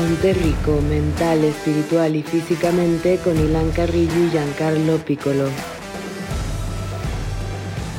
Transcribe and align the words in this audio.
Ponte 0.00 0.32
Rico, 0.32 0.80
mental, 0.80 1.44
espiritual 1.44 2.16
y 2.16 2.22
físicamente 2.22 3.18
con 3.22 3.38
Ilan 3.38 3.70
Carrillo 3.70 4.24
y 4.24 4.30
Giancarlo 4.30 4.96
Piccolo. 4.96 5.44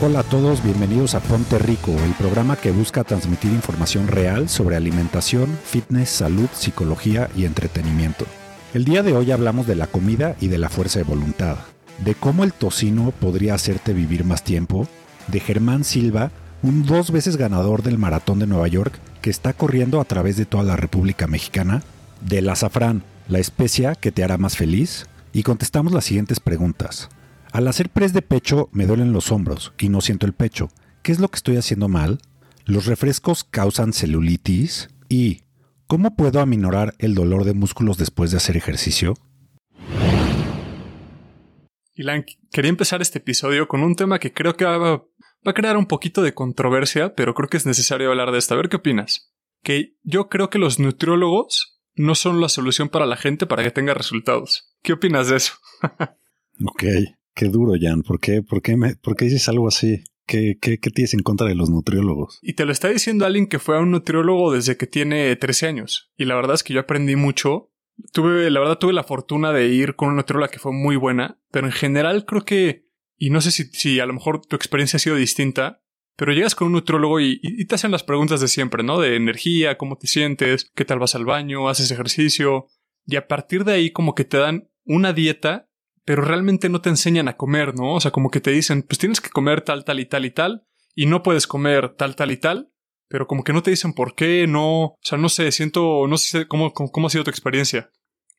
Hola 0.01 0.21
a 0.21 0.23
todos, 0.23 0.63
bienvenidos 0.63 1.13
a 1.13 1.19
Ponte 1.19 1.59
Rico, 1.59 1.91
el 1.91 2.13
programa 2.13 2.55
que 2.55 2.71
busca 2.71 3.03
transmitir 3.03 3.51
información 3.51 4.07
real 4.07 4.49
sobre 4.49 4.77
alimentación, 4.77 5.55
fitness, 5.63 6.09
salud, 6.09 6.49
psicología 6.53 7.29
y 7.35 7.45
entretenimiento. 7.45 8.25
El 8.73 8.83
día 8.83 9.03
de 9.03 9.15
hoy 9.15 9.29
hablamos 9.29 9.67
de 9.67 9.75
la 9.75 9.85
comida 9.85 10.35
y 10.41 10.47
de 10.47 10.57
la 10.57 10.69
fuerza 10.69 10.97
de 10.97 11.05
voluntad, 11.05 11.57
de 12.03 12.15
cómo 12.15 12.43
el 12.43 12.51
tocino 12.51 13.11
podría 13.11 13.53
hacerte 13.53 13.93
vivir 13.93 14.25
más 14.25 14.43
tiempo, 14.43 14.87
de 15.27 15.39
Germán 15.39 15.83
Silva, 15.83 16.31
un 16.63 16.83
dos 16.83 17.11
veces 17.11 17.37
ganador 17.37 17.83
del 17.83 17.99
Maratón 17.99 18.39
de 18.39 18.47
Nueva 18.47 18.67
York 18.67 18.99
que 19.21 19.29
está 19.29 19.53
corriendo 19.53 20.01
a 20.01 20.05
través 20.05 20.37
de 20.37 20.45
toda 20.45 20.63
la 20.63 20.75
República 20.75 21.27
Mexicana, 21.27 21.83
del 22.21 22.49
azafrán, 22.49 23.03
la 23.27 23.39
especia 23.39 23.95
que 23.95 24.11
te 24.11 24.23
hará 24.23 24.37
más 24.37 24.57
feliz, 24.57 25.07
y 25.33 25.43
contestamos 25.43 25.93
las 25.93 26.05
siguientes 26.05 26.39
preguntas. 26.39 27.09
Al 27.51 27.67
hacer 27.67 27.89
press 27.89 28.13
de 28.13 28.21
pecho 28.21 28.69
me 28.71 28.85
duelen 28.85 29.13
los 29.13 29.31
hombros 29.31 29.73
y 29.77 29.89
no 29.89 30.01
siento 30.01 30.25
el 30.25 30.33
pecho. 30.33 30.69
¿Qué 31.03 31.11
es 31.11 31.19
lo 31.19 31.29
que 31.29 31.37
estoy 31.37 31.57
haciendo 31.57 31.87
mal? 31.87 32.19
¿Los 32.65 32.85
refrescos 32.85 33.43
causan 33.43 33.93
celulitis? 33.93 34.89
¿Y 35.09 35.41
cómo 35.87 36.15
puedo 36.15 36.39
aminorar 36.39 36.93
el 36.99 37.15
dolor 37.15 37.43
de 37.43 37.53
músculos 37.53 37.97
después 37.97 38.31
de 38.31 38.37
hacer 38.37 38.55
ejercicio? 38.55 39.15
Ilan, 41.93 42.25
quería 42.51 42.69
empezar 42.69 43.01
este 43.01 43.19
episodio 43.19 43.67
con 43.67 43.83
un 43.83 43.95
tema 43.95 44.19
que 44.19 44.33
creo 44.33 44.55
que 44.55 44.65
va, 44.65 45.03
va 45.45 45.51
a 45.51 45.55
crear 45.55 45.77
un 45.77 45.85
poquito 45.85 46.21
de 46.21 46.33
controversia, 46.33 47.15
pero 47.15 47.33
creo 47.33 47.49
que 47.49 47.57
es 47.57 47.65
necesario 47.65 48.09
hablar 48.09 48.31
de 48.31 48.37
esto. 48.37 48.53
A 48.53 48.57
ver 48.57 48.69
qué 48.69 48.77
opinas. 48.77 49.33
Que 49.63 49.95
yo 50.03 50.29
creo 50.29 50.49
que 50.49 50.59
los 50.59 50.79
nutriólogos 50.79 51.79
no 51.95 52.15
son 52.15 52.41
la 52.41 52.49
solución 52.49 52.89
para 52.89 53.05
la 53.05 53.17
gente 53.17 53.45
para 53.45 53.63
que 53.63 53.71
tenga 53.71 53.93
resultados. 53.93 54.75
¿Qué 54.81 54.93
opinas 54.93 55.29
de 55.29 55.37
eso? 55.37 55.53
ok, 56.65 56.83
qué 57.33 57.45
duro, 57.45 57.73
Jan. 57.79 58.01
¿Por 58.01 58.19
qué, 58.19 58.41
por 58.41 58.61
qué, 58.61 58.77
me, 58.77 58.95
por 58.95 59.15
qué 59.15 59.25
dices 59.25 59.47
algo 59.49 59.67
así? 59.67 60.03
¿Qué, 60.25 60.57
qué, 60.61 60.79
¿Qué 60.79 60.89
tienes 60.91 61.13
en 61.13 61.21
contra 61.21 61.47
de 61.47 61.55
los 61.55 61.69
nutriólogos? 61.69 62.39
Y 62.41 62.53
te 62.53 62.65
lo 62.65 62.71
está 62.71 62.87
diciendo 62.87 63.25
alguien 63.25 63.47
que 63.47 63.59
fue 63.59 63.77
a 63.77 63.81
un 63.81 63.91
nutriólogo 63.91 64.53
desde 64.53 64.77
que 64.77 64.87
tiene 64.87 65.35
13 65.35 65.67
años. 65.67 66.11
Y 66.17 66.25
la 66.25 66.35
verdad 66.35 66.55
es 66.55 66.63
que 66.63 66.73
yo 66.73 66.79
aprendí 66.79 67.15
mucho 67.15 67.71
tuve, 68.11 68.49
la 68.49 68.59
verdad, 68.59 68.77
tuve 68.77 68.93
la 68.93 69.03
fortuna 69.03 69.51
de 69.51 69.67
ir 69.67 69.95
con 69.95 70.09
una 70.09 70.17
nutrióloga 70.17 70.51
que 70.51 70.59
fue 70.59 70.71
muy 70.71 70.95
buena, 70.95 71.39
pero 71.51 71.67
en 71.67 71.73
general 71.73 72.25
creo 72.25 72.43
que, 72.43 72.87
y 73.21 73.29
no 73.29 73.39
sé 73.39 73.51
si, 73.51 73.65
si 73.65 73.99
a 73.99 74.07
lo 74.07 74.13
mejor 74.13 74.43
tu 74.43 74.55
experiencia 74.55 74.97
ha 74.97 74.99
sido 74.99 75.15
distinta, 75.15 75.83
pero 76.15 76.33
llegas 76.33 76.55
con 76.55 76.65
un 76.65 76.73
nutriólogo 76.73 77.19
y, 77.19 77.39
y, 77.43 77.65
te 77.65 77.75
hacen 77.75 77.91
las 77.91 78.01
preguntas 78.01 78.41
de 78.41 78.47
siempre, 78.47 78.81
¿no? 78.81 78.99
De 78.99 79.15
energía, 79.15 79.77
cómo 79.77 79.95
te 79.95 80.07
sientes, 80.07 80.71
qué 80.73 80.85
tal 80.85 80.97
vas 80.97 81.13
al 81.13 81.25
baño, 81.25 81.69
haces 81.69 81.91
ejercicio, 81.91 82.65
y 83.05 83.17
a 83.17 83.27
partir 83.27 83.63
de 83.63 83.73
ahí 83.73 83.91
como 83.91 84.15
que 84.15 84.25
te 84.25 84.37
dan 84.37 84.71
una 84.85 85.13
dieta, 85.13 85.69
pero 86.03 86.23
realmente 86.23 86.67
no 86.67 86.81
te 86.81 86.89
enseñan 86.89 87.27
a 87.27 87.37
comer, 87.37 87.75
¿no? 87.75 87.93
O 87.93 87.99
sea, 87.99 88.09
como 88.09 88.31
que 88.31 88.41
te 88.41 88.49
dicen, 88.49 88.81
pues 88.81 88.97
tienes 88.97 89.21
que 89.21 89.29
comer 89.29 89.61
tal, 89.61 89.85
tal 89.85 89.99
y 89.99 90.07
tal 90.07 90.25
y 90.25 90.31
tal, 90.31 90.65
y 90.95 91.05
no 91.05 91.21
puedes 91.21 91.45
comer 91.45 91.89
tal, 91.89 92.15
tal 92.15 92.31
y 92.31 92.37
tal, 92.37 92.71
pero 93.07 93.27
como 93.27 93.43
que 93.43 93.53
no 93.53 93.61
te 93.61 93.69
dicen 93.69 93.93
por 93.93 94.15
qué, 94.15 94.47
no, 94.47 94.83
o 94.83 94.99
sea, 95.03 95.19
no 95.19 95.29
sé, 95.29 95.51
siento, 95.51 96.07
no 96.07 96.17
sé 96.17 96.47
cómo, 96.47 96.73
cómo, 96.73 96.91
cómo 96.91 97.05
ha 97.05 97.11
sido 97.11 97.23
tu 97.23 97.29
experiencia. 97.29 97.91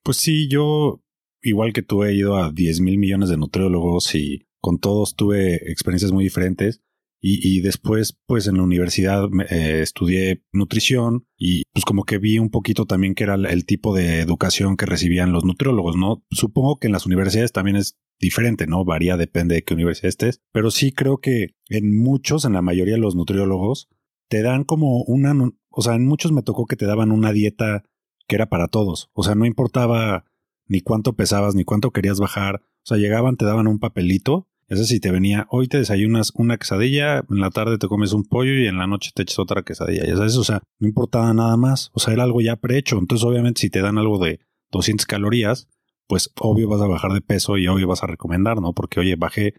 Pues 0.02 0.16
sí, 0.16 0.48
yo, 0.48 1.04
igual 1.40 1.72
que 1.72 1.82
tú, 1.82 2.02
he 2.02 2.14
ido 2.14 2.36
a 2.36 2.50
10 2.50 2.80
mil 2.80 2.98
millones 2.98 3.28
de 3.28 3.36
nutriólogos 3.36 4.12
y 4.16 4.48
con 4.62 4.78
todos 4.78 5.16
tuve 5.16 5.56
experiencias 5.70 6.12
muy 6.12 6.24
diferentes. 6.24 6.80
Y, 7.24 7.60
después, 7.60 8.18
pues 8.26 8.48
en 8.48 8.56
la 8.56 8.64
universidad 8.64 9.28
eh, 9.48 9.80
estudié 9.80 10.42
nutrición 10.52 11.24
y 11.38 11.62
pues 11.72 11.84
como 11.84 12.02
que 12.02 12.18
vi 12.18 12.40
un 12.40 12.50
poquito 12.50 12.84
también 12.84 13.14
que 13.14 13.22
era 13.22 13.36
el 13.36 13.64
tipo 13.64 13.94
de 13.94 14.18
educación 14.18 14.76
que 14.76 14.86
recibían 14.86 15.30
los 15.30 15.44
nutriólogos, 15.44 15.96
¿no? 15.96 16.24
Supongo 16.32 16.80
que 16.80 16.88
en 16.88 16.92
las 16.92 17.06
universidades 17.06 17.52
también 17.52 17.76
es 17.76 17.96
diferente, 18.18 18.66
¿no? 18.66 18.84
Varía, 18.84 19.16
depende 19.16 19.54
de 19.54 19.62
qué 19.62 19.74
universidad 19.74 20.08
estés. 20.08 20.40
Pero 20.50 20.72
sí 20.72 20.90
creo 20.90 21.18
que 21.18 21.54
en 21.68 21.96
muchos, 21.96 22.44
en 22.44 22.54
la 22.54 22.62
mayoría 22.62 22.94
de 22.94 23.00
los 23.00 23.14
nutriólogos, 23.14 23.88
te 24.28 24.42
dan 24.42 24.64
como 24.64 25.04
una, 25.04 25.32
o 25.70 25.82
sea, 25.82 25.94
en 25.94 26.06
muchos 26.06 26.32
me 26.32 26.42
tocó 26.42 26.66
que 26.66 26.74
te 26.74 26.86
daban 26.86 27.12
una 27.12 27.32
dieta 27.32 27.84
que 28.26 28.34
era 28.34 28.48
para 28.48 28.66
todos, 28.66 29.10
o 29.12 29.22
sea, 29.22 29.36
no 29.36 29.46
importaba 29.46 30.24
ni 30.66 30.80
cuánto 30.80 31.14
pesabas, 31.14 31.54
ni 31.54 31.64
cuánto 31.64 31.90
querías 31.90 32.18
bajar, 32.18 32.62
o 32.64 32.86
sea, 32.86 32.96
llegaban, 32.96 33.36
te 33.36 33.44
daban 33.44 33.66
un 33.66 33.78
papelito, 33.78 34.48
ese 34.72 34.86
si 34.86 35.00
te 35.00 35.10
venía, 35.10 35.46
hoy 35.50 35.68
te 35.68 35.78
desayunas 35.78 36.32
una 36.34 36.56
quesadilla, 36.56 37.18
en 37.18 37.40
la 37.40 37.50
tarde 37.50 37.78
te 37.78 37.88
comes 37.88 38.12
un 38.12 38.24
pollo 38.24 38.52
y 38.52 38.66
en 38.66 38.78
la 38.78 38.86
noche 38.86 39.10
te 39.14 39.22
echas 39.22 39.38
otra 39.38 39.62
quesadilla, 39.62 40.06
ya 40.06 40.16
sabes, 40.16 40.36
o 40.36 40.44
sea, 40.44 40.62
no 40.78 40.88
importaba 40.88 41.32
nada 41.34 41.56
más, 41.56 41.90
o 41.92 42.00
sea, 42.00 42.14
era 42.14 42.24
algo 42.24 42.40
ya 42.40 42.56
prehecho, 42.56 42.98
entonces 42.98 43.24
obviamente 43.24 43.60
si 43.60 43.70
te 43.70 43.80
dan 43.80 43.98
algo 43.98 44.18
de 44.18 44.40
200 44.70 45.06
calorías, 45.06 45.68
pues 46.06 46.32
obvio 46.40 46.68
vas 46.68 46.80
a 46.80 46.86
bajar 46.86 47.12
de 47.12 47.20
peso 47.20 47.58
y 47.58 47.68
obvio 47.68 47.86
vas 47.86 48.02
a 48.02 48.06
recomendar, 48.06 48.60
¿no? 48.60 48.72
Porque 48.72 49.00
oye, 49.00 49.16
bajé 49.16 49.54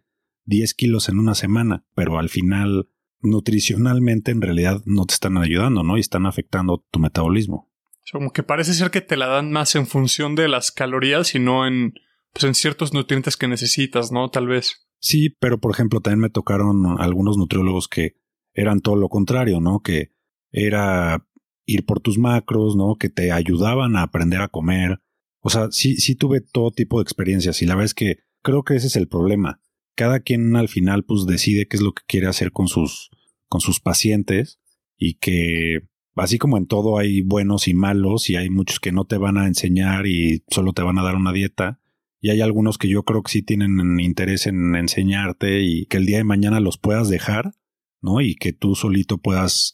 10 0.45 0.73
kilos 0.73 1.09
en 1.09 1.19
una 1.19 1.35
semana, 1.35 1.85
pero 1.95 2.19
al 2.19 2.29
final 2.29 2.89
nutricionalmente 3.21 4.31
en 4.31 4.41
realidad 4.41 4.81
no 4.85 5.05
te 5.05 5.13
están 5.13 5.37
ayudando, 5.37 5.83
¿no? 5.83 5.97
Y 5.97 6.01
están 6.01 6.25
afectando 6.25 6.85
tu 6.91 6.99
metabolismo. 6.99 7.71
Como 8.11 8.31
que 8.31 8.43
parece 8.43 8.73
ser 8.73 8.91
que 8.91 9.01
te 9.01 9.17
la 9.17 9.27
dan 9.27 9.51
más 9.51 9.75
en 9.75 9.87
función 9.87 10.35
de 10.35 10.49
las 10.49 10.71
calorías 10.71 11.33
y 11.35 11.39
no 11.39 11.65
en, 11.65 11.93
pues 12.33 12.43
en 12.43 12.53
ciertos 12.53 12.93
nutrientes 12.93 13.37
que 13.37 13.47
necesitas, 13.47 14.11
¿no? 14.11 14.29
Tal 14.29 14.47
vez. 14.47 14.87
Sí, 15.03 15.35
pero 15.37 15.59
por 15.59 15.71
ejemplo 15.71 15.99
también 15.99 16.21
me 16.21 16.29
tocaron 16.29 16.97
algunos 16.97 17.37
nutriólogos 17.37 17.89
que 17.89 18.15
eran 18.53 18.79
todo 18.79 18.95
lo 18.95 19.09
contrario, 19.09 19.59
¿no? 19.59 19.81
Que 19.81 20.11
era 20.49 21.27
ir 21.65 21.85
por 21.85 21.99
tus 21.99 22.17
macros, 22.17 22.77
¿no? 22.77 22.95
Que 22.95 23.09
te 23.09 23.33
ayudaban 23.33 23.97
a 23.97 24.03
aprender 24.03 24.39
a 24.39 24.47
comer. 24.47 25.01
O 25.41 25.49
sea, 25.49 25.67
sí, 25.71 25.97
sí 25.97 26.15
tuve 26.15 26.39
todo 26.39 26.71
tipo 26.71 26.99
de 26.99 27.03
experiencias 27.03 27.61
y 27.61 27.65
la 27.65 27.75
verdad 27.75 27.87
es 27.87 27.93
que 27.93 28.19
creo 28.41 28.63
que 28.63 28.77
ese 28.77 28.87
es 28.87 28.95
el 28.95 29.09
problema. 29.09 29.59
Cada 29.95 30.21
quien 30.21 30.55
al 30.55 30.69
final 30.69 31.03
pues 31.03 31.25
decide 31.25 31.67
qué 31.67 31.75
es 31.75 31.83
lo 31.83 31.91
que 31.91 32.03
quiere 32.07 32.27
hacer 32.27 32.53
con 32.53 32.69
sus, 32.69 33.09
con 33.49 33.59
sus 33.59 33.81
pacientes 33.81 34.61
y 34.97 35.15
que 35.15 35.81
así 36.15 36.37
como 36.37 36.57
en 36.57 36.65
todo 36.65 36.97
hay 36.97 37.23
buenos 37.23 37.67
y 37.67 37.73
malos 37.73 38.29
y 38.29 38.37
hay 38.37 38.49
muchos 38.49 38.79
que 38.79 38.93
no 38.93 39.03
te 39.03 39.17
van 39.17 39.37
a 39.37 39.47
enseñar 39.47 40.07
y 40.07 40.45
solo 40.49 40.71
te 40.71 40.81
van 40.81 40.97
a 40.97 41.03
dar 41.03 41.17
una 41.17 41.33
dieta 41.33 41.81
y 42.23 42.29
hay 42.29 42.39
algunos 42.39 42.77
que 42.77 42.87
yo 42.87 43.03
creo 43.03 43.21
que 43.21 43.33
sí 43.33 43.41
tienen 43.43 43.99
interés 43.99 44.47
en 44.47 44.77
enseñarte 44.77 45.59
y 45.59 45.87
que 45.87 45.97
el 45.97 46.05
día 46.05 46.19
de 46.19 46.23
mañana 46.23 46.61
los 46.61 46.77
puedas 46.77 47.09
dejar, 47.09 47.51
¿no? 47.99 48.21
Y 48.21 48.35
que 48.35 48.53
tú 48.53 48.75
solito 48.75 49.17
puedas 49.17 49.73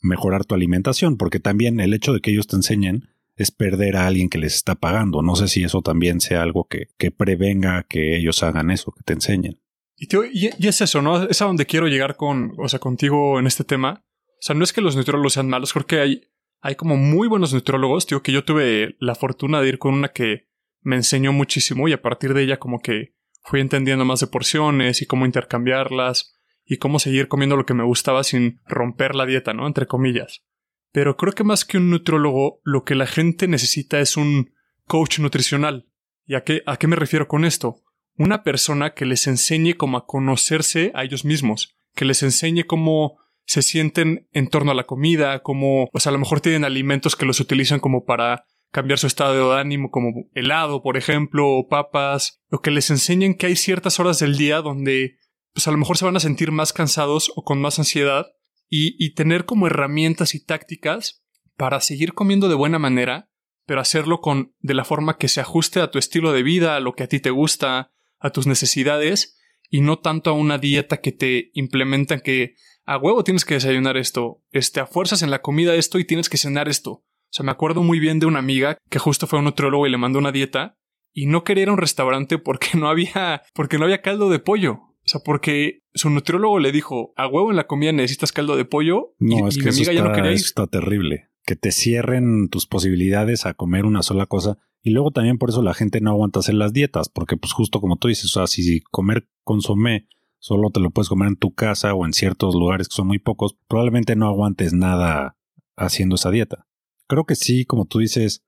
mejorar 0.00 0.46
tu 0.46 0.54
alimentación, 0.54 1.18
porque 1.18 1.40
también 1.40 1.78
el 1.78 1.92
hecho 1.92 2.14
de 2.14 2.20
que 2.22 2.30
ellos 2.30 2.46
te 2.46 2.56
enseñen 2.56 3.10
es 3.36 3.50
perder 3.50 3.98
a 3.98 4.06
alguien 4.06 4.30
que 4.30 4.38
les 4.38 4.54
está 4.54 4.76
pagando. 4.76 5.20
No 5.20 5.36
sé 5.36 5.46
si 5.46 5.62
eso 5.62 5.82
también 5.82 6.22
sea 6.22 6.40
algo 6.40 6.66
que, 6.68 6.86
que 6.96 7.10
prevenga 7.10 7.82
que 7.86 8.16
ellos 8.16 8.42
hagan 8.42 8.70
eso, 8.70 8.92
que 8.92 9.02
te 9.02 9.12
enseñen. 9.12 9.60
Y, 9.98 10.66
es 10.66 10.80
eso, 10.80 11.02
¿no? 11.02 11.24
Es 11.24 11.42
a 11.42 11.44
donde 11.44 11.66
quiero 11.66 11.86
llegar 11.86 12.16
con, 12.16 12.54
o 12.56 12.66
sea, 12.70 12.78
contigo 12.78 13.38
en 13.38 13.46
este 13.46 13.62
tema. 13.62 14.06
O 14.26 14.40
sea, 14.40 14.56
no 14.56 14.64
es 14.64 14.72
que 14.72 14.80
los 14.80 14.96
nutriólogos 14.96 15.34
sean 15.34 15.50
malos, 15.50 15.74
creo 15.74 15.86
que 15.86 16.00
hay, 16.00 16.22
hay 16.62 16.76
como 16.76 16.96
muy 16.96 17.28
buenos 17.28 17.52
nutriólogos, 17.52 18.06
tío, 18.06 18.22
que 18.22 18.32
yo 18.32 18.42
tuve 18.42 18.96
la 19.00 19.14
fortuna 19.14 19.60
de 19.60 19.68
ir 19.68 19.78
con 19.78 19.92
una 19.92 20.08
que 20.08 20.48
me 20.82 20.96
enseñó 20.96 21.32
muchísimo 21.32 21.88
y 21.88 21.92
a 21.92 22.02
partir 22.02 22.34
de 22.34 22.42
ella 22.42 22.58
como 22.58 22.80
que 22.80 23.14
fui 23.42 23.60
entendiendo 23.60 24.04
más 24.04 24.20
de 24.20 24.26
porciones 24.26 25.02
y 25.02 25.06
cómo 25.06 25.26
intercambiarlas 25.26 26.34
y 26.64 26.78
cómo 26.78 26.98
seguir 26.98 27.28
comiendo 27.28 27.56
lo 27.56 27.66
que 27.66 27.74
me 27.74 27.84
gustaba 27.84 28.22
sin 28.22 28.60
romper 28.66 29.14
la 29.14 29.26
dieta, 29.26 29.54
¿no? 29.54 29.66
Entre 29.66 29.86
comillas. 29.86 30.44
Pero 30.92 31.16
creo 31.16 31.32
que 31.32 31.44
más 31.44 31.64
que 31.64 31.78
un 31.78 31.90
nutriólogo, 31.90 32.60
lo 32.64 32.84
que 32.84 32.94
la 32.94 33.06
gente 33.06 33.48
necesita 33.48 34.00
es 34.00 34.16
un 34.16 34.52
coach 34.86 35.18
nutricional. 35.18 35.88
¿Y 36.26 36.34
a 36.34 36.44
qué, 36.44 36.62
a 36.66 36.76
qué 36.76 36.86
me 36.86 36.96
refiero 36.96 37.28
con 37.28 37.44
esto? 37.44 37.82
Una 38.16 38.42
persona 38.42 38.94
que 38.94 39.06
les 39.06 39.26
enseñe 39.26 39.74
cómo 39.76 39.98
a 39.98 40.06
conocerse 40.06 40.92
a 40.94 41.04
ellos 41.04 41.24
mismos, 41.24 41.76
que 41.94 42.04
les 42.04 42.22
enseñe 42.22 42.64
cómo 42.66 43.18
se 43.46 43.62
sienten 43.62 44.28
en 44.32 44.48
torno 44.48 44.70
a 44.70 44.74
la 44.74 44.86
comida, 44.86 45.42
como, 45.42 45.88
o 45.92 46.00
sea, 46.00 46.10
a 46.10 46.12
lo 46.12 46.18
mejor 46.18 46.40
tienen 46.40 46.64
alimentos 46.64 47.16
que 47.16 47.26
los 47.26 47.40
utilizan 47.40 47.80
como 47.80 48.04
para 48.04 48.44
cambiar 48.70 48.98
su 48.98 49.06
estado 49.06 49.52
de 49.52 49.60
ánimo, 49.60 49.90
como 49.90 50.28
helado, 50.34 50.82
por 50.82 50.96
ejemplo, 50.96 51.48
o 51.48 51.68
papas, 51.68 52.42
o 52.50 52.60
que 52.60 52.70
les 52.70 52.90
enseñen 52.90 53.34
que 53.34 53.46
hay 53.46 53.56
ciertas 53.56 54.00
horas 54.00 54.18
del 54.18 54.36
día 54.36 54.60
donde, 54.60 55.18
pues 55.52 55.66
a 55.66 55.70
lo 55.70 55.78
mejor 55.78 55.98
se 55.98 56.04
van 56.04 56.16
a 56.16 56.20
sentir 56.20 56.52
más 56.52 56.72
cansados 56.72 57.32
o 57.34 57.42
con 57.42 57.60
más 57.60 57.78
ansiedad, 57.78 58.26
y, 58.68 58.94
y 59.04 59.14
tener 59.14 59.46
como 59.46 59.66
herramientas 59.66 60.34
y 60.34 60.44
tácticas 60.44 61.24
para 61.56 61.80
seguir 61.80 62.14
comiendo 62.14 62.48
de 62.48 62.54
buena 62.54 62.78
manera, 62.78 63.30
pero 63.66 63.80
hacerlo 63.80 64.20
con, 64.20 64.54
de 64.60 64.74
la 64.74 64.84
forma 64.84 65.16
que 65.16 65.28
se 65.28 65.40
ajuste 65.40 65.80
a 65.80 65.90
tu 65.90 65.98
estilo 65.98 66.32
de 66.32 66.42
vida, 66.42 66.76
a 66.76 66.80
lo 66.80 66.94
que 66.94 67.02
a 67.02 67.08
ti 67.08 67.20
te 67.20 67.30
gusta, 67.30 67.92
a 68.18 68.30
tus 68.30 68.46
necesidades, 68.46 69.38
y 69.68 69.80
no 69.80 69.98
tanto 69.98 70.30
a 70.30 70.32
una 70.34 70.58
dieta 70.58 71.00
que 71.00 71.12
te 71.12 71.50
implementan 71.54 72.20
que 72.20 72.56
a 72.84 72.98
huevo 72.98 73.22
tienes 73.22 73.44
que 73.44 73.54
desayunar 73.54 73.96
esto, 73.96 74.42
este, 74.50 74.80
a 74.80 74.86
fuerzas 74.86 75.22
en 75.22 75.30
la 75.30 75.42
comida 75.42 75.74
esto 75.74 75.98
y 75.98 76.04
tienes 76.04 76.28
que 76.28 76.38
cenar 76.38 76.68
esto. 76.68 77.04
O 77.30 77.32
sea, 77.32 77.44
me 77.44 77.52
acuerdo 77.52 77.82
muy 77.84 78.00
bien 78.00 78.18
de 78.18 78.26
una 78.26 78.40
amiga 78.40 78.76
que 78.88 78.98
justo 78.98 79.28
fue 79.28 79.38
a 79.38 79.40
un 79.40 79.44
nutriólogo 79.44 79.86
y 79.86 79.90
le 79.90 79.98
mandó 79.98 80.18
una 80.18 80.32
dieta 80.32 80.76
y 81.12 81.26
no 81.26 81.44
quería 81.44 81.62
ir 81.62 81.68
a 81.68 81.72
un 81.72 81.78
restaurante 81.78 82.38
porque 82.38 82.70
no 82.76 82.88
había, 82.88 83.42
porque 83.54 83.78
no 83.78 83.84
había 83.84 84.02
caldo 84.02 84.30
de 84.30 84.40
pollo. 84.40 84.72
O 84.72 85.08
sea, 85.10 85.20
porque 85.24 85.80
su 85.94 86.10
nutriólogo 86.10 86.58
le 86.58 86.72
dijo, 86.72 87.12
a 87.16 87.26
huevo 87.26 87.50
en 87.50 87.56
la 87.56 87.66
comida 87.66 87.92
necesitas 87.92 88.32
caldo 88.32 88.56
de 88.56 88.64
pollo. 88.64 89.14
No, 89.18 89.46
y, 89.46 89.48
es 89.48 89.56
y 89.56 89.60
que 89.60 89.64
mi 89.64 89.70
eso 89.70 89.78
amiga 89.78 89.92
está, 89.92 90.02
ya 90.02 90.08
no 90.08 90.14
quería 90.14 90.30
ir. 90.30 90.36
eso 90.36 90.46
está 90.46 90.66
terrible. 90.66 91.28
que 91.44 91.56
te 91.56 91.72
cierren 91.72 92.48
tus 92.48 92.66
posibilidades 92.66 93.46
a 93.46 93.54
comer 93.54 93.86
una 93.86 94.02
sola 94.02 94.26
cosa. 94.26 94.58
Y 94.82 94.90
luego 94.90 95.10
también 95.10 95.38
por 95.38 95.50
eso 95.50 95.62
la 95.62 95.74
gente 95.74 96.00
no 96.00 96.10
aguanta 96.10 96.40
hacer 96.40 96.54
las 96.54 96.72
dietas, 96.72 97.08
porque 97.08 97.36
pues 97.36 97.52
justo 97.52 97.80
como 97.80 97.96
tú 97.96 98.08
dices, 98.08 98.24
o 98.24 98.40
sea, 98.40 98.46
si 98.46 98.80
comer 98.80 99.28
consomé 99.44 100.08
solo 100.40 100.70
te 100.70 100.80
lo 100.80 100.90
puedes 100.90 101.08
comer 101.08 101.28
en 101.28 101.36
tu 101.36 101.54
casa 101.54 101.94
o 101.94 102.06
en 102.06 102.12
ciertos 102.12 102.54
lugares 102.54 102.88
que 102.88 102.94
son 102.94 103.06
muy 103.06 103.18
pocos, 103.18 103.56
probablemente 103.68 104.16
no 104.16 104.26
aguantes 104.26 104.72
nada 104.72 105.36
haciendo 105.76 106.16
esa 106.16 106.30
dieta. 106.30 106.66
Creo 107.10 107.24
que 107.24 107.34
sí, 107.34 107.64
como 107.64 107.86
tú 107.86 107.98
dices, 107.98 108.44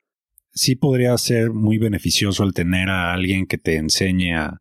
sí 0.55 0.77
podría 0.77 1.19
ser 1.19 1.51
muy 1.53 1.79
beneficioso 1.79 2.45
el 2.45 2.55
tener 2.55 2.91
a 2.91 3.13
alguien 3.13 3.47
que 3.49 3.59
te 3.59 3.75
enseñe 3.75 4.37
a, 4.37 4.61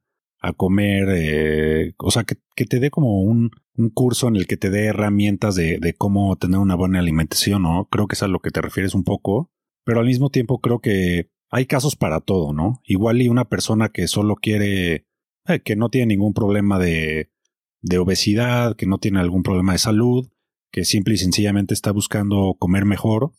comer, 0.58 1.08
eh, 1.12 1.94
o 2.00 2.10
sea, 2.10 2.24
que, 2.24 2.66
te 2.66 2.80
dé 2.80 2.90
como 2.90 3.22
un, 3.22 3.52
curso 3.94 4.28
en 4.28 4.38
el 4.38 4.48
que 4.48 4.58
te 4.58 4.72
dé 4.72 4.86
herramientas 4.86 5.54
de, 5.54 5.96
cómo 6.00 6.36
tener 6.36 6.58
una 6.58 6.74
buena 6.74 6.98
alimentación, 6.98 7.62
¿no? 7.62 7.88
Creo 7.92 8.08
que 8.08 8.16
es 8.16 8.24
a 8.24 8.28
lo 8.28 8.40
que 8.40 8.50
te 8.50 8.60
refieres 8.60 8.96
un 8.96 9.04
poco, 9.04 9.52
pero 9.86 10.00
al 10.00 10.08
mismo 10.08 10.32
tiempo 10.32 10.62
creo 10.62 10.80
que 10.80 11.30
hay 11.52 11.68
casos 11.68 11.96
para 11.96 12.22
todo, 12.22 12.54
¿no? 12.54 12.82
Igual 12.86 13.22
y 13.22 13.30
una 13.30 13.50
persona 13.50 13.90
que 13.90 14.08
solo 14.08 14.36
quiere, 14.36 15.06
eh, 15.46 15.60
que 15.64 15.76
no 15.76 15.90
tiene 15.90 16.08
ningún 16.08 16.34
problema 16.34 16.80
de 16.80 17.30
obesidad, 18.00 18.76
que 18.76 18.88
no 18.88 18.98
tiene 18.98 19.20
algún 19.20 19.44
problema 19.44 19.74
de 19.74 19.78
salud, 19.78 20.28
que 20.72 20.86
simple 20.86 21.14
y 21.14 21.18
sencillamente 21.18 21.76
está 21.76 21.92
buscando 21.92 22.56
comer 22.58 22.86
mejor, 22.86 23.32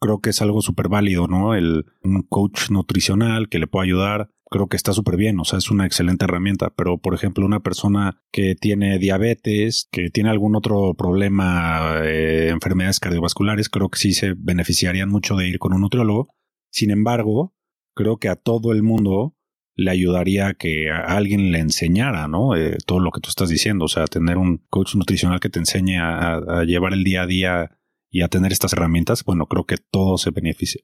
creo 0.00 0.20
que 0.20 0.30
es 0.30 0.42
algo 0.42 0.62
súper 0.62 0.88
válido, 0.88 1.28
¿no? 1.28 1.54
El, 1.54 1.84
un 2.02 2.22
coach 2.22 2.70
nutricional 2.70 3.48
que 3.48 3.58
le 3.58 3.66
pueda 3.66 3.84
ayudar, 3.84 4.30
creo 4.50 4.66
que 4.66 4.76
está 4.76 4.92
súper 4.92 5.16
bien, 5.16 5.38
o 5.38 5.44
sea, 5.44 5.58
es 5.58 5.70
una 5.70 5.86
excelente 5.86 6.24
herramienta, 6.24 6.70
pero 6.70 6.98
por 6.98 7.14
ejemplo, 7.14 7.44
una 7.46 7.60
persona 7.60 8.20
que 8.32 8.54
tiene 8.54 8.98
diabetes, 8.98 9.88
que 9.92 10.10
tiene 10.10 10.30
algún 10.30 10.56
otro 10.56 10.94
problema, 10.94 12.00
eh, 12.02 12.48
enfermedades 12.48 12.98
cardiovasculares, 12.98 13.68
creo 13.68 13.90
que 13.90 13.98
sí 13.98 14.12
se 14.12 14.34
beneficiarían 14.36 15.08
mucho 15.08 15.36
de 15.36 15.48
ir 15.48 15.58
con 15.58 15.74
un 15.74 15.82
nutriólogo. 15.82 16.28
Sin 16.72 16.90
embargo, 16.90 17.54
creo 17.94 18.16
que 18.16 18.28
a 18.28 18.36
todo 18.36 18.72
el 18.72 18.82
mundo 18.82 19.36
le 19.76 19.90
ayudaría 19.90 20.48
a 20.48 20.54
que 20.54 20.90
a 20.90 21.16
alguien 21.16 21.52
le 21.52 21.58
enseñara, 21.58 22.26
¿no? 22.26 22.56
Eh, 22.56 22.76
todo 22.86 23.00
lo 23.00 23.12
que 23.12 23.20
tú 23.20 23.28
estás 23.28 23.48
diciendo, 23.48 23.84
o 23.84 23.88
sea, 23.88 24.06
tener 24.06 24.36
un 24.36 24.58
coach 24.68 24.94
nutricional 24.94 25.40
que 25.40 25.48
te 25.48 25.58
enseñe 25.58 25.98
a 25.98 26.64
llevar 26.66 26.92
el 26.92 27.04
día 27.04 27.22
a 27.22 27.26
día 27.26 27.79
y 28.10 28.22
a 28.22 28.28
tener 28.28 28.52
estas 28.52 28.72
herramientas, 28.72 29.24
bueno, 29.24 29.46
creo 29.46 29.64
que 29.64 29.76
todos 29.76 30.22
se 30.22 30.32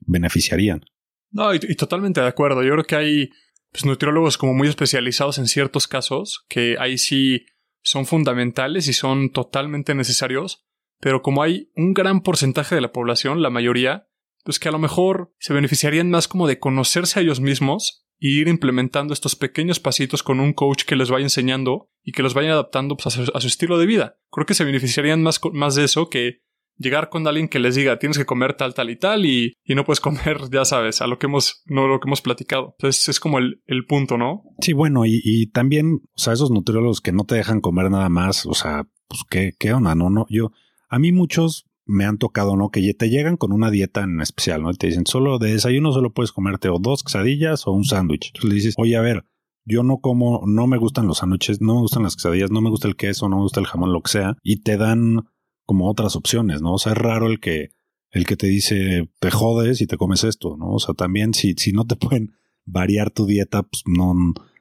beneficiarían. 0.06 0.84
No, 1.30 1.52
y, 1.52 1.58
totalmente 1.58 2.20
de 2.20 2.28
acuerdo. 2.28 2.62
Yo 2.62 2.72
creo 2.72 2.84
que 2.84 2.96
hay 2.96 3.30
pues, 3.72 3.84
nutriólogos 3.84 4.38
como 4.38 4.54
muy 4.54 4.68
especializados 4.68 5.38
en 5.38 5.48
ciertos 5.48 5.88
casos, 5.88 6.44
que 6.48 6.76
ahí 6.78 6.98
sí 6.98 7.46
son 7.82 8.06
fundamentales 8.06 8.88
y 8.88 8.92
son 8.92 9.30
totalmente 9.30 9.94
necesarios, 9.94 10.66
pero 11.00 11.22
como 11.22 11.42
hay 11.42 11.70
un 11.74 11.92
gran 11.92 12.22
porcentaje 12.22 12.74
de 12.74 12.80
la 12.80 12.92
población, 12.92 13.42
la 13.42 13.50
mayoría, 13.50 14.08
pues 14.44 14.58
que 14.58 14.68
a 14.68 14.72
lo 14.72 14.78
mejor 14.78 15.34
se 15.38 15.52
beneficiarían 15.52 16.10
más 16.10 16.28
como 16.28 16.46
de 16.46 16.58
conocerse 16.58 17.18
a 17.18 17.22
ellos 17.22 17.40
mismos 17.40 18.06
e 18.18 18.28
ir 18.28 18.48
implementando 18.48 19.12
estos 19.12 19.36
pequeños 19.36 19.78
pasitos 19.78 20.22
con 20.22 20.40
un 20.40 20.52
coach 20.52 20.84
que 20.84 20.96
les 20.96 21.10
vaya 21.10 21.24
enseñando 21.24 21.90
y 22.02 22.12
que 22.12 22.22
los 22.22 22.34
vaya 22.34 22.52
adaptando 22.52 22.96
pues, 22.96 23.18
a, 23.18 23.40
su, 23.40 23.46
estilo 23.46 23.78
de 23.78 23.86
vida. 23.86 24.18
Creo 24.30 24.46
que 24.46 24.54
se 24.54 24.64
beneficiarían 24.64 25.22
más, 25.22 25.40
más 25.52 25.74
de 25.74 25.84
eso 25.84 26.08
que 26.08 26.45
llegar 26.78 27.08
con 27.08 27.26
alguien 27.26 27.48
que 27.48 27.58
les 27.58 27.74
diga 27.74 27.98
tienes 27.98 28.18
que 28.18 28.26
comer 28.26 28.54
tal, 28.54 28.74
tal 28.74 28.90
y 28.90 28.96
tal 28.96 29.26
y, 29.26 29.56
no 29.68 29.84
puedes 29.84 30.00
comer, 30.00 30.38
ya 30.52 30.64
sabes, 30.64 31.00
a 31.00 31.06
lo 31.06 31.18
que 31.18 31.26
hemos, 31.26 31.62
no 31.66 31.86
lo 31.86 32.00
que 32.00 32.08
hemos 32.08 32.22
platicado. 32.22 32.74
Entonces 32.78 33.08
es 33.08 33.20
como 33.20 33.38
el, 33.38 33.62
el 33.66 33.86
punto, 33.86 34.18
¿no? 34.18 34.42
Sí, 34.60 34.72
bueno, 34.72 35.04
y, 35.06 35.20
y, 35.24 35.46
también, 35.48 36.00
o 36.02 36.18
sea, 36.18 36.32
esos 36.32 36.50
nutriólogos 36.50 37.00
que 37.00 37.12
no 37.12 37.24
te 37.24 37.34
dejan 37.34 37.60
comer 37.60 37.90
nada 37.90 38.08
más, 38.08 38.46
o 38.46 38.54
sea, 38.54 38.84
pues 39.08 39.22
qué, 39.28 39.52
qué 39.58 39.72
onda, 39.72 39.94
¿no? 39.94 40.10
no 40.10 40.26
yo, 40.28 40.52
a 40.88 40.98
mí 40.98 41.12
muchos 41.12 41.66
me 41.86 42.04
han 42.04 42.18
tocado, 42.18 42.56
¿no? 42.56 42.70
Que 42.70 42.92
te 42.94 43.08
llegan 43.08 43.36
con 43.36 43.52
una 43.52 43.70
dieta 43.70 44.02
en 44.02 44.20
especial, 44.20 44.62
¿no? 44.62 44.70
Y 44.70 44.74
te 44.74 44.88
dicen, 44.88 45.06
solo 45.06 45.38
de 45.38 45.52
desayuno 45.52 45.92
solo 45.92 46.12
puedes 46.12 46.32
comerte 46.32 46.68
o 46.68 46.78
dos 46.80 47.04
quesadillas 47.04 47.66
o 47.66 47.72
un 47.72 47.84
sándwich. 47.84 48.28
Entonces 48.28 48.48
le 48.48 48.54
dices, 48.56 48.74
oye, 48.76 48.96
a 48.96 49.00
ver, 49.00 49.24
yo 49.64 49.82
no 49.82 49.98
como, 49.98 50.42
no 50.46 50.66
me 50.66 50.78
gustan 50.78 51.06
los 51.06 51.18
sándwiches, 51.18 51.60
no 51.60 51.74
me 51.74 51.80
gustan 51.80 52.02
las 52.02 52.16
quesadillas, 52.16 52.50
no 52.50 52.60
me 52.60 52.70
gusta 52.70 52.88
el 52.88 52.96
queso, 52.96 53.28
no 53.28 53.36
me 53.36 53.42
gusta 53.42 53.60
el 53.60 53.66
jamón, 53.66 53.92
lo 53.92 54.02
que 54.02 54.10
sea. 54.10 54.36
Y 54.42 54.62
te 54.62 54.76
dan 54.76 55.26
como 55.66 55.90
otras 55.90 56.16
opciones, 56.16 56.62
¿no? 56.62 56.74
O 56.74 56.78
sea, 56.78 56.92
es 56.92 56.98
raro 56.98 57.26
el 57.26 57.40
que, 57.40 57.70
el 58.10 58.24
que 58.24 58.36
te 58.36 58.46
dice, 58.46 59.10
te 59.20 59.30
jodes 59.30 59.80
y 59.80 59.86
te 59.86 59.98
comes 59.98 60.24
esto, 60.24 60.56
¿no? 60.56 60.70
O 60.74 60.78
sea, 60.78 60.94
también 60.94 61.34
si, 61.34 61.54
si 61.58 61.72
no 61.72 61.86
te 61.86 61.96
pueden 61.96 62.32
variar 62.64 63.10
tu 63.10 63.26
dieta, 63.26 63.62
pues 63.62 63.82
no, 63.86 64.14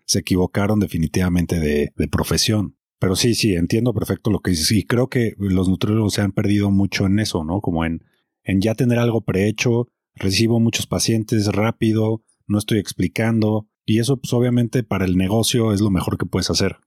se 0.06 0.20
equivocaron 0.20 0.80
definitivamente 0.80 1.60
de, 1.60 1.94
de 1.96 2.08
profesión. 2.08 2.78
Pero 3.00 3.16
sí, 3.16 3.36
sí, 3.36 3.56
entiendo 3.56 3.94
perfecto 3.94 4.32
lo 4.32 4.40
que 4.40 4.52
dices. 4.52 4.72
Y 4.72 4.84
creo 4.84 5.10
que 5.10 5.34
los 5.38 5.68
nutriólogos 5.68 6.14
se 6.14 6.22
han 6.22 6.32
perdido 6.32 6.72
mucho 6.72 7.06
en 7.06 7.20
eso, 7.20 7.44
¿no? 7.44 7.60
Como 7.62 7.86
en, 7.86 8.04
en 8.44 8.62
ya 8.62 8.76
tener 8.76 9.00
algo 9.00 9.22
prehecho, 9.22 9.90
recibo 10.16 10.60
muchos 10.60 10.88
pacientes 10.88 11.48
rápido, 11.48 12.24
no 12.48 12.58
estoy 12.58 12.80
explicando. 12.80 13.68
Y 13.86 14.00
eso, 14.00 14.18
pues 14.18 14.34
obviamente 14.34 14.84
para 14.84 15.06
el 15.06 15.18
negocio 15.18 15.74
es 15.74 15.82
lo 15.82 15.92
mejor 15.92 16.18
que 16.18 16.26
puedes 16.26 16.50
hacer. 16.50 16.78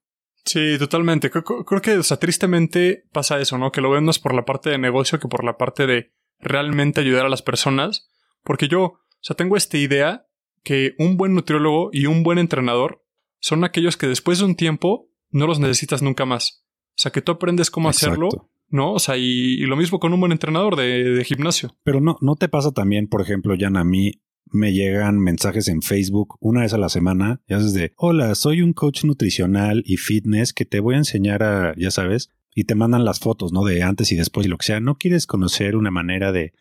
Sí, 0.48 0.78
totalmente. 0.78 1.30
Creo, 1.30 1.82
que, 1.82 1.98
o 1.98 2.02
sea, 2.02 2.16
tristemente 2.16 3.04
pasa 3.12 3.38
eso, 3.38 3.58
¿no? 3.58 3.70
Que 3.70 3.82
lo 3.82 3.90
ven 3.90 4.04
más 4.04 4.18
por 4.18 4.34
la 4.34 4.46
parte 4.46 4.70
de 4.70 4.78
negocio 4.78 5.18
que 5.18 5.28
por 5.28 5.44
la 5.44 5.58
parte 5.58 5.86
de 5.86 6.14
realmente 6.40 7.02
ayudar 7.02 7.26
a 7.26 7.28
las 7.28 7.42
personas. 7.42 8.08
Porque 8.44 8.66
yo, 8.66 8.82
o 8.82 9.00
sea, 9.20 9.36
tengo 9.36 9.58
esta 9.58 9.76
idea 9.76 10.26
que 10.62 10.94
un 10.98 11.18
buen 11.18 11.34
nutriólogo 11.34 11.90
y 11.92 12.06
un 12.06 12.22
buen 12.22 12.38
entrenador 12.38 13.04
son 13.40 13.62
aquellos 13.62 13.98
que 13.98 14.06
después 14.06 14.38
de 14.38 14.46
un 14.46 14.56
tiempo 14.56 15.10
no 15.30 15.46
los 15.46 15.60
necesitas 15.60 16.00
nunca 16.00 16.24
más. 16.24 16.64
O 16.92 17.00
sea, 17.00 17.12
que 17.12 17.20
tú 17.20 17.32
aprendes 17.32 17.70
cómo 17.70 17.90
hacerlo, 17.90 18.30
¿no? 18.68 18.94
O 18.94 18.98
sea, 18.98 19.18
y, 19.18 19.58
lo 19.66 19.76
mismo 19.76 20.00
con 20.00 20.14
un 20.14 20.20
buen 20.20 20.32
entrenador 20.32 20.76
de, 20.76 21.10
de, 21.10 21.24
gimnasio. 21.24 21.76
Pero 21.84 22.00
no, 22.00 22.16
no 22.22 22.36
te 22.36 22.48
pasa 22.48 22.72
también, 22.72 23.06
por 23.06 23.20
ejemplo, 23.20 23.54
Jan, 23.56 23.76
a 23.76 23.84
mí 23.84 24.22
me 24.52 24.72
llegan 24.72 25.18
mensajes 25.18 25.68
en 25.68 25.82
Facebook 25.82 26.36
una 26.40 26.62
vez 26.62 26.72
a 26.72 26.78
la 26.78 26.88
semana, 26.88 27.40
ya 27.48 27.58
desde, 27.58 27.92
hola, 27.96 28.34
soy 28.34 28.62
un 28.62 28.72
coach 28.72 29.04
nutricional 29.04 29.82
y 29.86 29.96
fitness 29.96 30.52
que 30.52 30.64
te 30.64 30.80
voy 30.80 30.94
a 30.94 30.98
enseñar 30.98 31.42
a, 31.42 31.74
ya 31.76 31.90
sabes, 31.90 32.30
y 32.54 32.64
te 32.64 32.74
mandan 32.74 33.04
las 33.04 33.20
fotos, 33.20 33.52
¿no? 33.52 33.64
De 33.64 33.82
antes 33.82 34.10
y 34.12 34.16
después 34.16 34.46
y 34.46 34.50
lo 34.50 34.58
que 34.58 34.66
sea. 34.66 34.80
¿No 34.80 34.96
quieres 34.96 35.26
conocer 35.26 35.76
una 35.76 35.90
manera 35.90 36.32
de... 36.32 36.54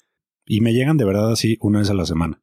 Y 0.45 0.61
me 0.61 0.73
llegan 0.73 0.97
de 0.97 1.05
verdad 1.05 1.31
así 1.31 1.57
una 1.59 1.79
vez 1.79 1.89
a 1.89 1.95
la 1.95 2.05
semana. 2.05 2.41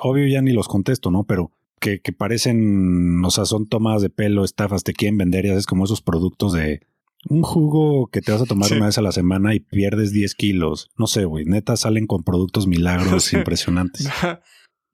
Obvio 0.00 0.26
ya 0.26 0.42
ni 0.42 0.52
los 0.52 0.66
contesto, 0.66 1.10
¿no? 1.10 1.24
Pero 1.24 1.52
que, 1.80 2.00
que 2.00 2.12
parecen, 2.12 3.24
o 3.24 3.30
sea, 3.30 3.44
son 3.44 3.66
tomadas 3.66 4.02
de 4.02 4.10
pelo, 4.10 4.44
estafas, 4.44 4.82
te 4.82 4.92
quieren 4.92 5.18
vender, 5.18 5.46
ya 5.46 5.54
es 5.54 5.66
como 5.66 5.84
esos 5.84 6.02
productos 6.02 6.52
de 6.52 6.80
un 7.28 7.42
jugo 7.42 8.08
que 8.08 8.20
te 8.20 8.32
vas 8.32 8.42
a 8.42 8.46
tomar 8.46 8.72
una 8.72 8.86
vez 8.86 8.98
a 8.98 9.02
la 9.02 9.12
semana 9.12 9.54
y 9.54 9.60
pierdes 9.60 10.12
10 10.12 10.34
kilos. 10.34 10.90
No 10.96 11.06
sé, 11.06 11.24
güey, 11.24 11.44
neta 11.44 11.76
salen 11.76 12.06
con 12.06 12.22
productos 12.22 12.66
milagros 12.66 13.32
impresionantes. 13.32 14.08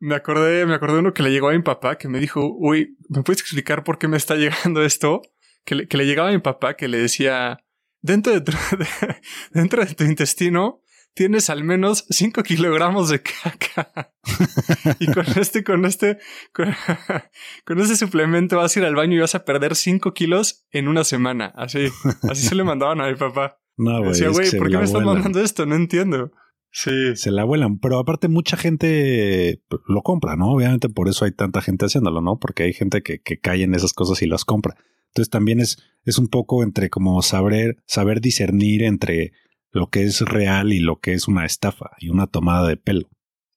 Me 0.02 0.16
acordé, 0.16 0.66
me 0.66 0.74
acordé 0.74 0.94
de 0.94 0.98
uno 0.98 1.14
que 1.14 1.22
le 1.22 1.30
llegó 1.30 1.48
a 1.48 1.52
mi 1.52 1.62
papá 1.62 1.96
que 1.96 2.08
me 2.08 2.18
dijo, 2.18 2.56
uy, 2.58 2.96
¿me 3.08 3.22
puedes 3.22 3.40
explicar 3.40 3.84
por 3.84 3.98
qué 3.98 4.08
me 4.08 4.16
está 4.16 4.34
llegando 4.36 4.82
esto? 4.82 5.22
Que 5.64 5.76
le, 5.76 5.86
que 5.86 5.96
le 5.96 6.06
llegaba 6.06 6.30
a 6.30 6.32
mi 6.32 6.40
papá 6.40 6.74
que 6.74 6.88
le 6.88 6.98
decía, 6.98 7.64
dentro 8.00 8.32
de 8.32 8.40
tu, 8.40 8.50
dentro 9.52 9.84
de 9.84 9.94
tu 9.94 10.02
intestino 10.02 10.82
tienes 11.14 11.50
al 11.50 11.62
menos 11.62 12.04
5 12.10 12.42
kilogramos 12.42 13.10
de 13.10 13.22
caca. 13.22 14.12
y 14.98 15.06
con 15.06 15.24
este, 15.36 15.62
con 15.62 15.84
este, 15.84 16.18
con, 16.52 16.74
con, 17.64 17.78
este 17.78 17.94
suplemento 17.94 18.56
vas 18.56 18.76
a 18.76 18.80
ir 18.80 18.86
al 18.86 18.96
baño 18.96 19.14
y 19.14 19.20
vas 19.20 19.36
a 19.36 19.44
perder 19.44 19.76
5 19.76 20.14
kilos 20.14 20.66
en 20.72 20.88
una 20.88 21.04
semana. 21.04 21.52
Así, 21.54 21.90
así 22.28 22.48
se 22.48 22.56
le 22.56 22.64
mandaban 22.64 23.00
a 23.00 23.06
mi 23.06 23.14
papá. 23.14 23.60
No, 23.76 23.98
güey. 23.98 24.10
Decía, 24.10 24.30
güey, 24.30 24.50
¿por 24.58 24.68
qué 24.68 24.78
me 24.78 24.84
estás 24.84 25.04
mandando 25.04 25.40
esto? 25.40 25.64
No 25.64 25.76
entiendo. 25.76 26.32
Sí. 26.72 27.14
Se 27.16 27.30
la 27.30 27.44
vuelan. 27.44 27.78
Pero 27.78 27.98
aparte, 27.98 28.28
mucha 28.28 28.56
gente 28.56 29.62
lo 29.86 30.02
compra, 30.02 30.36
¿no? 30.36 30.52
Obviamente 30.52 30.88
por 30.88 31.08
eso 31.08 31.24
hay 31.24 31.32
tanta 31.32 31.60
gente 31.60 31.84
haciéndolo, 31.84 32.20
¿no? 32.22 32.38
Porque 32.38 32.64
hay 32.64 32.72
gente 32.72 33.02
que, 33.02 33.20
que 33.20 33.38
cae 33.38 33.62
en 33.62 33.74
esas 33.74 33.92
cosas 33.92 34.22
y 34.22 34.26
las 34.26 34.44
compra. 34.44 34.76
Entonces 35.08 35.30
también 35.30 35.60
es, 35.60 35.76
es 36.04 36.18
un 36.18 36.28
poco 36.28 36.62
entre 36.62 36.88
como 36.88 37.20
saber, 37.20 37.76
saber 37.86 38.20
discernir 38.20 38.82
entre 38.82 39.32
lo 39.70 39.88
que 39.88 40.02
es 40.04 40.20
real 40.22 40.72
y 40.72 40.80
lo 40.80 41.00
que 41.00 41.12
es 41.12 41.28
una 41.28 41.44
estafa 41.44 41.90
y 41.98 42.08
una 42.08 42.26
tomada 42.26 42.66
de 42.66 42.78
pelo. 42.78 43.08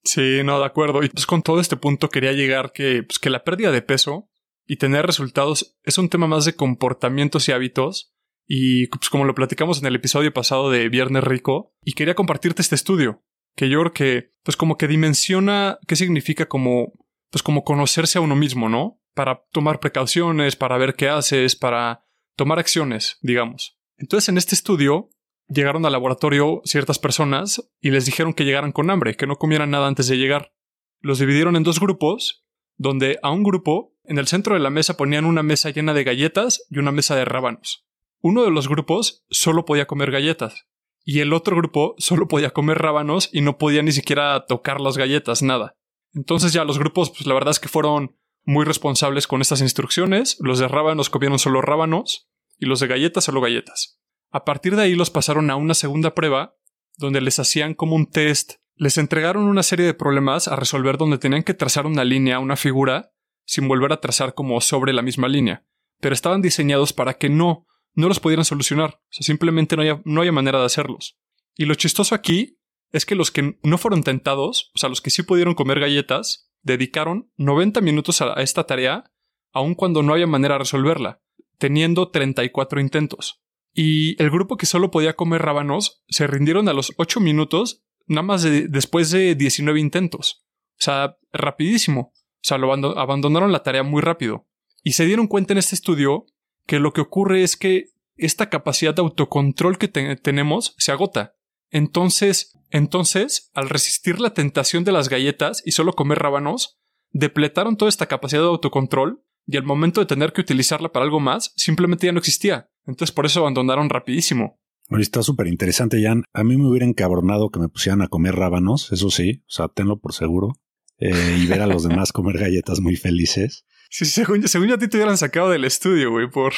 Sí, 0.03 0.41
no, 0.43 0.59
de 0.59 0.65
acuerdo. 0.65 1.03
Y 1.03 1.09
pues 1.09 1.25
con 1.25 1.41
todo 1.41 1.59
este 1.59 1.77
punto 1.77 2.09
quería 2.09 2.33
llegar 2.33 2.73
que, 2.73 3.03
pues, 3.03 3.19
que 3.19 3.29
la 3.29 3.43
pérdida 3.43 3.71
de 3.71 3.81
peso 3.81 4.29
y 4.67 4.77
tener 4.77 5.05
resultados 5.05 5.77
es 5.83 5.97
un 5.97 6.09
tema 6.09 6.27
más 6.27 6.45
de 6.45 6.55
comportamientos 6.55 7.47
y 7.47 7.53
hábitos 7.53 8.14
y 8.47 8.87
pues 8.87 9.09
como 9.09 9.25
lo 9.25 9.35
platicamos 9.35 9.79
en 9.79 9.87
el 9.87 9.95
episodio 9.95 10.33
pasado 10.33 10.69
de 10.69 10.89
Viernes 10.89 11.23
Rico, 11.23 11.73
y 11.83 11.93
quería 11.93 12.15
compartirte 12.15 12.61
este 12.61 12.75
estudio, 12.75 13.23
que 13.55 13.69
yo 13.69 13.79
creo 13.79 13.93
que, 13.93 14.33
pues 14.43 14.57
como 14.57 14.77
que 14.77 14.87
dimensiona 14.87 15.79
qué 15.87 15.95
significa 15.95 16.47
como, 16.47 16.93
pues 17.31 17.41
como 17.41 17.63
conocerse 17.63 18.17
a 18.17 18.21
uno 18.21 18.35
mismo, 18.35 18.69
¿no? 18.69 18.99
Para 19.13 19.43
tomar 19.51 19.79
precauciones, 19.79 20.55
para 20.55 20.77
ver 20.77 20.95
qué 20.95 21.09
haces, 21.09 21.55
para 21.55 22.05
tomar 22.35 22.59
acciones, 22.59 23.17
digamos. 23.21 23.79
Entonces 23.97 24.29
en 24.29 24.37
este 24.37 24.55
estudio 24.55 25.09
llegaron 25.47 25.85
al 25.85 25.91
laboratorio 25.91 26.61
ciertas 26.65 26.99
personas 26.99 27.71
y 27.79 27.91
les 27.91 28.05
dijeron 28.05 28.33
que 28.33 28.45
llegaran 28.45 28.71
con 28.71 28.89
hambre, 28.89 29.15
que 29.15 29.27
no 29.27 29.37
comieran 29.37 29.71
nada 29.71 29.87
antes 29.87 30.07
de 30.07 30.17
llegar. 30.17 30.53
Los 30.99 31.19
dividieron 31.19 31.55
en 31.55 31.63
dos 31.63 31.79
grupos, 31.79 32.45
donde 32.77 33.19
a 33.21 33.31
un 33.31 33.43
grupo, 33.43 33.95
en 34.03 34.17
el 34.17 34.27
centro 34.27 34.53
de 34.55 34.59
la 34.59 34.69
mesa 34.69 34.97
ponían 34.97 35.25
una 35.25 35.43
mesa 35.43 35.69
llena 35.69 35.93
de 35.93 36.03
galletas 36.03 36.65
y 36.69 36.79
una 36.79 36.91
mesa 36.91 37.15
de 37.15 37.25
rábanos. 37.25 37.87
Uno 38.27 38.43
de 38.43 38.49
los 38.49 38.67
grupos 38.67 39.23
solo 39.29 39.65
podía 39.65 39.85
comer 39.85 40.09
galletas 40.09 40.65
y 41.03 41.19
el 41.19 41.31
otro 41.31 41.55
grupo 41.55 41.93
solo 41.99 42.27
podía 42.27 42.49
comer 42.49 42.79
rábanos 42.79 43.29
y 43.31 43.41
no 43.41 43.59
podía 43.59 43.83
ni 43.83 43.91
siquiera 43.91 44.47
tocar 44.47 44.81
las 44.81 44.97
galletas, 44.97 45.43
nada. 45.43 45.77
Entonces 46.11 46.51
ya 46.51 46.65
los 46.65 46.79
grupos, 46.79 47.11
pues 47.11 47.27
la 47.27 47.35
verdad 47.35 47.51
es 47.51 47.59
que 47.59 47.69
fueron 47.69 48.17
muy 48.43 48.65
responsables 48.65 49.27
con 49.27 49.41
estas 49.41 49.61
instrucciones. 49.61 50.37
Los 50.39 50.57
de 50.57 50.67
rábanos 50.67 51.11
comieron 51.11 51.37
solo 51.37 51.61
rábanos 51.61 52.27
y 52.57 52.65
los 52.65 52.79
de 52.79 52.87
galletas 52.87 53.25
solo 53.25 53.41
galletas. 53.41 54.01
A 54.31 54.43
partir 54.43 54.75
de 54.75 54.81
ahí 54.81 54.95
los 54.95 55.11
pasaron 55.11 55.51
a 55.51 55.55
una 55.55 55.75
segunda 55.75 56.15
prueba 56.15 56.55
donde 56.97 57.21
les 57.21 57.37
hacían 57.37 57.75
como 57.75 57.95
un 57.95 58.09
test. 58.09 58.53
Les 58.73 58.97
entregaron 58.97 59.43
una 59.43 59.61
serie 59.61 59.85
de 59.85 59.93
problemas 59.93 60.47
a 60.47 60.55
resolver 60.55 60.97
donde 60.97 61.19
tenían 61.19 61.43
que 61.43 61.53
trazar 61.53 61.85
una 61.85 62.03
línea, 62.03 62.39
una 62.39 62.55
figura, 62.55 63.11
sin 63.45 63.67
volver 63.67 63.93
a 63.93 64.01
trazar 64.01 64.33
como 64.33 64.61
sobre 64.61 64.93
la 64.93 65.03
misma 65.03 65.27
línea. 65.27 65.63
Pero 65.99 66.15
estaban 66.15 66.41
diseñados 66.41 66.91
para 66.91 67.13
que 67.13 67.29
no, 67.29 67.67
no 67.95 68.07
los 68.07 68.19
pudieran 68.19 68.45
solucionar. 68.45 68.99
O 69.01 69.07
sea, 69.09 69.25
simplemente 69.25 69.75
no 69.75 69.81
había, 69.81 70.01
no 70.05 70.31
manera 70.31 70.59
de 70.59 70.65
hacerlos. 70.65 71.17
Y 71.55 71.65
lo 71.65 71.75
chistoso 71.75 72.13
aquí 72.13 72.59
es 72.91 73.05
que 73.05 73.15
los 73.15 73.31
que 73.31 73.57
no 73.63 73.77
fueron 73.77 74.03
tentados, 74.03 74.71
o 74.75 74.77
sea, 74.77 74.89
los 74.89 75.01
que 75.01 75.09
sí 75.09 75.23
pudieron 75.23 75.55
comer 75.55 75.79
galletas, 75.79 76.51
dedicaron 76.61 77.31
90 77.37 77.81
minutos 77.81 78.21
a 78.21 78.33
esta 78.41 78.65
tarea, 78.65 79.11
aun 79.51 79.75
cuando 79.75 80.03
no 80.03 80.13
había 80.13 80.27
manera 80.27 80.55
de 80.55 80.59
resolverla, 80.59 81.21
teniendo 81.57 82.09
34 82.09 82.79
intentos. 82.79 83.41
Y 83.73 84.21
el 84.21 84.29
grupo 84.29 84.57
que 84.57 84.65
solo 84.65 84.91
podía 84.91 85.15
comer 85.15 85.41
rábanos 85.41 86.03
se 86.07 86.27
rindieron 86.27 86.69
a 86.69 86.73
los 86.73 86.93
8 86.97 87.19
minutos, 87.19 87.83
nada 88.07 88.23
más 88.23 88.43
después 88.43 89.11
de 89.11 89.35
19 89.35 89.79
intentos. 89.79 90.45
O 90.79 90.83
sea, 90.83 91.17
rapidísimo. 91.31 92.13
O 92.13 92.41
sea, 92.41 92.57
abandonaron 92.57 93.51
la 93.51 93.63
tarea 93.63 93.83
muy 93.83 94.01
rápido. 94.01 94.47
Y 94.83 94.93
se 94.93 95.05
dieron 95.05 95.27
cuenta 95.27 95.53
en 95.53 95.57
este 95.57 95.75
estudio 95.75 96.25
que 96.65 96.79
lo 96.79 96.93
que 96.93 97.01
ocurre 97.01 97.43
es 97.43 97.57
que 97.57 97.89
esta 98.17 98.49
capacidad 98.49 98.95
de 98.95 99.01
autocontrol 99.01 99.77
que 99.77 99.87
tenemos 99.87 100.75
se 100.77 100.91
agota. 100.91 101.35
Entonces, 101.69 102.57
entonces, 102.71 103.51
al 103.53 103.69
resistir 103.69 104.19
la 104.19 104.33
tentación 104.33 104.83
de 104.83 104.91
las 104.91 105.09
galletas 105.09 105.61
y 105.65 105.71
solo 105.71 105.93
comer 105.93 106.19
rábanos, 106.19 106.79
depletaron 107.11 107.77
toda 107.77 107.89
esta 107.89 108.07
capacidad 108.07 108.41
de 108.41 108.47
autocontrol 108.47 109.23
y 109.47 109.57
al 109.57 109.63
momento 109.63 110.01
de 110.01 110.07
tener 110.07 110.33
que 110.33 110.41
utilizarla 110.41 110.91
para 110.91 111.05
algo 111.05 111.19
más, 111.19 111.53
simplemente 111.55 112.07
ya 112.07 112.11
no 112.11 112.19
existía. 112.19 112.69
Entonces 112.85 113.13
por 113.13 113.25
eso 113.25 113.41
abandonaron 113.41 113.89
rapidísimo. 113.89 114.59
Bueno, 114.89 115.01
está 115.01 115.23
súper 115.23 115.47
interesante, 115.47 116.01
Jan. 116.01 116.23
A 116.33 116.43
mí 116.43 116.57
me 116.57 116.67
hubiera 116.67 116.85
encabronado 116.85 117.49
que 117.49 117.59
me 117.59 117.69
pusieran 117.69 118.01
a 118.01 118.07
comer 118.07 118.35
rábanos, 118.35 118.91
eso 118.91 119.09
sí, 119.09 119.43
o 119.47 119.51
sea, 119.51 119.67
tenlo 119.67 119.99
por 119.99 120.13
seguro. 120.13 120.53
Eh, 120.97 121.39
y 121.41 121.47
ver 121.47 121.61
a 121.61 121.67
los 121.67 121.83
demás 121.83 122.13
comer 122.13 122.37
galletas 122.37 122.79
muy 122.79 122.95
felices. 122.95 123.65
Sí, 123.97 124.03
según, 124.03 124.45
según 124.45 124.67
yo 124.67 124.75
a 124.75 124.77
ti 124.77 124.89
te 124.89 124.97
hubieran 124.97 125.17
sacado 125.17 125.49
del 125.49 125.63
estudio, 125.63 126.11
güey, 126.11 126.29
por, 126.29 126.51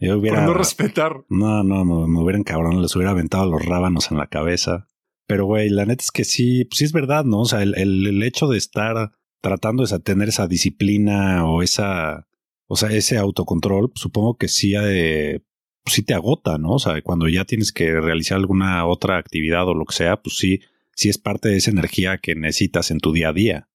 no 0.00 0.54
respetar. 0.54 1.24
No, 1.28 1.64
no, 1.64 1.84
me, 1.84 2.06
me 2.06 2.22
hubieran 2.22 2.44
cabrón, 2.44 2.80
les 2.80 2.94
hubiera 2.94 3.10
aventado 3.10 3.50
los 3.50 3.66
rábanos 3.66 4.12
en 4.12 4.18
la 4.18 4.28
cabeza. 4.28 4.86
Pero, 5.26 5.46
güey, 5.46 5.70
la 5.70 5.86
neta 5.86 6.04
es 6.04 6.12
que 6.12 6.22
sí, 6.22 6.64
pues 6.64 6.78
sí 6.78 6.84
es 6.84 6.92
verdad, 6.92 7.24
¿no? 7.24 7.40
O 7.40 7.44
sea, 7.46 7.64
el, 7.64 7.74
el, 7.74 8.22
hecho 8.22 8.46
de 8.46 8.58
estar 8.58 9.10
tratando 9.40 9.84
de 9.84 9.98
tener 9.98 10.28
esa 10.28 10.46
disciplina 10.46 11.44
o 11.46 11.64
esa, 11.64 12.28
o 12.68 12.76
sea, 12.76 12.90
ese 12.90 13.18
autocontrol, 13.18 13.90
supongo 13.96 14.36
que 14.36 14.46
sí, 14.46 14.74
pues 14.74 15.94
sí 15.96 16.04
te 16.04 16.14
agota, 16.14 16.58
¿no? 16.58 16.74
O 16.74 16.78
sea, 16.78 17.02
cuando 17.02 17.26
ya 17.26 17.44
tienes 17.44 17.72
que 17.72 17.90
realizar 18.00 18.36
alguna 18.36 18.86
otra 18.86 19.18
actividad 19.18 19.66
o 19.66 19.74
lo 19.74 19.84
que 19.84 19.96
sea, 19.96 20.22
pues 20.22 20.36
sí, 20.36 20.60
sí 20.94 21.08
es 21.08 21.18
parte 21.18 21.48
de 21.48 21.56
esa 21.56 21.72
energía 21.72 22.18
que 22.18 22.36
necesitas 22.36 22.92
en 22.92 23.00
tu 23.00 23.12
día 23.12 23.30
a 23.30 23.32
día. 23.32 23.68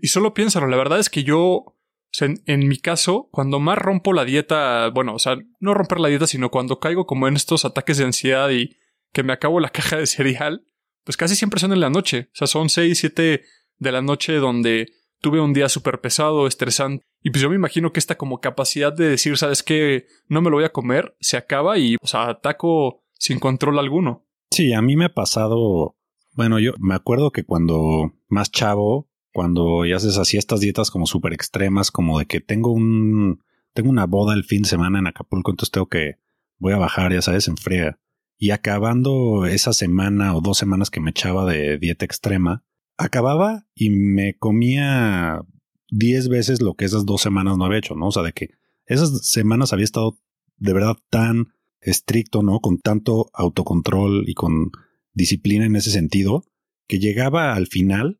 Y, 0.00 0.08
solo 0.08 0.32
piénsalo, 0.32 0.66
la 0.66 0.78
verdad 0.78 0.98
es 0.98 1.10
que 1.10 1.24
yo, 1.24 1.76
en, 2.20 2.42
en, 2.46 2.68
mi 2.68 2.78
caso, 2.78 3.28
cuando 3.30 3.60
más 3.60 3.78
rompo 3.78 4.12
la 4.12 4.24
dieta, 4.24 4.90
bueno, 4.90 5.14
o 5.14 5.18
sea, 5.18 5.36
no 5.60 5.74
romper 5.74 6.00
la 6.00 6.08
dieta, 6.08 6.26
sino 6.26 6.50
cuando 6.50 6.80
caigo 6.80 7.06
como 7.06 7.28
en 7.28 7.36
estos 7.36 7.64
ataques 7.64 7.98
de 7.98 8.04
ansiedad 8.04 8.50
y 8.50 8.76
que 9.12 9.22
me 9.22 9.32
acabo 9.32 9.60
la 9.60 9.68
caja 9.70 9.96
de 9.96 10.06
cereal, 10.06 10.64
pues 11.04 11.16
casi 11.16 11.36
siempre 11.36 11.60
son 11.60 11.72
en 11.72 11.80
la 11.80 11.90
noche. 11.90 12.28
O 12.32 12.36
sea, 12.36 12.46
son 12.46 12.68
6, 12.68 12.98
7 12.98 13.42
de 13.78 13.92
la 13.92 14.02
noche 14.02 14.34
donde 14.34 14.92
tuve 15.20 15.40
un 15.40 15.52
día 15.52 15.68
súper 15.68 16.00
pesado, 16.00 16.46
estresante. 16.46 17.04
Y 17.22 17.30
pues 17.30 17.42
yo 17.42 17.50
me 17.50 17.56
imagino 17.56 17.92
que 17.92 18.00
esta 18.00 18.16
como 18.16 18.40
capacidad 18.40 18.92
de 18.92 19.08
decir, 19.08 19.36
¿sabes 19.36 19.62
qué? 19.62 20.06
No 20.28 20.40
me 20.40 20.50
lo 20.50 20.56
voy 20.56 20.64
a 20.64 20.72
comer, 20.72 21.16
se 21.20 21.36
acaba 21.36 21.78
y, 21.78 21.96
o 22.00 22.06
sea, 22.06 22.28
ataco 22.28 23.02
sin 23.12 23.38
control 23.38 23.78
alguno. 23.78 24.26
Sí, 24.50 24.72
a 24.72 24.80
mí 24.82 24.96
me 24.96 25.06
ha 25.06 25.14
pasado. 25.14 25.96
Bueno, 26.32 26.58
yo 26.58 26.72
me 26.78 26.94
acuerdo 26.94 27.30
que 27.30 27.44
cuando 27.44 28.14
más 28.28 28.50
chavo, 28.50 29.09
cuando 29.32 29.84
ya 29.84 29.96
haces 29.96 30.18
así 30.18 30.36
estas 30.36 30.60
dietas 30.60 30.90
como 30.90 31.06
súper 31.06 31.32
extremas, 31.32 31.90
como 31.90 32.18
de 32.18 32.26
que 32.26 32.40
tengo 32.40 32.72
un. 32.72 33.42
Tengo 33.72 33.90
una 33.90 34.06
boda 34.06 34.34
el 34.34 34.44
fin 34.44 34.62
de 34.62 34.68
semana 34.68 34.98
en 34.98 35.06
Acapulco, 35.06 35.50
entonces 35.50 35.70
tengo 35.70 35.88
que. 35.88 36.16
Voy 36.58 36.72
a 36.72 36.78
bajar, 36.78 37.12
ya 37.12 37.22
sabes, 37.22 37.48
en. 37.48 37.98
Y 38.38 38.50
acabando 38.50 39.46
esa 39.46 39.72
semana 39.72 40.34
o 40.34 40.40
dos 40.40 40.58
semanas 40.58 40.90
que 40.90 41.00
me 41.00 41.10
echaba 41.10 41.44
de 41.44 41.78
dieta 41.78 42.04
extrema, 42.04 42.64
acababa 42.96 43.66
y 43.74 43.90
me 43.90 44.36
comía 44.36 45.42
diez 45.90 46.28
veces 46.28 46.60
lo 46.62 46.74
que 46.74 46.84
esas 46.84 47.04
dos 47.04 47.20
semanas 47.20 47.56
no 47.56 47.64
había 47.64 47.78
hecho, 47.78 47.94
¿no? 47.96 48.08
O 48.08 48.12
sea, 48.12 48.22
de 48.22 48.32
que 48.32 48.50
esas 48.86 49.26
semanas 49.28 49.72
había 49.72 49.84
estado 49.84 50.18
de 50.56 50.72
verdad 50.72 50.96
tan 51.10 51.48
estricto, 51.80 52.42
¿no? 52.42 52.60
Con 52.60 52.78
tanto 52.78 53.30
autocontrol 53.34 54.28
y 54.28 54.34
con 54.34 54.70
disciplina 55.12 55.66
en 55.66 55.76
ese 55.76 55.90
sentido, 55.90 56.44
que 56.86 56.98
llegaba 56.98 57.54
al 57.54 57.66
final 57.66 58.18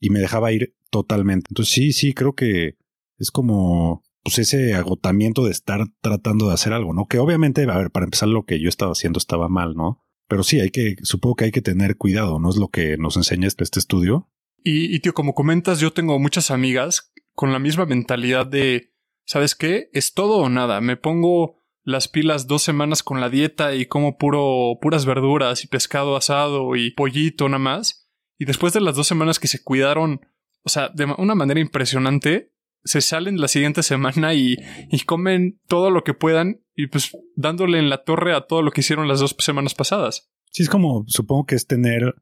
y 0.00 0.10
me 0.10 0.20
dejaba 0.20 0.52
ir 0.52 0.74
totalmente. 0.90 1.48
Entonces 1.50 1.74
sí, 1.74 1.92
sí, 1.92 2.12
creo 2.14 2.34
que 2.34 2.76
es 3.18 3.30
como 3.30 4.02
pues 4.22 4.38
ese 4.38 4.74
agotamiento 4.74 5.44
de 5.44 5.50
estar 5.50 5.86
tratando 6.00 6.48
de 6.48 6.54
hacer 6.54 6.72
algo, 6.72 6.94
¿no? 6.94 7.06
Que 7.06 7.18
obviamente, 7.18 7.62
a 7.62 7.76
ver, 7.76 7.90
para 7.90 8.04
empezar 8.04 8.28
lo 8.28 8.44
que 8.44 8.58
yo 8.58 8.70
estaba 8.70 8.92
haciendo 8.92 9.18
estaba 9.18 9.48
mal, 9.48 9.74
¿no? 9.74 10.02
Pero 10.28 10.42
sí, 10.42 10.60
hay 10.60 10.70
que, 10.70 10.96
supongo 11.02 11.36
que 11.36 11.44
hay 11.44 11.50
que 11.50 11.60
tener 11.60 11.98
cuidado, 11.98 12.38
¿no? 12.38 12.48
Es 12.48 12.56
lo 12.56 12.68
que 12.68 12.96
nos 12.96 13.16
enseña 13.18 13.46
este, 13.46 13.64
este 13.64 13.78
estudio. 13.78 14.30
Y, 14.62 14.94
y 14.94 15.00
tío, 15.00 15.12
como 15.12 15.34
comentas, 15.34 15.78
yo 15.78 15.92
tengo 15.92 16.18
muchas 16.18 16.50
amigas 16.50 17.12
con 17.34 17.52
la 17.52 17.58
misma 17.58 17.84
mentalidad 17.84 18.46
de, 18.46 18.94
¿sabes 19.26 19.54
qué? 19.54 19.90
Es 19.92 20.14
todo 20.14 20.38
o 20.38 20.48
nada. 20.48 20.80
Me 20.80 20.96
pongo 20.96 21.62
las 21.82 22.08
pilas 22.08 22.46
dos 22.46 22.62
semanas 22.62 23.02
con 23.02 23.20
la 23.20 23.28
dieta 23.28 23.74
y 23.74 23.84
como 23.86 24.16
puro, 24.16 24.78
puras 24.80 25.04
verduras 25.04 25.64
y 25.64 25.66
pescado 25.66 26.16
asado 26.16 26.76
y 26.76 26.92
pollito 26.92 27.46
nada 27.48 27.58
más. 27.58 28.03
Y 28.38 28.44
después 28.44 28.72
de 28.72 28.80
las 28.80 28.96
dos 28.96 29.06
semanas 29.06 29.38
que 29.38 29.48
se 29.48 29.62
cuidaron, 29.62 30.20
o 30.62 30.68
sea, 30.68 30.88
de 30.88 31.04
una 31.18 31.34
manera 31.34 31.60
impresionante, 31.60 32.52
se 32.84 33.00
salen 33.00 33.40
la 33.40 33.48
siguiente 33.48 33.82
semana 33.82 34.34
y, 34.34 34.56
y, 34.90 35.00
comen 35.00 35.60
todo 35.68 35.90
lo 35.90 36.04
que 36.04 36.12
puedan 36.12 36.60
y 36.76 36.88
pues 36.88 37.16
dándole 37.34 37.78
en 37.78 37.88
la 37.88 38.04
torre 38.04 38.34
a 38.34 38.42
todo 38.42 38.62
lo 38.62 38.70
que 38.70 38.82
hicieron 38.82 39.08
las 39.08 39.20
dos 39.20 39.34
semanas 39.38 39.74
pasadas. 39.74 40.30
Sí, 40.50 40.62
es 40.62 40.68
como, 40.68 41.04
supongo 41.08 41.46
que 41.46 41.54
es 41.54 41.66
tener 41.66 42.14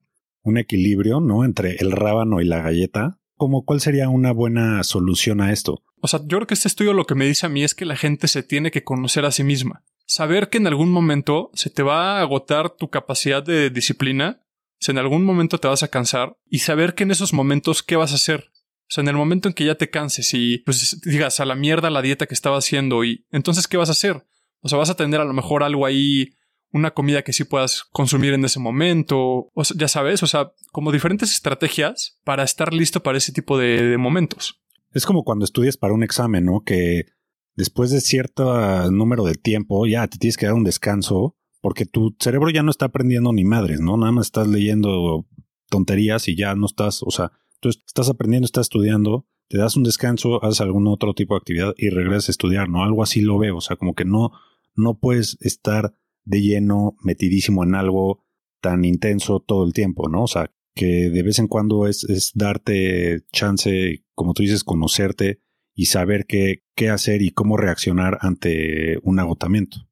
un 0.42 0.59
equilibrio, 0.59 1.21
¿no? 1.21 1.45
Entre 1.45 1.76
el 1.76 1.92
rábano 1.92 2.40
y 2.40 2.45
la 2.45 2.62
galleta. 2.62 3.19
Como, 3.37 3.64
¿cuál 3.64 3.81
sería 3.81 4.09
una 4.09 4.33
buena 4.33 4.83
solución 4.85 5.40
a 5.40 5.52
esto? 5.52 5.83
O 6.00 6.09
sea, 6.09 6.21
yo 6.21 6.38
creo 6.38 6.47
que 6.47 6.54
este 6.54 6.69
estudio 6.69 6.92
lo 6.92 7.07
que 7.07 7.14
me 7.14 7.26
dice 7.26 7.47
a 7.47 7.49
mí 7.49 7.62
es 7.62 7.75
que 7.75 7.85
la 7.85 7.97
gente 7.97 8.28
se 8.28 8.42
tiene 8.42 8.71
que 8.71 8.85
conocer 8.85 9.25
a 9.25 9.33
sí 9.33 9.45
misma. 9.45 9.85
Saber 10.07 10.49
que 10.49 10.59
en 10.59 10.66
algún 10.66 10.90
momento 10.90 11.50
se 11.54 11.71
te 11.71 11.83
va 11.83 12.19
a 12.19 12.21
agotar 12.21 12.71
tu 12.71 12.90
capacidad 12.90 13.42
de 13.42 13.71
disciplina, 13.71 14.41
en 14.89 14.99
algún 14.99 15.25
momento 15.25 15.59
te 15.59 15.69
vas 15.69 15.83
a 15.83 15.89
cansar, 15.89 16.37
y 16.49 16.61
saber 16.61 16.95
que 16.95 17.05
en 17.05 17.11
esos 17.11 17.33
momentos 17.33 17.83
qué 17.83 17.97
vas 17.97 18.12
a 18.12 18.17
hacer. 18.17 18.51
O 18.83 18.95
sea, 18.95 19.03
en 19.03 19.09
el 19.09 19.17
momento 19.17 19.49
en 19.49 19.55
que 19.55 19.65
ya 19.65 19.77
te 19.77 19.89
canses 19.89 20.35
y 20.35 20.59
pues 20.59 21.01
digas 21.03 21.41
a 21.41 21.47
la 21.47 21.55
mierda 21.55 21.89
la 21.89 22.03
dieta 22.03 22.27
que 22.27 22.35
estaba 22.35 22.59
haciendo 22.59 23.05
y 23.05 23.25
entonces 23.31 23.67
¿qué 23.67 23.79
vas 23.79 23.89
a 23.89 23.93
hacer? 23.93 24.27
O 24.61 24.69
sea, 24.69 24.79
vas 24.79 24.91
a 24.91 24.97
tener 24.97 25.21
a 25.21 25.25
lo 25.25 25.33
mejor 25.33 25.62
algo 25.62 25.87
ahí, 25.87 26.31
una 26.73 26.93
comida 26.93 27.23
que 27.23 27.33
sí 27.33 27.45
puedas 27.45 27.85
consumir 27.93 28.33
en 28.33 28.45
ese 28.45 28.61
momento, 28.61 29.19
o 29.19 29.62
ya 29.77 29.89
sabes, 29.89 30.23
o 30.23 30.27
sea, 30.27 30.53
como 30.73 30.93
diferentes 30.93 31.33
estrategias 31.33 32.19
para 32.25 32.45
estar 32.45 32.73
listo 32.73 33.03
para 33.03 33.19
ese 33.19 33.33
tipo 33.33 33.59
de, 33.59 33.97
momentos. 33.99 34.61
Es 34.93 35.05
como 35.05 35.25
cuando 35.25 35.45
estudias 35.45 35.77
para 35.77 35.95
un 35.95 36.03
examen, 36.03 36.45
¿no? 36.45 36.62
Que 36.65 37.07
después 37.57 37.91
de 37.91 38.01
cierto 38.01 38.91
número 38.91 39.25
de 39.25 39.35
tiempo 39.35 39.87
ya 39.87 40.07
te 40.07 40.19
tienes 40.19 40.37
que 40.37 40.47
dar 40.47 40.55
un 40.55 40.65
descanso 40.65 41.37
porque 41.62 41.87
tu 41.87 42.14
cerebro 42.19 42.50
ya 42.50 42.62
no 42.62 42.71
está 42.71 42.87
aprendiendo 42.87 43.33
ni 43.33 43.45
madres, 43.45 43.81
¿no? 43.81 43.97
Nada 43.97 44.12
más 44.12 44.26
estás 44.26 44.49
leyendo 44.49 45.26
tonterías 45.71 46.28
y 46.28 46.37
ya 46.37 46.54
no 46.54 46.66
estás, 46.66 47.02
o 47.02 47.11
sea, 47.11 47.33
entonces, 47.54 47.83
estás 47.87 48.11
aprendiendo, 48.11 48.45
estás 48.45 48.66
estudiando, 48.66 49.26
te 49.49 49.57
das 49.57 49.76
un 49.76 49.85
descanso, 49.85 50.45
haces 50.45 50.61
algún 50.61 50.88
otro 50.88 51.14
tipo 51.14 51.35
de 51.35 51.38
actividad 51.38 51.73
y 51.78 51.88
regresas 51.88 52.28
a 52.28 52.33
estudiar, 52.33 52.69
¿no? 52.69 52.83
Algo 52.83 53.02
así 53.04 53.21
lo 53.21 53.38
veo, 53.38 53.57
o 53.57 53.61
sea, 53.61 53.76
como 53.76 53.95
que 53.95 54.04
no, 54.04 54.33
no 54.75 54.99
puedes 54.99 55.38
estar 55.40 55.95
de 56.25 56.42
lleno, 56.42 56.97
metidísimo 57.00 57.62
en 57.62 57.76
algo 57.76 58.25
tan 58.61 58.85
intenso 58.85 59.40
todo 59.40 59.64
el 59.64 59.73
tiempo, 59.73 60.09
¿no? 60.09 60.25
O 60.25 60.26
sea, 60.26 60.50
que 60.75 61.11
de 61.11 61.23
vez 61.23 61.38
en 61.38 61.47
cuando 61.47 61.87
es, 61.87 62.04
es 62.04 62.33
darte 62.35 63.21
chance, 63.33 64.04
como 64.14 64.35
tú 64.35 64.42
dices, 64.42 64.64
conocerte 64.64 65.40
y 65.75 65.87
saber 65.87 66.26
qué, 66.26 66.64
qué 66.75 66.90
hacer 66.90 67.23
y 67.23 67.31
cómo 67.31 67.57
reaccionar 67.57 68.19
ante 68.21 68.99
un 69.02 69.21
agotamiento. 69.21 69.88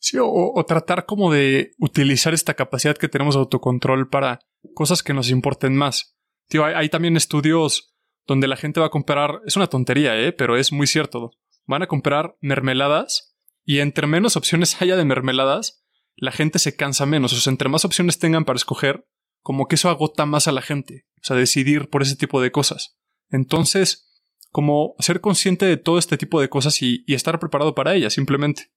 Sí, 0.00 0.16
o, 0.18 0.64
tratar 0.66 1.04
como 1.04 1.30
de 1.30 1.72
utilizar 1.78 2.32
esta 2.32 2.54
capacidad 2.54 2.96
que 2.96 3.08
tenemos 3.08 3.34
de 3.34 3.40
autocontrol 3.40 4.08
para 4.08 4.40
cosas 4.74 5.02
que 5.02 5.12
nos 5.12 5.30
importen 5.30 5.76
más. 5.76 6.16
Tío, 6.48 6.64
hay, 6.64 6.88
también 6.88 7.16
estudios 7.16 7.94
donde 8.26 8.48
la 8.48 8.56
gente 8.56 8.80
va 8.80 8.86
a 8.86 8.90
comprar, 8.90 9.40
es 9.46 9.56
una 9.56 9.66
tontería, 9.66 10.18
¿eh? 10.18 10.32
pero 10.32 10.56
es 10.56 10.72
muy 10.72 10.86
cierto. 10.86 11.32
Van 11.66 11.82
a 11.82 11.86
comprar 11.86 12.36
mermeladas 12.40 13.36
y 13.64 13.80
entre 13.80 14.06
menos 14.06 14.36
opciones 14.36 14.80
haya 14.82 14.96
de 14.96 15.04
mermeladas, 15.04 15.84
la 16.16 16.32
gente 16.32 16.58
se 16.58 16.76
cansa 16.76 17.04
menos. 17.06 17.32
O 17.34 17.36
sea, 17.36 17.50
entre 17.50 17.68
más 17.68 17.84
opciones 17.84 18.18
tengan 18.18 18.44
para 18.44 18.56
escoger, 18.56 19.06
como 19.42 19.68
que 19.68 19.74
eso 19.74 19.90
agota 19.90 20.26
más 20.26 20.48
a 20.48 20.52
la 20.52 20.62
gente. 20.62 21.06
O 21.16 21.24
sea, 21.24 21.36
decidir 21.36 21.90
por 21.90 22.02
ese 22.02 22.16
tipo 22.16 22.40
de 22.40 22.50
cosas. 22.50 22.98
Entonces, 23.28 24.10
como 24.50 24.94
ser 24.98 25.20
consciente 25.20 25.66
de 25.66 25.76
todo 25.76 25.98
este 25.98 26.16
tipo 26.16 26.40
de 26.40 26.48
cosas 26.48 26.80
y, 26.82 27.04
estar 27.06 27.38
preparado 27.38 27.74
para 27.74 27.94
ellas, 27.94 28.14
simplemente. 28.14 28.70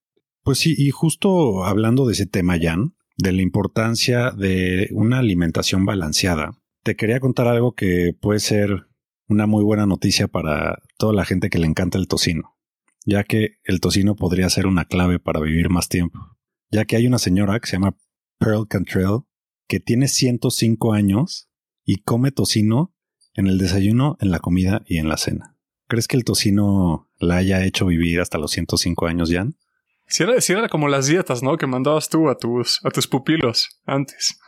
Pues 0.44 0.60
sí, 0.60 0.76
y 0.78 0.92
justo 0.92 1.64
hablando 1.64 2.06
de 2.06 2.14
ese 2.14 2.26
tema, 2.26 2.58
Jan, 2.62 2.96
de 3.18 3.32
la 3.32 3.42
importancia 3.42 4.32
de 4.32 4.90
una 4.92 5.20
alimentación 5.20 5.86
balanceada, 5.86 6.60
te 6.84 6.98
quería 6.98 7.22
contar 7.22 7.48
algo 7.48 7.76
que 7.76 8.14
puede 8.20 8.42
ser 8.42 8.88
una 9.30 9.48
muy 9.48 9.64
buena 9.64 9.86
noticia 9.86 10.28
para 10.28 10.80
toda 10.98 11.14
la 11.14 11.24
gente 11.24 11.50
que 11.50 11.60
le 11.60 11.68
encanta 11.68 11.98
el 11.98 12.10
tocino, 12.10 12.58
ya 13.06 13.24
que 13.24 13.58
el 13.64 13.80
tocino 13.80 14.18
podría 14.18 14.50
ser 14.50 14.68
una 14.68 14.84
clave 14.84 15.18
para 15.18 15.40
vivir 15.40 15.70
más 15.70 15.88
tiempo, 15.88 16.20
ya 16.72 16.84
que 16.84 16.98
hay 16.98 17.08
una 17.08 17.20
señora 17.20 17.58
que 17.62 17.68
se 17.68 17.78
llama 17.78 17.98
Pearl 18.38 18.68
Cantrell 18.68 19.22
que 19.70 19.80
tiene 19.80 20.10
105 20.10 20.92
años 20.92 21.50
y 21.86 22.02
come 22.02 22.32
tocino 22.32 22.94
en 23.34 23.48
el 23.48 23.58
desayuno, 23.58 24.18
en 24.20 24.30
la 24.30 24.40
comida 24.40 24.84
y 24.86 24.98
en 24.98 25.08
la 25.08 25.16
cena. 25.16 25.58
¿Crees 25.88 26.08
que 26.08 26.18
el 26.18 26.26
tocino 26.26 27.10
la 27.18 27.38
haya 27.38 27.64
hecho 27.64 27.86
vivir 27.86 28.20
hasta 28.20 28.38
los 28.38 28.52
105 28.52 29.08
años, 29.08 29.32
Jan? 29.32 29.56
Si 30.14 30.22
era, 30.22 30.40
si 30.42 30.54
era 30.54 30.70
como 30.70 30.90
las 30.90 31.08
dietas, 31.08 31.42
¿no? 31.42 31.58
Que 31.58 31.66
mandabas 31.66 32.08
tú 32.08 32.30
a 32.30 32.38
tus, 32.38 32.80
a 32.84 32.92
tus 32.92 33.08
pupilos 33.08 33.82
antes. 33.84 34.40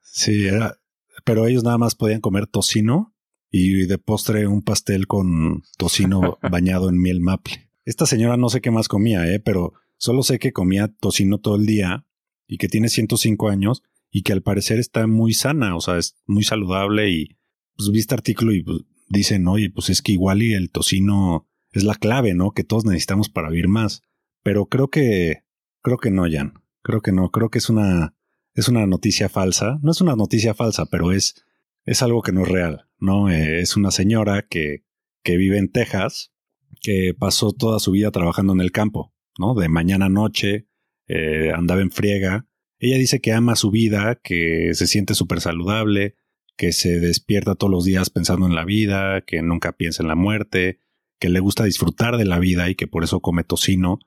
sí, 0.00 0.46
era. 0.46 0.78
Pero 1.26 1.46
ellos 1.46 1.62
nada 1.62 1.76
más 1.76 1.94
podían 1.94 2.22
comer 2.22 2.46
tocino 2.46 3.14
y 3.50 3.84
de 3.84 3.98
postre 3.98 4.46
un 4.46 4.62
pastel 4.62 5.06
con 5.06 5.62
tocino 5.76 6.38
bañado 6.50 6.88
en 6.88 7.02
miel 7.02 7.20
maple. 7.20 7.68
Esta 7.84 8.06
señora 8.06 8.38
no 8.38 8.48
sé 8.48 8.62
qué 8.62 8.70
más 8.70 8.88
comía, 8.88 9.30
¿eh? 9.30 9.40
Pero 9.40 9.74
solo 9.98 10.22
sé 10.22 10.38
que 10.38 10.54
comía 10.54 10.88
tocino 10.88 11.36
todo 11.36 11.56
el 11.56 11.66
día 11.66 12.06
y 12.46 12.56
que 12.56 12.68
tiene 12.68 12.88
105 12.88 13.50
años 13.50 13.82
y 14.10 14.22
que 14.22 14.32
al 14.32 14.40
parecer 14.40 14.78
está 14.78 15.06
muy 15.06 15.34
sana, 15.34 15.76
o 15.76 15.82
sea, 15.82 15.98
es 15.98 16.16
muy 16.24 16.44
saludable 16.44 17.10
y 17.10 17.36
pues 17.76 17.90
viste 17.90 18.14
artículo 18.14 18.54
y 18.54 18.62
pues, 18.62 18.78
dicen, 19.10 19.48
oye, 19.48 19.68
pues 19.68 19.90
es 19.90 20.00
que 20.00 20.12
igual 20.12 20.42
y 20.42 20.54
el 20.54 20.70
tocino 20.70 21.46
es 21.72 21.84
la 21.84 21.94
clave, 21.94 22.32
¿no? 22.32 22.52
Que 22.52 22.64
todos 22.64 22.86
necesitamos 22.86 23.28
para 23.28 23.50
vivir 23.50 23.68
más. 23.68 24.07
Pero 24.48 24.64
creo 24.64 24.88
que, 24.88 25.42
creo 25.82 25.98
que 25.98 26.10
no, 26.10 26.24
Jan. 26.26 26.54
Creo 26.82 27.02
que 27.02 27.12
no. 27.12 27.30
Creo 27.30 27.50
que 27.50 27.58
es 27.58 27.68
una, 27.68 28.14
es 28.54 28.68
una 28.68 28.86
noticia 28.86 29.28
falsa. 29.28 29.78
No 29.82 29.90
es 29.90 30.00
una 30.00 30.16
noticia 30.16 30.54
falsa, 30.54 30.86
pero 30.86 31.12
es, 31.12 31.44
es 31.84 32.00
algo 32.00 32.22
que 32.22 32.32
no 32.32 32.44
es 32.44 32.48
real, 32.48 32.88
¿no? 32.98 33.28
Eh, 33.28 33.60
es 33.60 33.76
una 33.76 33.90
señora 33.90 34.46
que, 34.48 34.86
que 35.22 35.36
vive 35.36 35.58
en 35.58 35.70
Texas, 35.70 36.32
que 36.80 37.12
pasó 37.12 37.52
toda 37.52 37.78
su 37.78 37.90
vida 37.90 38.10
trabajando 38.10 38.54
en 38.54 38.62
el 38.62 38.72
campo, 38.72 39.12
¿no? 39.38 39.52
De 39.52 39.68
mañana 39.68 40.06
a 40.06 40.08
noche, 40.08 40.66
eh, 41.08 41.52
andaba 41.54 41.82
en 41.82 41.90
friega. 41.90 42.48
Ella 42.78 42.96
dice 42.96 43.20
que 43.20 43.34
ama 43.34 43.54
su 43.54 43.70
vida, 43.70 44.14
que 44.14 44.70
se 44.72 44.86
siente 44.86 45.12
súper 45.12 45.42
saludable, 45.42 46.16
que 46.56 46.72
se 46.72 47.00
despierta 47.00 47.54
todos 47.54 47.70
los 47.70 47.84
días 47.84 48.08
pensando 48.08 48.46
en 48.46 48.54
la 48.54 48.64
vida, 48.64 49.20
que 49.26 49.42
nunca 49.42 49.72
piensa 49.72 50.02
en 50.02 50.08
la 50.08 50.14
muerte, 50.14 50.80
que 51.18 51.28
le 51.28 51.40
gusta 51.40 51.64
disfrutar 51.64 52.16
de 52.16 52.24
la 52.24 52.38
vida 52.38 52.70
y 52.70 52.76
que 52.76 52.86
por 52.86 53.04
eso 53.04 53.20
come 53.20 53.44
tocino. 53.44 53.98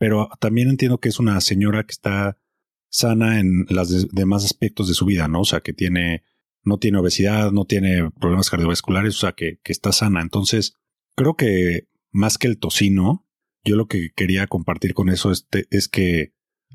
Pero 0.00 0.30
también 0.40 0.70
entiendo 0.70 0.96
que 0.96 1.10
es 1.10 1.18
una 1.18 1.38
señora 1.42 1.84
que 1.84 1.92
está 1.92 2.38
sana 2.88 3.38
en 3.38 3.66
los 3.68 4.08
demás 4.08 4.46
aspectos 4.46 4.88
de 4.88 4.94
su 4.94 5.04
vida, 5.04 5.28
¿no? 5.28 5.42
O 5.42 5.44
sea, 5.44 5.60
que 5.60 5.74
tiene, 5.74 6.24
no 6.64 6.78
tiene 6.78 6.96
obesidad, 6.96 7.52
no 7.52 7.66
tiene 7.66 8.10
problemas 8.18 8.48
cardiovasculares, 8.48 9.14
o 9.16 9.18
sea, 9.18 9.32
que, 9.32 9.60
que 9.62 9.72
está 9.72 9.92
sana. 9.92 10.22
Entonces, 10.22 10.78
creo 11.16 11.34
que 11.34 11.90
más 12.12 12.38
que 12.38 12.46
el 12.46 12.58
tocino, 12.58 13.28
yo 13.62 13.76
lo 13.76 13.88
que 13.88 14.08
quería 14.16 14.46
compartir 14.46 14.94
con 14.94 15.10
eso 15.10 15.32
es, 15.32 15.46
es 15.70 15.88
que 15.88 16.32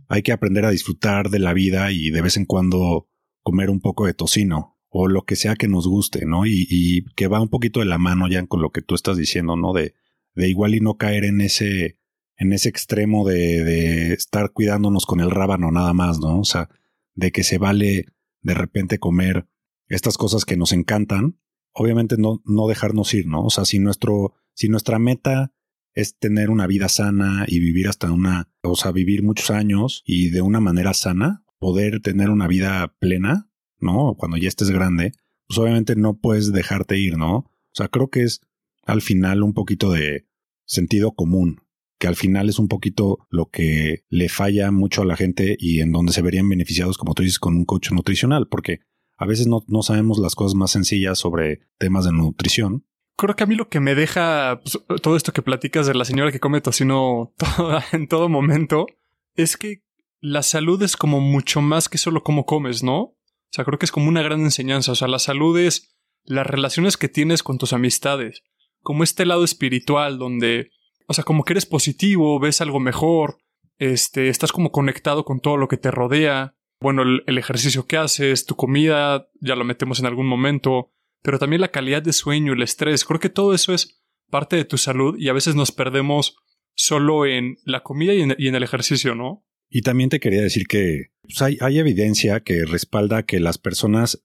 hay 0.08 0.22
que 0.22 0.32
aprender 0.32 0.64
a 0.64 0.70
disfrutar 0.70 1.32
de 1.32 1.40
la 1.40 1.54
vida 1.54 1.92
y 1.92 2.12
de 2.12 2.22
vez 2.22 2.38
en 2.38 2.46
cuando 2.46 3.10
comer 3.42 3.72
un 3.72 3.82
poco 3.82 4.06
de 4.06 4.14
tocino 4.14 4.78
o 4.90 5.08
lo 5.08 5.26
que 5.26 5.36
sea 5.36 5.56
que 5.56 5.68
nos 5.68 5.88
guste, 5.88 6.28
¿no? 6.28 6.46
Y, 6.46 7.06
que 7.16 7.26
va 7.26 7.42
un 7.42 7.50
poquito 7.50 7.80
de 7.80 7.88
la 7.88 7.98
mano 7.98 8.28
ya 8.28 8.46
con 8.46 8.62
lo 8.62 8.70
que 8.70 8.84
tú 8.84 8.94
estás 8.94 9.18
diciendo, 9.18 9.56
¿no? 9.56 9.74
De, 9.74 9.96
de 10.36 10.48
igual 10.48 10.76
y 10.76 10.80
no 10.80 10.98
caer 10.98 11.26
en 11.26 11.42
ese, 11.42 11.98
en 12.38 12.54
ese 12.54 12.70
extremo 12.70 13.28
de, 13.28 13.64
de 13.64 14.14
estar 14.14 14.52
cuidándonos 14.52 15.06
con 15.06 15.20
el 15.20 15.32
rábano 15.32 15.72
nada 15.72 15.94
más, 15.94 16.20
¿no? 16.20 16.40
O 16.40 16.46
sea, 16.46 16.70
de 17.14 17.32
que 17.32 17.44
se 17.44 17.58
vale 17.58 18.06
de 18.42 18.54
repente 18.54 19.00
comer 19.00 19.48
estas 19.88 20.18
cosas 20.18 20.46
que 20.46 20.58
nos 20.58 20.72
encantan, 20.72 21.40
obviamente 21.74 22.18
no, 22.18 22.42
no 22.46 22.68
dejarnos 22.68 23.14
ir, 23.14 23.28
¿no? 23.28 23.46
O 23.46 23.50
sea, 23.50 23.66
si 23.66 23.80
nuestro, 23.80 24.34
si 24.54 24.70
nuestra 24.70 25.00
meta 25.00 25.54
es 25.94 26.18
tener 26.18 26.50
una 26.50 26.68
vida 26.68 26.90
sana 26.90 27.46
y 27.48 27.60
vivir 27.60 27.88
hasta 27.88 28.12
una, 28.12 28.50
o 28.64 28.76
sea, 28.76 28.92
vivir 28.92 29.24
muchos 29.24 29.50
años 29.50 30.04
y 30.06 30.30
de 30.30 30.42
una 30.42 30.60
manera 30.60 30.94
sana, 30.94 31.44
poder 31.60 32.02
tener 32.02 32.30
una 32.30 32.48
vida 32.48 32.96
plena, 33.00 33.50
¿no? 33.80 34.16
Cuando 34.18 34.38
ya 34.38 34.48
estés 34.48 34.72
grande, 34.72 35.14
pues 35.48 35.58
obviamente 35.58 35.96
no 35.96 36.18
puedes 36.20 36.52
dejarte 36.52 36.98
ir, 36.98 37.18
¿no? 37.18 37.36
O 37.38 37.72
sea, 37.74 37.88
creo 37.88 38.10
que 38.10 38.24
es 38.24 38.42
al 38.84 39.02
final 39.02 39.44
un 39.44 39.54
poquito 39.54 39.92
de 39.92 40.28
sentido 40.66 41.14
común, 41.14 41.62
que 41.98 42.08
al 42.08 42.16
final 42.16 42.50
es 42.50 42.60
un 42.60 42.68
poquito 42.68 43.20
lo 43.30 43.50
que 43.50 44.04
le 44.10 44.30
falla 44.30 44.72
mucho 44.72 45.02
a 45.02 45.06
la 45.06 45.16
gente 45.16 45.56
y 45.60 45.80
en 45.80 45.92
donde 45.92 46.14
se 46.14 46.22
verían 46.22 46.50
beneficiados, 46.50 46.98
como 46.98 47.14
tú 47.14 47.24
dices, 47.24 47.40
con 47.40 47.56
un 47.56 47.66
coach 47.66 47.92
nutricional, 47.92 48.48
porque 48.48 48.80
a 49.18 49.26
veces 49.26 49.48
no, 49.48 49.64
no 49.68 49.82
sabemos 49.82 50.20
las 50.20 50.36
cosas 50.36 50.56
más 50.56 50.72
sencillas 50.72 51.18
sobre 51.18 51.62
temas 51.78 52.06
de 52.06 52.12
nutrición. 52.12 52.86
Creo 53.18 53.36
que 53.36 53.44
a 53.46 53.48
mí 53.48 53.56
lo 53.56 53.70
que 53.70 53.80
me 53.80 53.96
deja 53.96 54.62
pues, 54.62 54.78
todo 55.02 55.16
esto 55.16 55.32
que 55.32 55.42
platicas 55.42 55.88
de 55.88 55.94
la 55.94 56.04
señora 56.04 56.32
que 56.34 56.42
come 56.42 56.60
tocino 56.60 57.34
en 57.94 58.08
todo 58.08 58.28
momento 58.28 58.88
es 59.36 59.56
que 59.56 59.84
la 60.20 60.44
salud 60.44 60.82
es 60.84 60.98
como 60.98 61.22
mucho 61.22 61.62
más 61.62 61.88
que 61.88 61.98
solo 61.98 62.24
cómo 62.24 62.46
comes, 62.46 62.84
¿no? 62.84 63.00
O 63.02 63.18
sea, 63.52 63.64
creo 63.64 63.80
que 63.80 63.86
es 63.86 63.92
como 63.92 64.10
una 64.10 64.22
gran 64.22 64.42
enseñanza. 64.42 64.92
O 64.92 64.96
sea, 64.96 65.08
la 65.08 65.20
salud 65.20 65.58
es 65.58 65.96
las 66.24 66.48
relaciones 66.48 66.98
que 66.98 67.08
tienes 67.08 67.44
con 67.44 67.58
tus 67.58 67.74
amistades. 67.74 68.42
Como 68.82 69.04
este 69.04 69.26
lado 69.26 69.44
espiritual 69.44 70.18
donde, 70.18 70.72
o 71.08 71.14
sea, 71.14 71.24
como 71.24 71.44
que 71.44 71.54
eres 71.54 71.66
positivo, 71.66 72.40
ves 72.40 72.62
algo 72.62 72.80
mejor, 72.80 73.38
este, 73.78 74.30
estás 74.30 74.52
como 74.52 74.72
conectado 74.72 75.26
con 75.26 75.40
todo 75.40 75.58
lo 75.58 75.68
que 75.68 75.78
te 75.78 75.92
rodea. 75.92 76.56
Bueno, 76.80 77.04
el, 77.04 77.38
ejercicio 77.38 77.88
que 77.88 77.98
haces, 77.98 78.46
tu 78.46 78.56
comida, 78.56 79.30
ya 79.40 79.56
lo 79.56 79.64
metemos 79.64 80.00
en 80.00 80.06
algún 80.06 80.28
momento, 80.28 80.92
pero 81.22 81.40
también 81.40 81.62
la 81.62 81.72
calidad 81.72 82.02
de 82.02 82.14
sueño, 82.14 82.54
el 82.54 82.62
estrés. 82.62 83.06
Creo 83.06 83.20
que 83.20 83.30
todo 83.30 83.54
eso 83.54 83.74
es 83.74 84.02
parte 84.30 84.56
de 84.56 84.66
tu 84.66 84.78
salud 84.78 85.16
y 85.18 85.30
a 85.30 85.34
veces 85.34 85.56
nos 85.56 85.72
perdemos 85.72 86.38
solo 86.76 87.26
en 87.26 87.58
la 87.64 87.84
comida 87.84 88.14
y 88.14 88.22
en, 88.22 88.56
el 88.56 88.64
ejercicio, 88.64 89.16
¿no? 89.16 89.46
Y 89.70 89.82
también 89.82 90.10
te 90.10 90.20
quería 90.20 90.42
decir 90.42 90.68
que 90.68 91.12
pues, 91.24 91.42
hay 91.42 91.80
evidencia 91.80 92.42
que 92.42 92.66
respalda 92.66 93.24
que 93.24 93.40
las 93.40 93.58
personas 93.58 94.24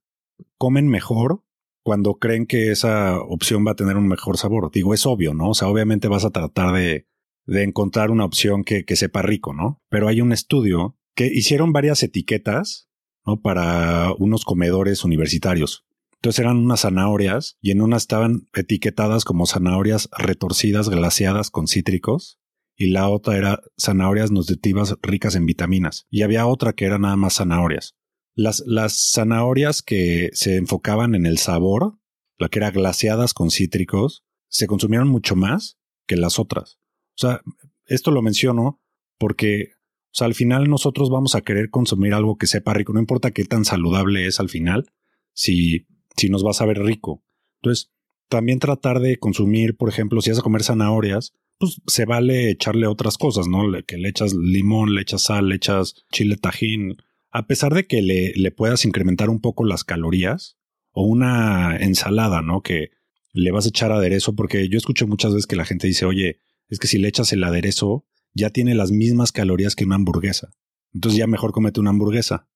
comen 0.59 0.89
mejor 0.89 1.45
cuando 1.83 2.15
creen 2.15 2.47
que 2.47 2.71
esa 2.71 3.21
opción 3.21 3.67
va 3.67 3.73
a 3.73 3.77
tener 3.77 3.97
un 3.97 4.09
mejor 4.09 4.37
sabor. 4.37 4.71
Digo, 4.73 4.95
es 4.95 5.07
obvio, 5.07 5.35
¿no? 5.35 5.51
O 5.51 5.55
sea, 5.55 5.69
obviamente 5.69 6.09
vas 6.09 6.25
a 6.25 6.31
tratar 6.31 6.75
de, 6.75 7.07
de 7.47 7.63
encontrar 7.63 8.11
una 8.11 8.25
opción 8.25 8.65
que, 8.65 8.85
que, 8.85 8.97
sepa 8.97 9.23
rico, 9.23 9.55
¿no? 9.55 9.83
Pero 9.89 10.09
hay 10.09 10.21
un 10.21 10.33
estudio 10.33 10.97
que 11.15 11.27
hicieron 11.27 11.73
varias 11.73 12.03
etiquetas, 12.03 12.89
¿no? 13.27 13.41
Para 13.41 14.13
unos 14.19 14.45
comedores 14.45 15.05
universitarios. 15.05 15.85
Entonces 16.15 16.41
eran 16.41 16.59
unas 16.59 16.81
zanahorias 16.81 17.57
y 17.63 17.71
en 17.71 17.81
una 17.81 17.97
estaban 17.97 18.49
etiquetadas 18.53 19.25
como 19.25 19.47
zanahorias 19.47 20.11
retorcidas 20.19 20.91
glaseadas 20.91 21.51
con 21.51 21.67
cítricos 21.67 22.39
y 22.77 22.89
la 22.89 23.09
otra 23.09 23.39
era 23.39 23.61
zanahorias 23.79 24.31
nutritivas 24.31 24.97
ricas 25.03 25.35
en 25.35 25.47
vitaminas. 25.47 26.07
Y 26.11 26.23
había 26.23 26.47
otra 26.47 26.75
que 26.75 26.85
era 26.85 26.99
nada 26.99 27.17
más 27.17 27.37
zanahorias. 27.37 27.95
Las, 28.41 28.63
las 28.67 29.11
zanahorias 29.13 29.83
que 29.83 30.31
se 30.33 30.57
enfocaban 30.57 31.15
en 31.15 31.27
el 31.27 31.39
sabor, 31.39 31.99
la 32.39 32.49
que 32.49 32.59
era 32.59 32.71
glaseadas 32.71 33.35
con 33.35 33.51
cítricos, 33.51 34.25
se 34.49 34.67
consumieron 34.67 35.09
mucho 35.09 35.37
más 35.37 35.79
que 36.07 36.17
las 36.17 36.39
otras. 36.39 36.79
O 37.11 37.19
sea, 37.19 37.43
esto 37.87 38.11
lo 38.11 38.23
menciono 38.23 38.81
porque 39.19 39.73
o 40.13 40.15
sea, 40.15 40.27
al 40.27 40.35
final 40.35 40.69
nosotros 40.69 41.09
vamos 41.09 41.37
a 41.37 41.43
querer 41.43 41.71
consumir 41.71 42.15
algo 42.15 42.37
que 42.37 42.49
sepa 42.49 42.75
rico, 42.75 42.93
no 42.93 42.99
importa 42.99 43.31
qué 43.31 43.45
tan 43.45 43.65
saludable 43.65 44.27
es 44.27 44.41
al 44.41 44.49
final, 44.49 44.91
si, 45.33 45.87
si 46.17 46.29
nos 46.29 46.45
va 46.45 46.51
a 46.51 46.55
saber 46.55 46.83
rico. 46.83 47.23
Entonces, 47.63 47.93
también 48.29 48.59
tratar 48.59 48.99
de 48.99 49.19
consumir, 49.19 49.77
por 49.77 49.89
ejemplo, 49.89 50.21
si 50.21 50.31
vas 50.31 50.41
a 50.41 50.43
comer 50.43 50.65
zanahorias, 50.65 51.33
pues 51.59 51.81
se 51.87 52.07
vale 52.07 52.51
echarle 52.51 52.89
otras 52.89 53.19
cosas, 53.19 53.47
¿no? 53.47 53.63
Que 53.87 53.99
le 53.99 54.09
echas 54.09 54.35
limón, 54.35 54.95
le 54.95 55.03
echas 55.03 55.23
sal, 55.23 55.49
le 55.49 55.57
echas 55.57 55.95
chile 56.11 56.37
tajín. 56.37 56.97
A 57.31 57.47
pesar 57.47 57.75
de 57.75 57.87
que 57.87 58.03
le, 58.03 58.33
le 58.35 58.51
puedas 58.51 58.85
incrementar 58.85 59.31
un 59.31 59.41
poco 59.41 59.65
las 59.65 59.85
calorías, 59.85 60.59
o 60.93 61.05
una 61.05 61.77
ensalada, 61.77 62.43
¿no? 62.43 62.63
Que 62.63 62.91
le 63.33 63.51
vas 63.51 63.67
a 63.67 63.69
echar 63.69 63.93
aderezo, 63.93 64.35
porque 64.35 64.69
yo 64.69 64.79
escucho 64.79 65.07
muchas 65.07 65.33
veces 65.33 65.47
que 65.47 65.57
la 65.57 65.65
gente 65.65 65.87
dice, 65.87 66.05
oye, 66.05 66.41
es 66.69 66.79
que 66.79 66.89
si 66.89 66.99
le 66.99 67.09
echas 67.09 67.33
el 67.33 67.45
aderezo, 67.45 68.07
ya 68.35 68.51
tiene 68.51 68.75
las 68.75 68.91
mismas 68.91 69.33
calorías 69.33 69.77
que 69.77 69.85
una 69.85 69.97
hamburguesa. 69.97 70.51
Entonces 70.93 71.19
ya 71.19 71.27
mejor 71.27 71.53
comete 71.53 71.81
una 71.81 71.91
hamburguesa. 71.91 72.49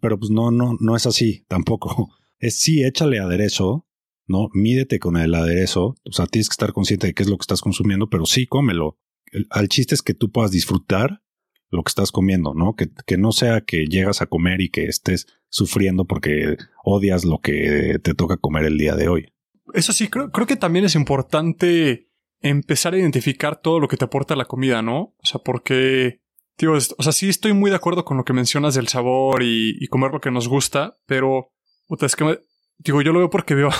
Pero 0.00 0.18
pues 0.18 0.30
no, 0.30 0.50
no, 0.50 0.76
no 0.78 0.96
es 0.96 1.06
así 1.06 1.44
tampoco. 1.48 2.10
Es 2.42 2.58
sí, 2.58 2.82
échale 2.82 3.18
aderezo, 3.18 3.86
¿no? 4.26 4.48
Mídete 4.54 4.98
con 4.98 5.18
el 5.18 5.34
aderezo, 5.34 5.96
o 6.04 6.12
sea, 6.12 6.24
tienes 6.24 6.48
que 6.48 6.54
estar 6.54 6.72
consciente 6.72 7.06
de 7.06 7.12
qué 7.12 7.22
es 7.22 7.28
lo 7.28 7.36
que 7.36 7.42
estás 7.42 7.60
consumiendo, 7.60 8.08
pero 8.08 8.24
sí, 8.24 8.46
cómelo. 8.46 8.96
El, 9.26 9.46
al 9.50 9.68
chiste 9.68 9.94
es 9.94 10.00
que 10.00 10.14
tú 10.14 10.32
puedas 10.32 10.50
disfrutar 10.50 11.22
lo 11.70 11.82
que 11.82 11.90
estás 11.90 12.12
comiendo, 12.12 12.54
¿no? 12.54 12.74
Que, 12.74 12.90
que 13.06 13.16
no 13.16 13.32
sea 13.32 13.62
que 13.62 13.86
llegas 13.86 14.22
a 14.22 14.26
comer 14.26 14.60
y 14.60 14.70
que 14.70 14.86
estés 14.86 15.26
sufriendo 15.48 16.04
porque 16.04 16.56
odias 16.84 17.24
lo 17.24 17.38
que 17.38 17.98
te 18.02 18.14
toca 18.14 18.36
comer 18.36 18.64
el 18.64 18.78
día 18.78 18.96
de 18.96 19.08
hoy. 19.08 19.32
Eso 19.74 19.92
sí, 19.92 20.08
creo, 20.08 20.30
creo 20.30 20.46
que 20.46 20.56
también 20.56 20.84
es 20.84 20.94
importante 20.94 22.10
empezar 22.40 22.94
a 22.94 22.98
identificar 22.98 23.60
todo 23.60 23.80
lo 23.80 23.88
que 23.88 23.96
te 23.96 24.04
aporta 24.04 24.36
la 24.36 24.46
comida, 24.46 24.82
¿no? 24.82 25.14
O 25.18 25.24
sea, 25.24 25.40
porque, 25.40 26.20
digo, 26.58 26.74
o 26.74 27.02
sea, 27.02 27.12
sí 27.12 27.28
estoy 27.28 27.52
muy 27.52 27.70
de 27.70 27.76
acuerdo 27.76 28.04
con 28.04 28.16
lo 28.16 28.24
que 28.24 28.32
mencionas 28.32 28.74
del 28.74 28.88
sabor 28.88 29.42
y, 29.42 29.86
comer 29.88 30.12
lo 30.12 30.20
que 30.20 30.30
nos 30.30 30.48
gusta, 30.48 30.98
pero, 31.06 31.52
puta, 31.86 32.06
es 32.06 32.16
que, 32.16 32.40
digo, 32.78 33.02
yo 33.02 33.12
lo 33.12 33.20
veo 33.20 33.30
porque 33.30 33.54
veo, 33.54 33.70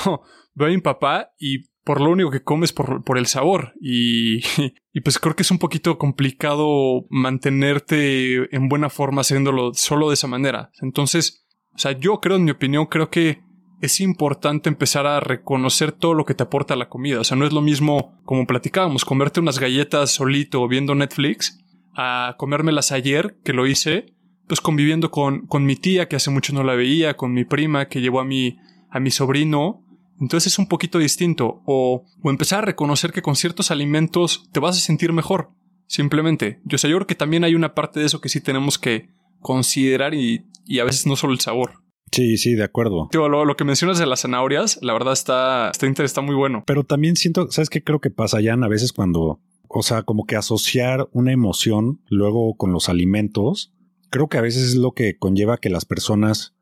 veo 0.54 0.68
a 0.68 0.70
mi 0.70 0.80
papá 0.80 1.32
y 1.38 1.69
por 1.84 2.00
lo 2.00 2.10
único 2.10 2.30
que 2.30 2.42
comes 2.42 2.72
por, 2.72 3.02
por 3.04 3.18
el 3.18 3.26
sabor. 3.26 3.72
Y, 3.80 4.38
y 4.92 5.00
pues 5.02 5.18
creo 5.18 5.34
que 5.34 5.42
es 5.42 5.50
un 5.50 5.58
poquito 5.58 5.98
complicado 5.98 7.06
mantenerte 7.10 8.54
en 8.54 8.68
buena 8.68 8.90
forma 8.90 9.22
haciéndolo 9.22 9.72
solo 9.74 10.08
de 10.08 10.14
esa 10.14 10.26
manera. 10.26 10.70
Entonces, 10.80 11.46
o 11.74 11.78
sea, 11.78 11.92
yo 11.92 12.20
creo, 12.20 12.36
en 12.36 12.44
mi 12.44 12.50
opinión, 12.50 12.86
creo 12.86 13.10
que 13.10 13.42
es 13.80 14.00
importante 14.00 14.68
empezar 14.68 15.06
a 15.06 15.20
reconocer 15.20 15.92
todo 15.92 16.14
lo 16.14 16.24
que 16.24 16.34
te 16.34 16.42
aporta 16.42 16.76
la 16.76 16.88
comida. 16.88 17.20
O 17.20 17.24
sea, 17.24 17.36
no 17.36 17.46
es 17.46 17.52
lo 17.52 17.62
mismo, 17.62 18.20
como 18.24 18.46
platicábamos, 18.46 19.04
comerte 19.04 19.40
unas 19.40 19.58
galletas 19.58 20.10
solito 20.10 20.66
viendo 20.68 20.94
Netflix, 20.94 21.58
a 21.94 22.34
comérmelas 22.38 22.92
ayer, 22.92 23.38
que 23.42 23.52
lo 23.52 23.66
hice, 23.66 24.14
pues 24.46 24.60
conviviendo 24.60 25.10
con, 25.10 25.46
con 25.46 25.64
mi 25.64 25.76
tía, 25.76 26.08
que 26.08 26.16
hace 26.16 26.30
mucho 26.30 26.52
no 26.52 26.62
la 26.62 26.74
veía, 26.74 27.16
con 27.16 27.32
mi 27.32 27.44
prima, 27.44 27.88
que 27.88 28.00
llevó 28.00 28.20
a 28.20 28.24
mi, 28.24 28.58
a 28.90 29.00
mi 29.00 29.10
sobrino, 29.10 29.84
entonces 30.20 30.52
es 30.52 30.58
un 30.58 30.66
poquito 30.66 30.98
distinto. 30.98 31.62
O, 31.66 32.04
o 32.22 32.30
empezar 32.30 32.60
a 32.60 32.66
reconocer 32.66 33.12
que 33.12 33.22
con 33.22 33.36
ciertos 33.36 33.70
alimentos 33.70 34.48
te 34.52 34.60
vas 34.60 34.76
a 34.76 34.80
sentir 34.80 35.12
mejor. 35.12 35.50
Simplemente. 35.86 36.60
Yo 36.64 36.78
sé, 36.78 36.88
yo 36.88 36.96
creo 36.96 37.06
que 37.06 37.16
también 37.16 37.42
hay 37.42 37.54
una 37.54 37.74
parte 37.74 37.98
de 37.98 38.06
eso 38.06 38.20
que 38.20 38.28
sí 38.28 38.40
tenemos 38.40 38.78
que 38.78 39.08
considerar 39.40 40.14
y, 40.14 40.46
y 40.64 40.78
a 40.78 40.84
veces 40.84 41.06
no 41.06 41.16
solo 41.16 41.32
el 41.32 41.40
sabor. 41.40 41.72
Sí, 42.12 42.36
sí, 42.36 42.54
de 42.54 42.64
acuerdo. 42.64 43.08
lo, 43.12 43.44
lo, 43.44 43.56
que 43.56 43.64
mencionas 43.64 43.98
de 43.98 44.06
las 44.06 44.22
zanahorias, 44.22 44.78
la 44.82 44.92
verdad 44.92 45.12
está, 45.12 45.70
está, 45.70 46.04
está 46.04 46.20
muy 46.20 46.34
bueno. 46.34 46.64
Pero 46.66 46.84
también 46.84 47.16
siento, 47.16 47.50
¿sabes 47.50 47.70
qué 47.70 47.84
creo 47.84 48.00
que 48.00 48.10
pasa, 48.10 48.40
ya 48.40 48.54
a 48.54 48.68
veces 48.68 48.92
cuando, 48.92 49.40
o 49.68 49.82
sea, 49.82 50.02
como 50.02 50.24
que 50.24 50.36
asociar 50.36 51.08
una 51.12 51.32
emoción 51.32 52.00
luego 52.08 52.56
con 52.56 52.72
los 52.72 52.88
alimentos, 52.88 53.72
creo 54.10 54.28
que 54.28 54.38
a 54.38 54.42
veces 54.42 54.64
es 54.64 54.74
lo 54.74 54.92
que 54.92 55.16
conlleva 55.16 55.58
que 55.58 55.70
las 55.70 55.84
personas 55.84 56.54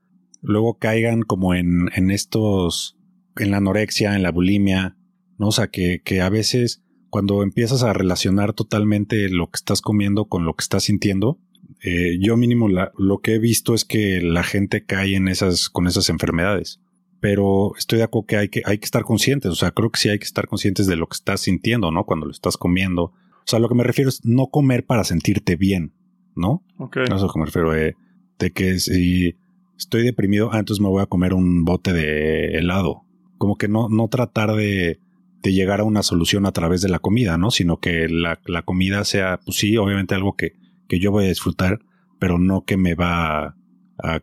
luego 0.43 0.79
caigan 0.79 1.23
como 1.23 1.55
en, 1.55 1.89
en 1.95 2.11
estos 2.11 2.98
en 3.39 3.51
la 3.51 3.59
anorexia, 3.59 4.15
en 4.15 4.23
la 4.23 4.31
bulimia, 4.31 4.97
¿no? 5.39 5.49
O 5.49 5.53
sea, 5.53 5.69
que, 5.69 6.01
que 6.05 6.21
a 6.21 6.29
veces 6.29 6.83
cuando 7.11 7.43
empiezas 7.43 7.83
a 7.83 7.93
relacionar 7.93 8.53
totalmente 8.53 9.29
lo 9.29 9.51
que 9.51 9.57
estás 9.57 9.81
comiendo 9.81 10.27
con 10.27 10.45
lo 10.45 10.55
que 10.55 10.63
estás 10.63 10.85
sintiendo, 10.85 11.39
eh, 11.83 12.19
yo 12.21 12.37
mínimo 12.37 12.69
lo 12.69 13.19
que 13.19 13.35
he 13.35 13.39
visto 13.39 13.75
es 13.75 13.85
que 13.85 14.21
la 14.21 14.43
gente 14.43 14.85
cae 14.85 15.15
en 15.15 15.29
esas, 15.29 15.69
con 15.69 15.87
esas 15.87 16.09
enfermedades. 16.09 16.81
Pero 17.21 17.73
estoy 17.77 17.99
de 17.99 18.05
acuerdo 18.05 18.27
que 18.27 18.37
hay 18.37 18.49
que, 18.49 18.63
hay 18.65 18.79
que 18.79 18.85
estar 18.85 19.03
conscientes, 19.03 19.51
o 19.51 19.57
sea, 19.57 19.73
creo 19.73 19.91
que 19.91 19.99
sí 19.99 20.09
hay 20.09 20.19
que 20.19 20.25
estar 20.25 20.47
conscientes 20.47 20.87
de 20.87 20.97
lo 20.97 21.09
que 21.09 21.17
estás 21.17 21.41
sintiendo, 21.41 21.91
¿no? 21.91 22.05
Cuando 22.05 22.27
lo 22.27 22.33
estás 22.33 22.57
comiendo. 22.57 23.05
O 23.05 23.45
sea, 23.51 23.59
lo 23.59 23.69
que 23.69 23.75
me 23.75 23.83
refiero 23.83 24.09
es 24.09 24.25
no 24.25 24.49
comer 24.49 24.85
para 24.85 25.03
sentirte 25.05 25.57
bien, 25.57 25.95
¿no? 26.37 26.65
Ok. 26.79 26.99
No 27.09 27.17
es 27.17 27.23
lo 27.23 27.29
que 27.29 27.41
me 27.41 27.47
refiero, 27.47 27.77
eh, 27.77 27.97
de 28.39 28.51
que 28.53 28.79
si 28.79 29.37
estoy 29.77 30.05
deprimido, 30.05 30.51
ah, 30.53 30.61
entonces 30.61 30.81
me 30.81 30.89
voy 30.89 31.03
a 31.03 31.07
comer 31.07 31.35
un 31.35 31.65
bote 31.65 31.93
de 31.93 32.59
helado 32.59 33.08
como 33.39 33.57
que 33.57 33.69
no, 33.69 33.89
no 33.89 34.09
tratar 34.09 34.55
de, 34.55 35.01
de 35.43 35.53
llegar 35.53 35.81
a 35.81 35.85
una 35.85 36.03
solución 36.03 36.47
a 36.47 36.53
través 36.53 36.83
de 36.83 36.89
la 36.89 36.99
comida, 36.99 37.39
¿no? 37.39 37.51
Sino 37.51 37.79
que 37.79 38.09
la, 38.09 38.41
la 38.47 38.63
comida 38.63 39.05
sea, 39.05 39.41
pues 39.45 39.59
sí, 39.59 39.77
obviamente 39.77 40.15
algo 40.15 40.37
que, 40.37 40.55
que 40.89 40.99
yo 40.99 41.13
voy 41.13 41.25
a 41.25 41.29
disfrutar, 41.29 41.81
pero 42.19 42.39
no 42.39 42.65
que 42.65 42.77
me 42.77 42.95
va 42.95 43.47
a, 43.47 43.55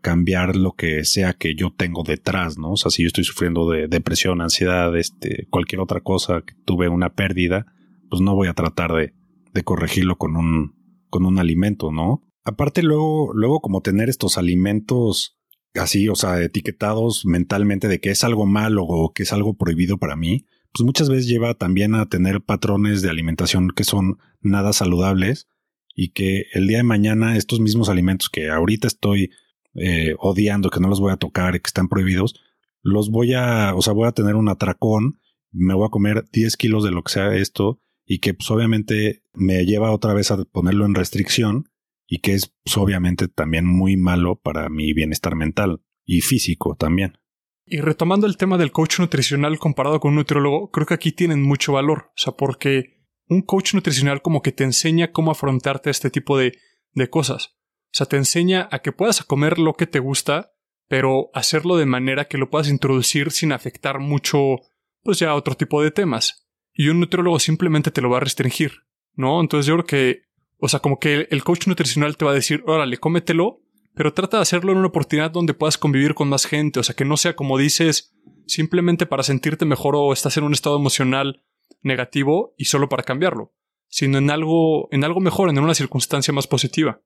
cambiar 0.02 0.56
lo 0.56 0.72
que 0.72 1.04
sea 1.04 1.34
que 1.34 1.54
yo 1.54 1.70
tengo 1.70 2.04
detrás, 2.04 2.58
¿no? 2.58 2.72
O 2.72 2.78
sea, 2.78 2.92
si 2.92 3.04
yo 3.04 3.08
estoy 3.08 3.26
sufriendo 3.26 3.70
de 3.70 3.90
depresión, 3.90 4.40
ansiedad, 4.40 4.96
este, 4.96 5.48
cualquier 5.50 5.82
otra 5.82 6.00
cosa, 6.00 6.44
que 6.44 6.54
tuve 6.64 6.88
una 6.88 7.10
pérdida, 7.10 7.66
pues 8.10 8.22
no 8.22 8.36
voy 8.36 8.48
a 8.48 8.54
tratar 8.54 8.94
de, 8.94 9.14
de 9.54 9.64
corregirlo 9.64 10.18
con 10.18 10.38
un, 10.38 10.76
con 11.10 11.26
un 11.26 11.40
alimento, 11.40 11.92
¿no? 11.92 12.24
Aparte 12.46 12.84
luego, 12.84 13.34
luego 13.34 13.60
como 13.60 13.82
tener 13.82 14.08
estos 14.08 14.38
alimentos 14.38 15.38
así, 15.80 16.10
o 16.10 16.16
sea, 16.16 16.42
etiquetados 16.42 17.26
mentalmente 17.26 17.88
de 17.88 18.00
que 18.00 18.12
es 18.12 18.24
algo 18.24 18.46
malo 18.46 18.84
o 18.84 19.14
que 19.14 19.24
es 19.24 19.34
algo 19.34 19.56
prohibido 19.56 19.98
para 19.98 20.16
mí, 20.16 20.46
pues 20.72 20.86
muchas 20.86 21.10
veces 21.10 21.28
lleva 21.28 21.54
también 21.54 21.96
a 21.96 22.08
tener 22.08 22.42
patrones 22.42 23.02
de 23.02 23.10
alimentación 23.10 23.70
que 23.70 23.84
son 23.84 24.18
nada 24.42 24.74
saludables 24.74 25.48
y 25.96 26.10
que 26.10 26.48
el 26.54 26.68
día 26.68 26.78
de 26.78 26.84
mañana 26.84 27.38
estos 27.38 27.60
mismos 27.60 27.88
alimentos 27.90 28.30
que 28.30 28.50
ahorita 28.50 28.88
estoy 28.88 29.32
eh, 29.76 30.16
odiando, 30.20 30.70
que 30.70 30.80
no 30.80 30.90
los 30.90 31.00
voy 31.00 31.14
a 31.14 31.18
tocar 31.18 31.54
que 31.54 31.68
están 31.68 31.88
prohibidos, 31.88 32.36
los 32.82 33.10
voy 33.10 33.34
a, 33.34 33.74
o 33.76 33.82
sea, 33.82 33.94
voy 33.94 34.08
a 34.08 34.12
tener 34.12 34.36
un 34.36 34.50
atracón, 34.50 35.20
me 35.52 35.74
voy 35.74 35.88
a 35.88 35.92
comer 35.92 36.26
10 36.32 36.58
kilos 36.58 36.84
de 36.84 36.92
lo 36.92 37.04
que 37.04 37.14
sea 37.14 37.34
esto 37.36 37.80
y 38.06 38.20
que 38.20 38.34
pues 38.34 38.52
obviamente 38.52 39.24
me 39.34 39.66
lleva 39.66 39.92
otra 39.92 40.14
vez 40.14 40.32
a 40.32 40.44
ponerlo 40.44 40.86
en 40.86 40.96
restricción 40.96 41.70
y 42.08 42.20
que 42.20 42.34
es 42.34 42.54
pues, 42.64 42.78
obviamente 42.78 43.28
también 43.28 43.66
muy 43.66 43.98
malo 43.98 44.36
para 44.36 44.70
mi 44.70 44.94
bienestar 44.94 45.36
mental 45.36 45.82
y 46.04 46.22
físico 46.22 46.76
también. 46.76 47.18
Y 47.66 47.82
retomando 47.82 48.28
el 48.28 48.38
tema 48.38 48.58
del 48.58 48.72
coach 48.72 49.00
nutricional 49.00 49.58
comparado 49.58 50.00
con 50.00 50.10
un 50.10 50.18
nutriólogo, 50.18 50.70
creo 50.70 50.86
que 50.86 50.94
aquí 50.94 51.12
tienen 51.12 51.42
mucho 51.42 51.74
valor, 51.74 52.10
o 52.10 52.18
sea, 52.18 52.34
porque 52.34 52.96
un 53.28 53.42
coach 53.42 53.74
nutricional 53.74 54.22
como 54.22 54.42
que 54.44 54.52
te 54.52 54.64
enseña 54.64 55.12
cómo 55.12 55.32
afrontarte 55.32 55.90
a 55.90 55.92
este 55.92 56.12
tipo 56.12 56.38
de, 56.38 56.58
de 56.94 57.10
cosas. 57.10 57.56
O 57.86 57.98
sea, 57.98 58.06
te 58.06 58.18
enseña 58.18 58.68
a 58.72 58.80
que 58.80 58.92
puedas 58.92 59.24
comer 59.24 59.58
lo 59.58 59.74
que 59.74 59.88
te 59.88 60.00
gusta, 60.00 60.52
pero 60.88 61.30
hacerlo 61.34 61.78
de 61.78 61.88
manera 61.88 62.26
que 62.26 62.38
lo 62.38 62.50
puedas 62.50 62.70
introducir 62.70 63.32
sin 63.32 63.52
afectar 63.52 64.00
mucho, 64.00 64.58
pues 65.02 65.18
ya 65.18 65.34
otro 65.34 65.56
tipo 65.56 65.82
de 65.82 65.92
temas. 65.92 66.48
Y 66.74 66.90
un 66.90 67.00
nutriólogo 67.00 67.40
simplemente 67.40 67.90
te 67.90 68.02
lo 68.02 68.10
va 68.10 68.18
a 68.18 68.22
restringir, 68.22 68.84
¿no? 69.14 69.42
Entonces 69.42 69.66
yo 69.66 69.76
creo 69.76 69.86
que 69.86 70.22
o 70.60 70.68
sea, 70.68 70.80
como 70.80 71.00
que 71.00 71.28
el 71.30 71.44
coach 71.44 71.68
nutricional 71.68 72.18
te 72.18 72.26
va 72.26 72.32
a 72.32 72.36
decir, 72.36 72.64
órale, 72.66 72.98
cómetelo, 72.98 73.62
pero 73.94 74.14
trata 74.14 74.38
de 74.38 74.44
hacerlo 74.44 74.72
en 74.72 74.78
una 74.78 74.88
oportunidad 74.88 75.32
donde 75.32 75.54
puedas 75.54 75.78
convivir 75.78 76.14
con 76.14 76.30
más 76.30 76.46
gente. 76.46 76.80
O 76.80 76.84
sea, 76.84 76.96
que 76.96 77.06
no 77.06 77.18
sea 77.18 77.36
como 77.36 77.58
dices, 77.58 78.14
simplemente 78.46 79.06
para 79.06 79.24
sentirte 79.24 79.66
mejor 79.66 79.96
o 79.96 80.14
estás 80.14 80.38
en 80.38 80.44
un 80.44 80.54
estado 80.54 80.78
emocional 80.78 81.44
negativo 81.82 82.54
y 82.58 82.66
solo 82.66 82.90
para 82.90 83.04
cambiarlo, 83.04 83.54
sino 83.88 84.18
en 84.18 84.30
algo, 84.30 84.90
en 84.92 85.04
algo 85.04 85.22
mejor, 85.22 85.50
en 85.50 85.60
una 85.60 85.76
circunstancia 85.76 86.34
más 86.34 86.48
positiva. 86.48 87.02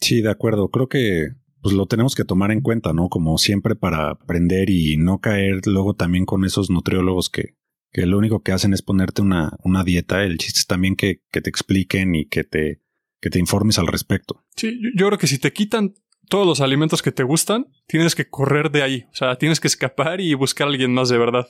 Sí, 0.00 0.22
de 0.22 0.30
acuerdo. 0.30 0.68
Creo 0.70 0.88
que 0.88 1.28
pues 1.60 1.74
lo 1.74 1.86
tenemos 1.86 2.14
que 2.14 2.24
tomar 2.24 2.52
en 2.52 2.60
cuenta, 2.60 2.92
¿no? 2.92 3.08
Como 3.08 3.36
siempre 3.38 3.74
para 3.74 4.10
aprender 4.10 4.70
y 4.70 4.96
no 4.96 5.18
caer 5.18 5.66
luego 5.66 5.94
también 5.94 6.24
con 6.24 6.44
esos 6.44 6.70
nutriólogos 6.70 7.30
que, 7.30 7.56
que 7.90 8.06
lo 8.06 8.16
único 8.16 8.42
que 8.42 8.52
hacen 8.52 8.72
es 8.72 8.82
ponerte 8.82 9.22
una, 9.22 9.56
una 9.64 9.82
dieta. 9.82 10.22
El 10.22 10.38
chiste 10.38 10.60
es 10.60 10.66
también 10.66 10.94
que, 10.94 11.22
que 11.32 11.40
te 11.40 11.50
expliquen 11.50 12.14
y 12.14 12.26
que 12.26 12.44
te 12.44 12.80
que 13.20 13.30
te 13.30 13.38
informes 13.38 13.78
al 13.78 13.86
respecto. 13.86 14.44
Sí, 14.56 14.80
yo, 14.94 15.06
creo 15.06 15.18
que 15.18 15.26
si 15.26 15.38
te 15.38 15.52
quitan 15.52 15.94
todos 16.28 16.46
los 16.46 16.60
alimentos 16.60 17.02
que 17.02 17.12
te 17.12 17.22
gustan, 17.22 17.66
tienes 17.86 18.14
que 18.14 18.28
correr 18.28 18.70
de 18.70 18.82
ahí. 18.82 19.06
O 19.10 19.14
sea, 19.14 19.36
tienes 19.36 19.60
que 19.60 19.68
escapar 19.68 20.20
y 20.20 20.34
buscar 20.34 20.66
a 20.66 20.70
alguien 20.70 20.92
más 20.92 21.08
de 21.08 21.18
verdad. 21.18 21.48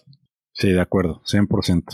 Sí, 0.52 0.68
de 0.68 0.80
acuerdo, 0.80 1.22
100%. 1.24 1.84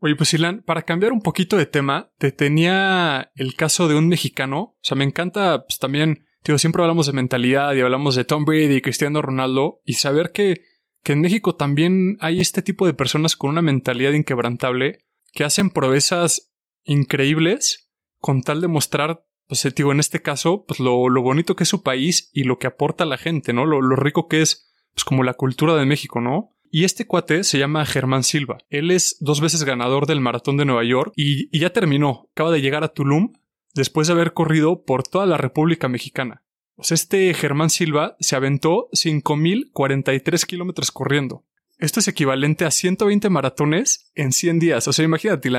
Oye, 0.00 0.16
pues 0.16 0.34
Ilan, 0.34 0.62
para 0.62 0.82
cambiar 0.82 1.12
un 1.12 1.22
poquito 1.22 1.56
de 1.56 1.66
tema, 1.66 2.10
te 2.18 2.32
tenía 2.32 3.30
el 3.36 3.54
caso 3.54 3.86
de 3.86 3.94
un 3.94 4.08
mexicano. 4.08 4.60
O 4.60 4.80
sea, 4.82 4.96
me 4.96 5.04
encanta 5.04 5.64
pues, 5.64 5.78
también, 5.78 6.26
digo, 6.44 6.58
siempre 6.58 6.82
hablamos 6.82 7.06
de 7.06 7.12
mentalidad 7.12 7.72
y 7.74 7.80
hablamos 7.80 8.16
de 8.16 8.24
Tom 8.24 8.44
Brady 8.44 8.76
y 8.76 8.80
Cristiano 8.80 9.22
Ronaldo 9.22 9.80
y 9.84 9.94
saber 9.94 10.32
que, 10.32 10.62
que 11.04 11.12
en 11.12 11.20
México 11.20 11.54
también 11.54 12.16
hay 12.20 12.40
este 12.40 12.62
tipo 12.62 12.86
de 12.86 12.94
personas 12.94 13.36
con 13.36 13.50
una 13.50 13.62
mentalidad 13.62 14.12
inquebrantable 14.12 15.04
que 15.32 15.44
hacen 15.44 15.70
proezas 15.70 16.52
increíbles 16.84 17.91
con 18.22 18.42
tal 18.42 18.60
de 18.60 18.68
mostrar, 18.68 19.26
pues 19.48 19.64
eh, 19.66 19.72
digo, 19.76 19.92
en 19.92 20.00
este 20.00 20.22
caso, 20.22 20.64
pues 20.64 20.80
lo, 20.80 21.08
lo, 21.08 21.22
bonito 21.22 21.56
que 21.56 21.64
es 21.64 21.68
su 21.68 21.82
país 21.82 22.30
y 22.32 22.44
lo 22.44 22.58
que 22.58 22.68
aporta 22.68 23.04
a 23.04 23.06
la 23.06 23.18
gente, 23.18 23.52
¿no? 23.52 23.66
Lo, 23.66 23.82
lo 23.82 23.96
rico 23.96 24.28
que 24.28 24.40
es, 24.40 24.72
pues 24.94 25.04
como 25.04 25.24
la 25.24 25.34
cultura 25.34 25.74
de 25.74 25.84
México, 25.84 26.20
¿no? 26.20 26.54
Y 26.70 26.84
este 26.84 27.06
cuate 27.06 27.42
se 27.42 27.58
llama 27.58 27.84
Germán 27.84 28.22
Silva. 28.22 28.58
Él 28.70 28.92
es 28.92 29.16
dos 29.20 29.40
veces 29.40 29.64
ganador 29.64 30.06
del 30.06 30.20
maratón 30.20 30.56
de 30.56 30.64
Nueva 30.64 30.84
York 30.84 31.12
y, 31.16 31.54
y 31.54 31.60
ya 31.60 31.70
terminó. 31.70 32.28
Acaba 32.30 32.52
de 32.52 32.62
llegar 32.62 32.84
a 32.84 32.92
Tulum 32.92 33.32
después 33.74 34.06
de 34.06 34.14
haber 34.14 34.32
corrido 34.32 34.84
por 34.84 35.02
toda 35.02 35.26
la 35.26 35.36
República 35.36 35.88
Mexicana. 35.88 36.44
Pues 36.76 36.92
este 36.92 37.34
Germán 37.34 37.70
Silva 37.70 38.16
se 38.20 38.36
aventó 38.36 38.88
5.043 38.92 40.46
kilómetros 40.46 40.92
corriendo. 40.92 41.44
Esto 41.78 41.98
es 41.98 42.06
equivalente 42.06 42.64
a 42.64 42.70
120 42.70 43.28
maratones 43.28 44.12
en 44.14 44.30
100 44.30 44.60
días. 44.60 44.86
O 44.86 44.92
sea, 44.92 45.04
imagínate, 45.04 45.50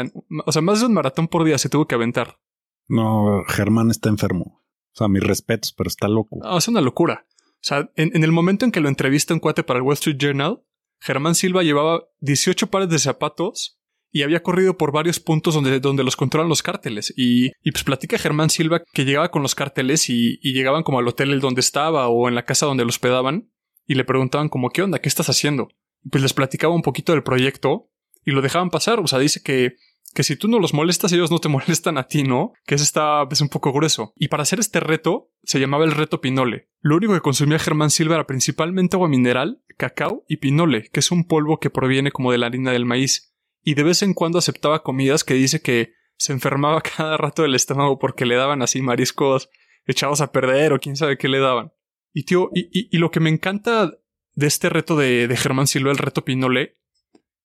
o 0.46 0.52
sea, 0.54 0.62
más 0.62 0.80
de 0.80 0.86
un 0.86 0.94
maratón 0.94 1.28
por 1.28 1.44
día 1.44 1.58
se 1.58 1.68
tuvo 1.68 1.86
que 1.86 1.96
aventar. 1.96 2.40
No, 2.88 3.44
Germán 3.48 3.92
está 3.92 4.10
enfermo. 4.10 4.64
O 4.94 4.96
sea, 4.96 5.08
mis 5.08 5.24
respetos, 5.24 5.74
pero 5.74 5.88
está 5.88 6.08
loco. 6.08 6.38
No, 6.42 6.58
es 6.58 6.68
una 6.68 6.82
locura. 6.82 7.26
O 7.64 7.66
sea, 7.66 7.90
en, 7.96 8.24
el 8.24 8.32
momento 8.32 8.66
en 8.66 8.72
que 8.72 8.82
lo 8.82 8.90
entrevista 8.90 9.34
un 9.34 9.40
cuate 9.40 9.64
para 9.64 9.78
el 9.78 9.84
Wall 9.84 9.94
Street 9.94 10.18
Journal, 10.18 10.62
Germán 11.00 11.34
Silva 11.34 11.64
llevaba 11.64 12.04
18 12.20 12.68
pares 12.68 12.90
de 12.90 13.00
zapatos 13.00 13.80
y 14.12 14.22
había 14.22 14.44
corrido 14.44 14.78
por 14.78 14.92
varios 14.92 15.20
puntos 15.20 15.56
donde, 15.56 15.80
donde 15.80 16.04
los 16.04 16.16
controlan 16.16 16.50
los 16.50 16.62
cárteles. 16.62 17.14
Y, 17.18 17.48
y 17.64 17.72
pues 17.72 17.84
platica 17.84 18.18
Germán 18.18 18.50
Silva 18.50 18.84
que 18.94 19.06
llegaba 19.06 19.32
con 19.32 19.42
los 19.42 19.56
cárteles 19.56 20.10
y, 20.10 20.40
y 20.42 20.54
llegaban 20.54 20.84
como 20.84 21.00
al 21.00 21.08
hotel 21.08 21.40
donde 21.40 21.62
estaba 21.62 22.10
o 22.10 22.28
en 22.28 22.36
la 22.36 22.46
casa 22.46 22.66
donde 22.66 22.86
los 22.86 22.96
hospedaban 22.96 23.50
y 23.88 23.96
le 23.96 24.06
preguntaban 24.06 24.50
como, 24.50 24.70
¿qué 24.70 24.82
onda? 24.82 25.00
¿Qué 25.00 25.10
estás 25.10 25.30
haciendo? 25.30 25.70
Pues 26.12 26.22
les 26.22 26.34
platicaba 26.34 26.76
un 26.76 26.84
poquito 26.84 27.14
del 27.14 27.24
proyecto 27.24 27.90
y 28.26 28.32
lo 28.32 28.42
dejaban 28.42 28.70
pasar. 28.70 29.00
O 29.00 29.08
sea, 29.08 29.20
dice 29.20 29.42
que 29.42 29.76
que 30.14 30.24
si 30.24 30.36
tú 30.36 30.48
no 30.48 30.60
los 30.60 30.74
molestas, 30.74 31.12
ellos 31.12 31.32
no 31.32 31.40
te 31.40 31.50
molestan 31.50 31.98
a 31.98 32.08
ti, 32.08 32.24
¿no? 32.24 32.54
Que 32.66 32.76
eso 32.76 32.84
está 32.84 33.28
pues, 33.28 33.42
un 33.42 33.50
poco 33.50 33.72
grueso. 33.72 34.14
Y 34.16 34.28
para 34.28 34.44
hacer 34.44 34.60
este 34.60 34.80
reto, 34.80 35.32
se 35.44 35.60
llamaba 35.60 35.86
el 35.86 35.92
reto 35.92 36.22
Pinole. 36.22 36.70
Lo 36.82 36.96
único 36.96 37.14
que 37.14 37.22
consumía 37.22 37.60
Germán 37.60 37.90
Silva 37.90 38.16
era 38.16 38.28
principalmente 38.28 38.96
agua 38.96 39.10
mineral, 39.10 39.62
cacao 39.78 40.24
y 40.28 40.38
pinole, 40.38 40.90
que 40.92 41.00
es 41.00 41.12
un 41.12 41.26
polvo 41.26 41.60
que 41.60 41.70
proviene 41.70 42.12
como 42.12 42.32
de 42.32 42.38
la 42.38 42.48
harina 42.48 42.72
del 42.72 42.86
maíz 42.86 43.34
y 43.64 43.76
de 43.76 43.84
vez 43.84 44.04
en 44.04 44.14
cuando 44.14 44.38
aceptaba 44.38 44.84
comidas 44.84 45.24
que 45.24 45.34
dice 45.34 45.62
que 45.62 45.94
se 46.18 46.34
enfermaba 46.34 46.82
cada 46.98 47.18
rato 47.18 47.42
del 47.42 47.56
estómago 47.56 47.98
porque 47.98 48.26
le 48.26 48.36
daban 48.36 48.62
así 48.62 48.82
mariscos 48.82 49.50
echados 49.86 50.22
a 50.22 50.32
perder 50.32 50.74
o 50.74 50.80
quién 50.80 50.96
sabe 50.96 51.18
qué 51.18 51.28
le 51.28 51.40
daban. 51.40 51.74
Y 52.14 52.24
tío, 52.24 52.50
y, 52.54 52.68
y, 52.72 52.98
lo 53.00 53.10
que 53.10 53.20
me 53.20 53.32
encanta 53.32 53.92
de 54.36 54.48
este 54.48 54.70
reto 54.70 54.96
de, 54.96 55.28
de 55.28 55.36
Germán 55.36 55.66
Silva, 55.66 55.92
el 55.92 55.98
reto 55.98 56.24
Pinole, 56.24 56.78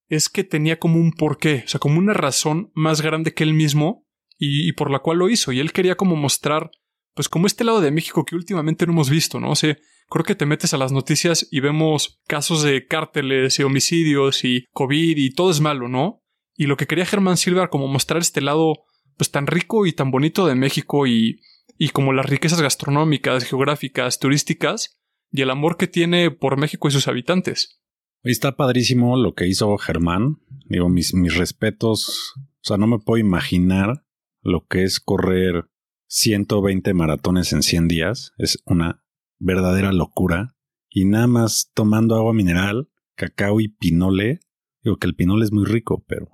es 0.09 0.29
que 0.29 0.45
tenía 0.45 0.79
como 0.79 0.99
un 0.99 1.13
porqué, 1.13 1.63
o 1.67 1.69
sea, 1.69 1.81
como 1.81 1.99
una 1.99 2.15
razón 2.15 2.71
más 2.75 3.03
grande 3.03 3.35
que 3.35 3.45
él 3.45 3.55
mismo 3.55 4.07
y, 4.39 4.73
por 4.73 4.91
la 4.91 5.01
cual 5.01 5.19
lo 5.19 5.29
hizo. 5.29 5.53
Y 5.53 5.61
él 5.61 5.73
quería 5.73 5.97
como 5.97 6.17
mostrar, 6.17 6.71
pues 7.15 7.29
como 7.29 7.47
este 7.47 7.65
lado 7.65 7.81
de 7.81 7.91
México 7.91 8.25
que 8.25 8.37
últimamente 8.37 8.87
no 8.87 8.93
hemos 8.93 9.11
visto, 9.11 9.41
¿no? 9.41 9.51
O 9.51 9.57
sea, 9.57 9.77
creo 10.09 10.25
que 10.25 10.35
te 10.35 10.47
metes 10.47 10.73
a 10.73 10.79
las 10.79 10.93
noticias 10.93 11.47
y 11.51 11.61
vemos 11.61 12.21
casos 12.27 12.63
de 12.63 12.87
cárteles 12.87 13.59
y 13.59 13.65
homicidios 13.65 14.45
y 14.45 14.65
COVID 14.73 15.17
y 15.17 15.31
todo 15.31 15.51
es 15.51 15.61
malo, 15.61 15.89
¿no? 15.89 16.23
Y 16.57 16.67
lo 16.67 16.77
que 16.77 16.87
quería 16.87 17.07
Germán 17.07 17.37
Silva 17.37 17.63
era 17.63 17.71
como 17.71 17.89
mostrar 17.89 18.21
este 18.21 18.41
lado 18.41 18.85
pues 19.17 19.31
tan 19.31 19.47
rico 19.47 19.85
y 19.87 19.93
tan 19.93 20.11
bonito 20.11 20.47
de 20.47 20.55
México 20.55 21.07
y, 21.07 21.41
y 21.77 21.91
como 21.91 22.13
las 22.13 22.27
riquezas 22.27 22.63
gastronómicas, 22.63 23.45
geográficas, 23.45 24.19
turísticas 24.21 25.01
y 25.31 25.43
el 25.43 25.51
amor 25.51 25.77
que 25.77 25.89
tiene 25.89 26.31
por 26.31 26.57
México 26.57 26.89
y 26.89 26.93
sus 26.93 27.09
habitantes. 27.09 27.81
Está 28.23 28.57
padrísimo 28.57 29.17
lo 29.17 29.35
que 29.35 29.47
hizo 29.47 29.77
Germán. 29.79 30.39
Digo, 30.67 30.89
mis, 30.89 31.15
mis 31.15 31.37
respetos. 31.37 32.35
O 32.37 32.63
sea, 32.63 32.77
no 32.77 32.87
me 32.87 32.99
puedo 32.99 33.19
imaginar 33.19 34.05
lo 34.43 34.67
que 34.67 34.85
es 34.85 35.01
correr 35.01 35.71
120 36.09 36.95
maratones 36.95 37.53
en 37.53 37.63
100 37.63 37.89
días. 37.89 38.33
Es 38.39 38.63
una 38.65 39.05
verdadera 39.39 39.93
locura. 39.93 40.57
Y 40.91 41.05
nada 41.05 41.27
más 41.27 41.71
tomando 41.75 42.17
agua 42.17 42.33
mineral, 42.33 42.91
cacao 43.15 43.61
y 43.61 43.69
pinole. 43.69 44.41
Digo 44.83 44.97
que 44.97 45.07
el 45.07 45.15
pinole 45.15 45.45
es 45.45 45.53
muy 45.53 45.65
rico, 45.65 46.05
pero, 46.09 46.29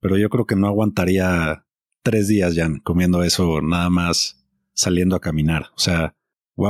pero 0.00 0.16
yo 0.16 0.28
creo 0.30 0.46
que 0.46 0.56
no 0.56 0.66
aguantaría 0.66 1.66
tres 2.02 2.28
días 2.28 2.54
ya 2.54 2.68
comiendo 2.82 3.22
eso 3.22 3.60
nada 3.60 3.90
más 3.90 4.46
saliendo 4.72 5.14
a 5.14 5.20
caminar. 5.20 5.66
O 5.76 5.78
sea, 5.78 6.16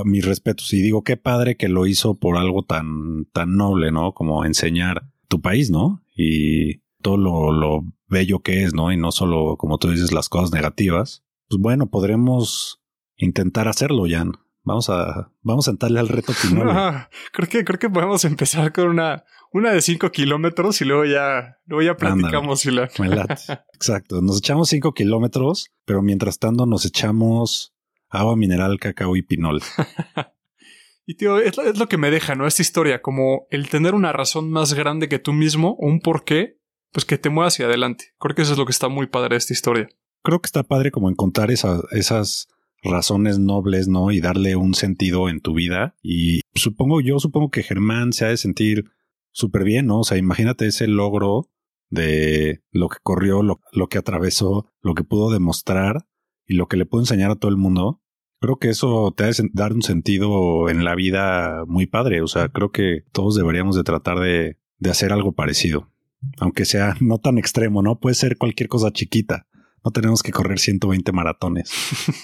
mis 0.04 0.24
respetos. 0.24 0.72
Y 0.72 0.82
digo, 0.82 1.02
qué 1.02 1.16
padre 1.16 1.56
que 1.56 1.68
lo 1.68 1.86
hizo 1.86 2.14
por 2.14 2.36
algo 2.36 2.62
tan, 2.62 3.26
tan 3.32 3.56
noble, 3.56 3.90
¿no? 3.90 4.12
Como 4.12 4.44
enseñar 4.44 5.08
tu 5.28 5.40
país, 5.40 5.70
¿no? 5.70 6.02
Y 6.14 6.78
todo 7.02 7.16
lo, 7.16 7.52
lo 7.52 7.84
bello 8.08 8.40
que 8.40 8.64
es, 8.64 8.74
¿no? 8.74 8.92
Y 8.92 8.96
no 8.96 9.12
solo, 9.12 9.56
como 9.56 9.78
tú 9.78 9.90
dices, 9.90 10.12
las 10.12 10.28
cosas 10.28 10.52
negativas. 10.52 11.24
Pues 11.48 11.60
bueno, 11.60 11.86
podremos 11.88 12.80
intentar 13.16 13.68
hacerlo, 13.68 14.04
Jan. 14.08 14.32
Vamos 14.64 14.90
a, 14.90 15.32
vamos 15.42 15.66
a 15.66 15.70
entrarle 15.70 16.00
al 16.00 16.08
reto 16.08 16.32
final. 16.34 17.08
creo 17.32 17.48
que, 17.48 17.64
creo 17.64 17.78
que 17.78 17.90
podemos 17.90 18.24
empezar 18.24 18.72
con 18.72 18.88
una, 18.88 19.24
una 19.52 19.72
de 19.72 19.80
5 19.80 20.10
kilómetros 20.10 20.80
y 20.82 20.84
luego 20.84 21.04
ya, 21.04 21.58
luego 21.66 21.82
ya 21.82 21.96
platicamos. 21.96 22.66
y 22.66 22.70
la... 22.72 22.84
Exacto. 23.74 24.20
Nos 24.20 24.38
echamos 24.38 24.68
5 24.68 24.92
kilómetros, 24.92 25.70
pero 25.84 26.02
mientras 26.02 26.38
tanto 26.38 26.66
nos 26.66 26.84
echamos 26.84 27.74
agua 28.08 28.36
mineral, 28.36 28.78
cacao 28.78 29.16
y 29.16 29.22
pinol. 29.22 29.60
y 31.06 31.14
tío, 31.14 31.38
es, 31.38 31.58
es, 31.58 31.78
lo 31.78 31.88
que 31.88 31.98
me 31.98 32.10
deja, 32.10 32.34
¿no? 32.34 32.46
Esta 32.46 32.62
historia, 32.62 33.02
como 33.02 33.46
el 33.50 33.68
tener 33.68 33.94
una 33.94 34.12
razón 34.12 34.50
más 34.50 34.74
grande 34.74 35.08
que 35.08 35.18
tú 35.18 35.32
mismo 35.32 35.76
o 35.78 35.86
un 35.86 36.00
porqué, 36.00 36.58
pues 36.92 37.04
que 37.04 37.18
te 37.18 37.30
mueva 37.30 37.48
hacia 37.48 37.66
adelante. 37.66 38.06
Creo 38.18 38.34
que 38.34 38.42
eso 38.42 38.52
es 38.52 38.58
lo 38.58 38.66
que 38.66 38.72
está 38.72 38.88
muy 38.88 39.06
padre 39.06 39.30
de 39.30 39.38
esta 39.38 39.52
historia. 39.52 39.88
Creo 40.22 40.40
que 40.40 40.46
está 40.46 40.62
padre 40.62 40.90
como 40.90 41.10
encontrar 41.10 41.50
esas, 41.50 41.82
esas 41.92 42.48
razones 42.82 43.38
nobles, 43.38 43.88
¿no? 43.88 44.10
Y 44.10 44.20
darle 44.20 44.56
un 44.56 44.74
sentido 44.74 45.28
en 45.28 45.40
tu 45.40 45.54
vida. 45.54 45.96
Y 46.02 46.40
supongo, 46.54 47.00
yo 47.00 47.18
supongo 47.18 47.50
que 47.50 47.62
Germán 47.62 48.12
se 48.12 48.24
ha 48.24 48.28
de 48.28 48.36
sentir 48.36 48.84
súper 49.30 49.64
bien, 49.64 49.86
¿no? 49.86 50.00
O 50.00 50.04
sea, 50.04 50.18
imagínate 50.18 50.66
ese 50.66 50.86
logro 50.86 51.50
de 51.90 52.62
lo 52.70 52.88
que 52.88 52.98
corrió, 53.02 53.42
lo, 53.42 53.60
lo, 53.72 53.88
que 53.88 53.98
atravesó, 53.98 54.66
lo 54.80 54.94
que 54.94 55.04
pudo 55.04 55.30
demostrar 55.30 56.06
y 56.48 56.54
lo 56.54 56.66
que 56.66 56.76
le 56.76 56.86
pudo 56.86 57.02
enseñar 57.02 57.30
a 57.30 57.36
todo 57.36 57.50
el 57.50 57.58
mundo. 57.58 58.02
Creo 58.40 58.56
que 58.56 58.70
eso 58.70 59.12
te 59.16 59.24
ha 59.24 59.26
de 59.26 59.34
dar 59.52 59.72
un 59.72 59.82
sentido 59.82 60.68
en 60.68 60.84
la 60.84 60.94
vida 60.94 61.64
muy 61.66 61.86
padre. 61.86 62.22
O 62.22 62.26
sea, 62.26 62.48
creo 62.48 62.72
que 62.72 63.04
todos 63.12 63.36
deberíamos 63.36 63.76
de 63.76 63.84
tratar 63.84 64.18
de, 64.18 64.58
de 64.78 64.90
hacer 64.90 65.12
algo 65.12 65.32
parecido. 65.32 65.92
Aunque 66.38 66.64
sea 66.64 66.96
no 67.00 67.18
tan 67.18 67.38
extremo, 67.38 67.82
¿no? 67.82 68.00
Puede 68.00 68.14
ser 68.14 68.38
cualquier 68.38 68.68
cosa 68.68 68.92
chiquita. 68.92 69.46
No 69.84 69.90
tenemos 69.92 70.22
que 70.22 70.32
correr 70.32 70.58
120 70.58 71.12
maratones. 71.12 71.70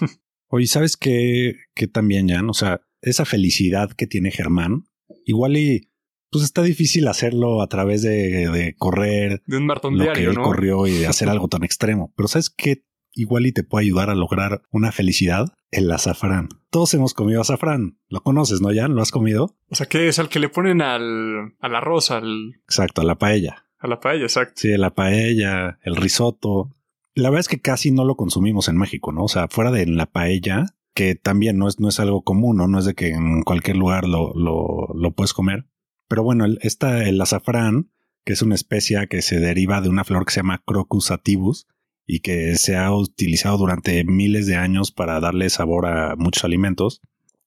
Oye, 0.49 0.67
¿sabes 0.67 0.97
qué, 0.97 1.57
qué 1.75 1.87
también, 1.87 2.29
Jan? 2.29 2.49
O 2.49 2.55
sea, 2.55 2.81
esa 3.03 3.25
felicidad 3.25 3.91
que 3.91 4.07
tiene 4.07 4.31
Germán, 4.31 4.85
igual 5.25 5.57
y 5.57 5.91
pues 6.31 6.45
está 6.45 6.63
difícil 6.63 7.07
hacerlo 7.07 7.63
a 7.63 7.69
través 7.69 8.03
de, 8.03 8.49
de 8.51 8.75
correr. 8.77 9.43
De 9.47 9.57
un 9.57 9.67
maratón 9.67 9.99
lo 9.99 10.13
que 10.13 10.25
él 10.25 10.35
corrió 10.35 10.87
y 10.87 10.93
de 10.93 11.07
hacer 11.07 11.29
algo 11.31 11.49
tan 11.49 11.65
extremo. 11.65 12.13
Pero 12.17 12.29
¿sabes 12.29 12.51
qué? 12.51 12.85
Igual 13.15 13.47
y 13.47 13.53
te 13.53 13.63
puede 13.63 13.87
ayudar 13.87 14.11
a 14.11 14.15
lograr 14.15 14.63
una 14.71 14.93
felicidad, 14.93 15.53
el 15.71 15.91
azafrán. 15.91 16.49
Todos 16.71 16.95
hemos 16.95 17.15
comido 17.15 17.41
azafrán. 17.41 17.99
Lo 18.09 18.23
conoces, 18.23 18.61
¿no, 18.61 18.71
Jan? 18.75 18.95
¿Lo 18.95 19.03
has 19.03 19.13
comido? 19.13 19.57
O 19.71 19.75
sea, 19.75 19.87
¿qué 19.87 20.09
es 20.09 20.19
al 20.19 20.29
que 20.29 20.41
le 20.41 20.49
ponen 20.49 20.83
al, 20.83 21.55
al 21.61 21.75
arroz, 21.77 22.11
al... 22.11 22.55
Exacto, 22.65 23.03
a 23.03 23.05
la 23.05 23.17
paella. 23.17 23.67
A 23.79 23.87
la 23.87 24.01
paella, 24.01 24.25
exacto. 24.25 24.55
Sí, 24.57 24.77
la 24.77 24.95
paella, 24.95 25.79
el 25.83 25.97
risotto 25.97 26.75
la 27.15 27.31
verdad 27.31 27.41
es 27.41 27.49
que 27.49 27.61
casi 27.61 27.91
no 27.91 28.05
lo 28.05 28.17
consumimos 28.17 28.69
en 28.69 28.77
México, 28.77 29.13
¿no? 29.13 29.25
O 29.25 29.29
sea, 29.29 29.49
fuera 29.49 29.71
de 29.71 29.87
la 29.87 30.07
paella, 30.07 30.67
que 30.95 31.15
también 31.15 31.59
no 31.59 31.69
es, 31.69 31.79
no 31.81 31.89
es 31.89 32.01
algo 32.01 32.23
común, 32.23 32.57
¿no? 32.57 32.67
No 32.67 32.79
es 32.79 32.85
de 32.85 32.95
que 32.95 33.11
en 33.11 33.43
cualquier 33.43 33.77
lugar 33.77 34.07
lo, 34.07 34.35
lo, 34.35 34.89
lo 34.95 35.13
puedes 35.13 35.33
comer. 35.33 35.67
Pero 36.09 36.23
bueno, 36.23 36.45
el, 36.45 36.59
esta, 36.63 37.05
el 37.05 37.21
azafrán, 37.21 37.91
que 38.25 38.33
es 38.33 38.43
una 38.43 38.55
especia 38.55 39.07
que 39.07 39.23
se 39.23 39.39
deriva 39.39 39.81
de 39.81 39.89
una 39.89 40.05
flor 40.05 40.25
que 40.25 40.33
se 40.33 40.41
llama 40.41 40.63
Crocus 40.67 41.07
sativus 41.07 41.67
y 42.07 42.21
que 42.21 42.57
se 42.57 42.77
ha 42.77 42.93
utilizado 42.93 43.59
durante 43.59 44.05
miles 44.05 44.47
de 44.47 44.57
años 44.57 44.93
para 44.93 45.21
darle 45.21 45.51
sabor 45.51 45.87
a 45.87 46.17
muchos 46.17 46.45
alimentos, 46.45 47.01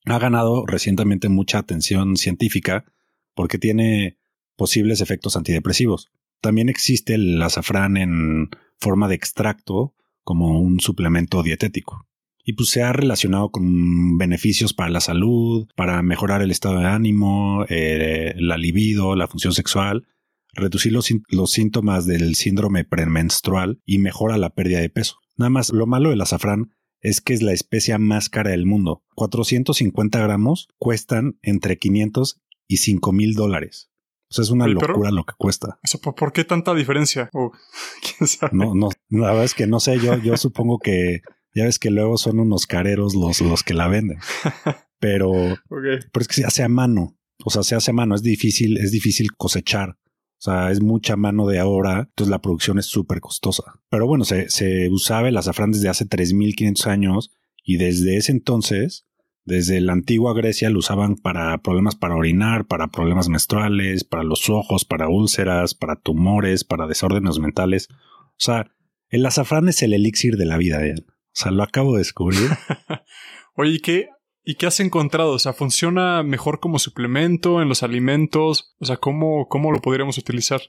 ha 0.05 0.19
ganado 0.19 0.65
recientemente 0.65 1.29
mucha 1.29 1.59
atención 1.59 2.17
científica 2.17 2.85
porque 3.33 3.57
tiene 3.59 4.17
posibles 4.55 5.01
efectos 5.01 5.35
antidepresivos. 5.35 6.11
También 6.41 6.69
existe 6.69 7.15
el 7.15 7.41
azafrán 7.41 7.97
en 7.97 8.49
forma 8.79 9.07
de 9.07 9.15
extracto 9.15 9.93
como 10.23 10.59
un 10.59 10.79
suplemento 10.79 11.43
dietético. 11.43 12.07
Y 12.43 12.53
pues 12.53 12.69
se 12.69 12.81
ha 12.81 12.93
relacionado 12.93 13.51
con 13.51 14.17
beneficios 14.17 14.73
para 14.73 14.89
la 14.89 15.01
salud, 15.01 15.67
para 15.75 16.01
mejorar 16.01 16.41
el 16.41 16.51
estado 16.51 16.79
de 16.79 16.85
ánimo, 16.85 17.65
eh, 17.67 18.33
la 18.37 18.57
libido, 18.57 19.15
la 19.15 19.27
función 19.27 19.53
sexual, 19.53 20.07
reducir 20.57 20.91
los, 20.91 21.07
los 21.29 21.51
síntomas 21.51 22.05
del 22.05 22.35
síndrome 22.35 22.83
premenstrual 22.83 23.79
y 23.85 23.99
mejora 23.99 24.37
la 24.37 24.49
pérdida 24.49 24.79
de 24.79 24.89
peso. 24.89 25.17
Nada 25.37 25.49
más, 25.49 25.71
lo 25.71 25.85
malo 25.85 26.09
del 26.09 26.21
azafrán 26.21 26.73
es 26.99 27.21
que 27.21 27.33
es 27.33 27.41
la 27.41 27.53
especia 27.53 27.97
más 27.99 28.29
cara 28.29 28.51
del 28.51 28.65
mundo. 28.65 29.03
450 29.15 30.19
gramos 30.19 30.67
cuestan 30.77 31.37
entre 31.41 31.77
500 31.77 32.41
y 32.67 32.77
5 32.77 33.11
mil 33.11 33.33
dólares. 33.35 33.91
O 34.29 34.33
sea, 34.33 34.43
es 34.43 34.49
una 34.49 34.67
locura 34.67 35.11
lo 35.11 35.23
que 35.23 35.33
cuesta. 35.37 35.79
Eso, 35.83 35.99
¿Por 36.01 36.33
qué 36.33 36.43
tanta 36.43 36.73
diferencia? 36.73 37.29
¿quién 38.17 38.27
sabe? 38.27 38.51
No, 38.57 38.75
no, 38.75 38.89
la 39.09 39.27
verdad 39.27 39.45
es 39.45 39.53
que 39.53 39.67
no 39.67 39.79
sé, 39.79 39.99
yo, 39.99 40.17
yo 40.17 40.35
supongo 40.35 40.79
que 40.79 41.21
ya 41.53 41.63
ves 41.63 41.79
que 41.79 41.91
luego 41.91 42.17
son 42.17 42.39
unos 42.39 42.67
careros 42.67 43.15
los, 43.15 43.41
los 43.41 43.63
que 43.63 43.73
la 43.73 43.87
venden. 43.87 44.19
Pero, 44.99 45.31
pero 45.69 46.21
es 46.21 46.27
que 46.27 46.35
se 46.35 46.45
hace 46.45 46.63
a 46.63 46.69
mano. 46.69 47.17
O 47.45 47.49
sea, 47.49 47.63
se 47.63 47.75
hace 47.75 47.91
a 47.91 47.93
mano. 47.93 48.15
Es 48.15 48.21
difícil, 48.21 48.77
es 48.77 48.91
difícil 48.91 49.35
cosechar. 49.35 49.97
O 50.39 50.41
sea, 50.41 50.71
es 50.71 50.81
mucha 50.81 51.15
mano 51.15 51.47
de 51.47 51.59
ahora, 51.59 52.07
entonces 52.09 52.29
la 52.29 52.41
producción 52.41 52.77
es 52.77 52.85
súper 52.85 53.19
costosa. 53.21 53.63
Pero 53.89 54.05
bueno, 54.05 54.23
se, 54.23 54.89
usaba 54.91 55.27
el 55.27 55.37
azafrán 55.37 55.71
desde 55.71 55.89
hace 55.89 56.05
3.500 56.05 56.85
años 56.87 57.31
y 57.63 57.77
desde 57.77 58.17
ese 58.17 58.31
entonces 58.31 59.07
desde 59.45 59.79
la 59.79 59.93
antigua 59.93 60.33
Grecia 60.33 60.69
lo 60.69 60.79
usaban 60.79 61.15
para 61.15 61.57
problemas 61.59 61.95
para 61.95 62.15
orinar, 62.15 62.67
para 62.67 62.89
problemas 62.89 63.29
menstruales, 63.29 64.03
para 64.03 64.23
los 64.23 64.49
ojos, 64.49 64.83
para 64.83 65.07
úlceras, 65.07 65.73
para 65.73 65.95
tumores, 65.95 66.65
para 66.65 66.85
desórdenes 66.85 67.39
mentales. 67.39 67.87
O 67.91 68.39
sea, 68.39 68.69
el 69.07 69.25
azafrán 69.25 69.69
es 69.69 69.81
el 69.83 69.93
elixir 69.93 70.35
de 70.35 70.45
la 70.45 70.57
vida. 70.57 70.79
O 70.79 71.03
sea, 71.31 71.51
lo 71.51 71.63
acabo 71.63 71.93
de 71.93 71.99
descubrir. 71.99 72.49
Oye, 73.55 73.71
¿y 73.71 73.79
qué, 73.79 74.09
¿y 74.47 74.55
qué 74.55 74.65
has 74.65 74.79
encontrado? 74.79 75.33
O 75.33 75.39
sea, 75.39 75.51
¿funciona 75.51 76.23
mejor 76.23 76.61
como 76.61 76.79
suplemento 76.79 77.61
en 77.61 77.67
los 77.67 77.83
alimentos? 77.83 78.73
O 78.79 78.85
sea, 78.85 78.95
¿cómo, 78.95 79.49
cómo 79.49 79.73
lo 79.73 79.81
podríamos 79.81 80.17
utilizar? 80.17 80.61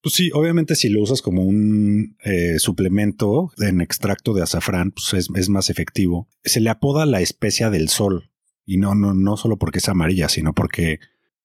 Pues 0.00 0.14
sí, 0.14 0.30
obviamente 0.32 0.76
si 0.76 0.88
lo 0.88 1.02
usas 1.02 1.22
como 1.22 1.42
un 1.42 2.16
eh, 2.24 2.60
suplemento 2.60 3.50
en 3.58 3.80
extracto 3.80 4.32
de 4.32 4.44
azafrán, 4.44 4.92
pues 4.92 5.12
es, 5.12 5.48
más 5.48 5.70
efectivo. 5.70 6.28
Se 6.44 6.60
le 6.60 6.70
apoda 6.70 7.04
la 7.04 7.20
especia 7.20 7.68
del 7.68 7.88
sol. 7.88 8.30
Y 8.64 8.76
no, 8.76 8.94
no, 8.94 9.12
no 9.12 9.36
solo 9.36 9.58
porque 9.58 9.78
es 9.78 9.88
amarilla, 9.88 10.28
sino 10.28 10.52
porque, 10.52 11.00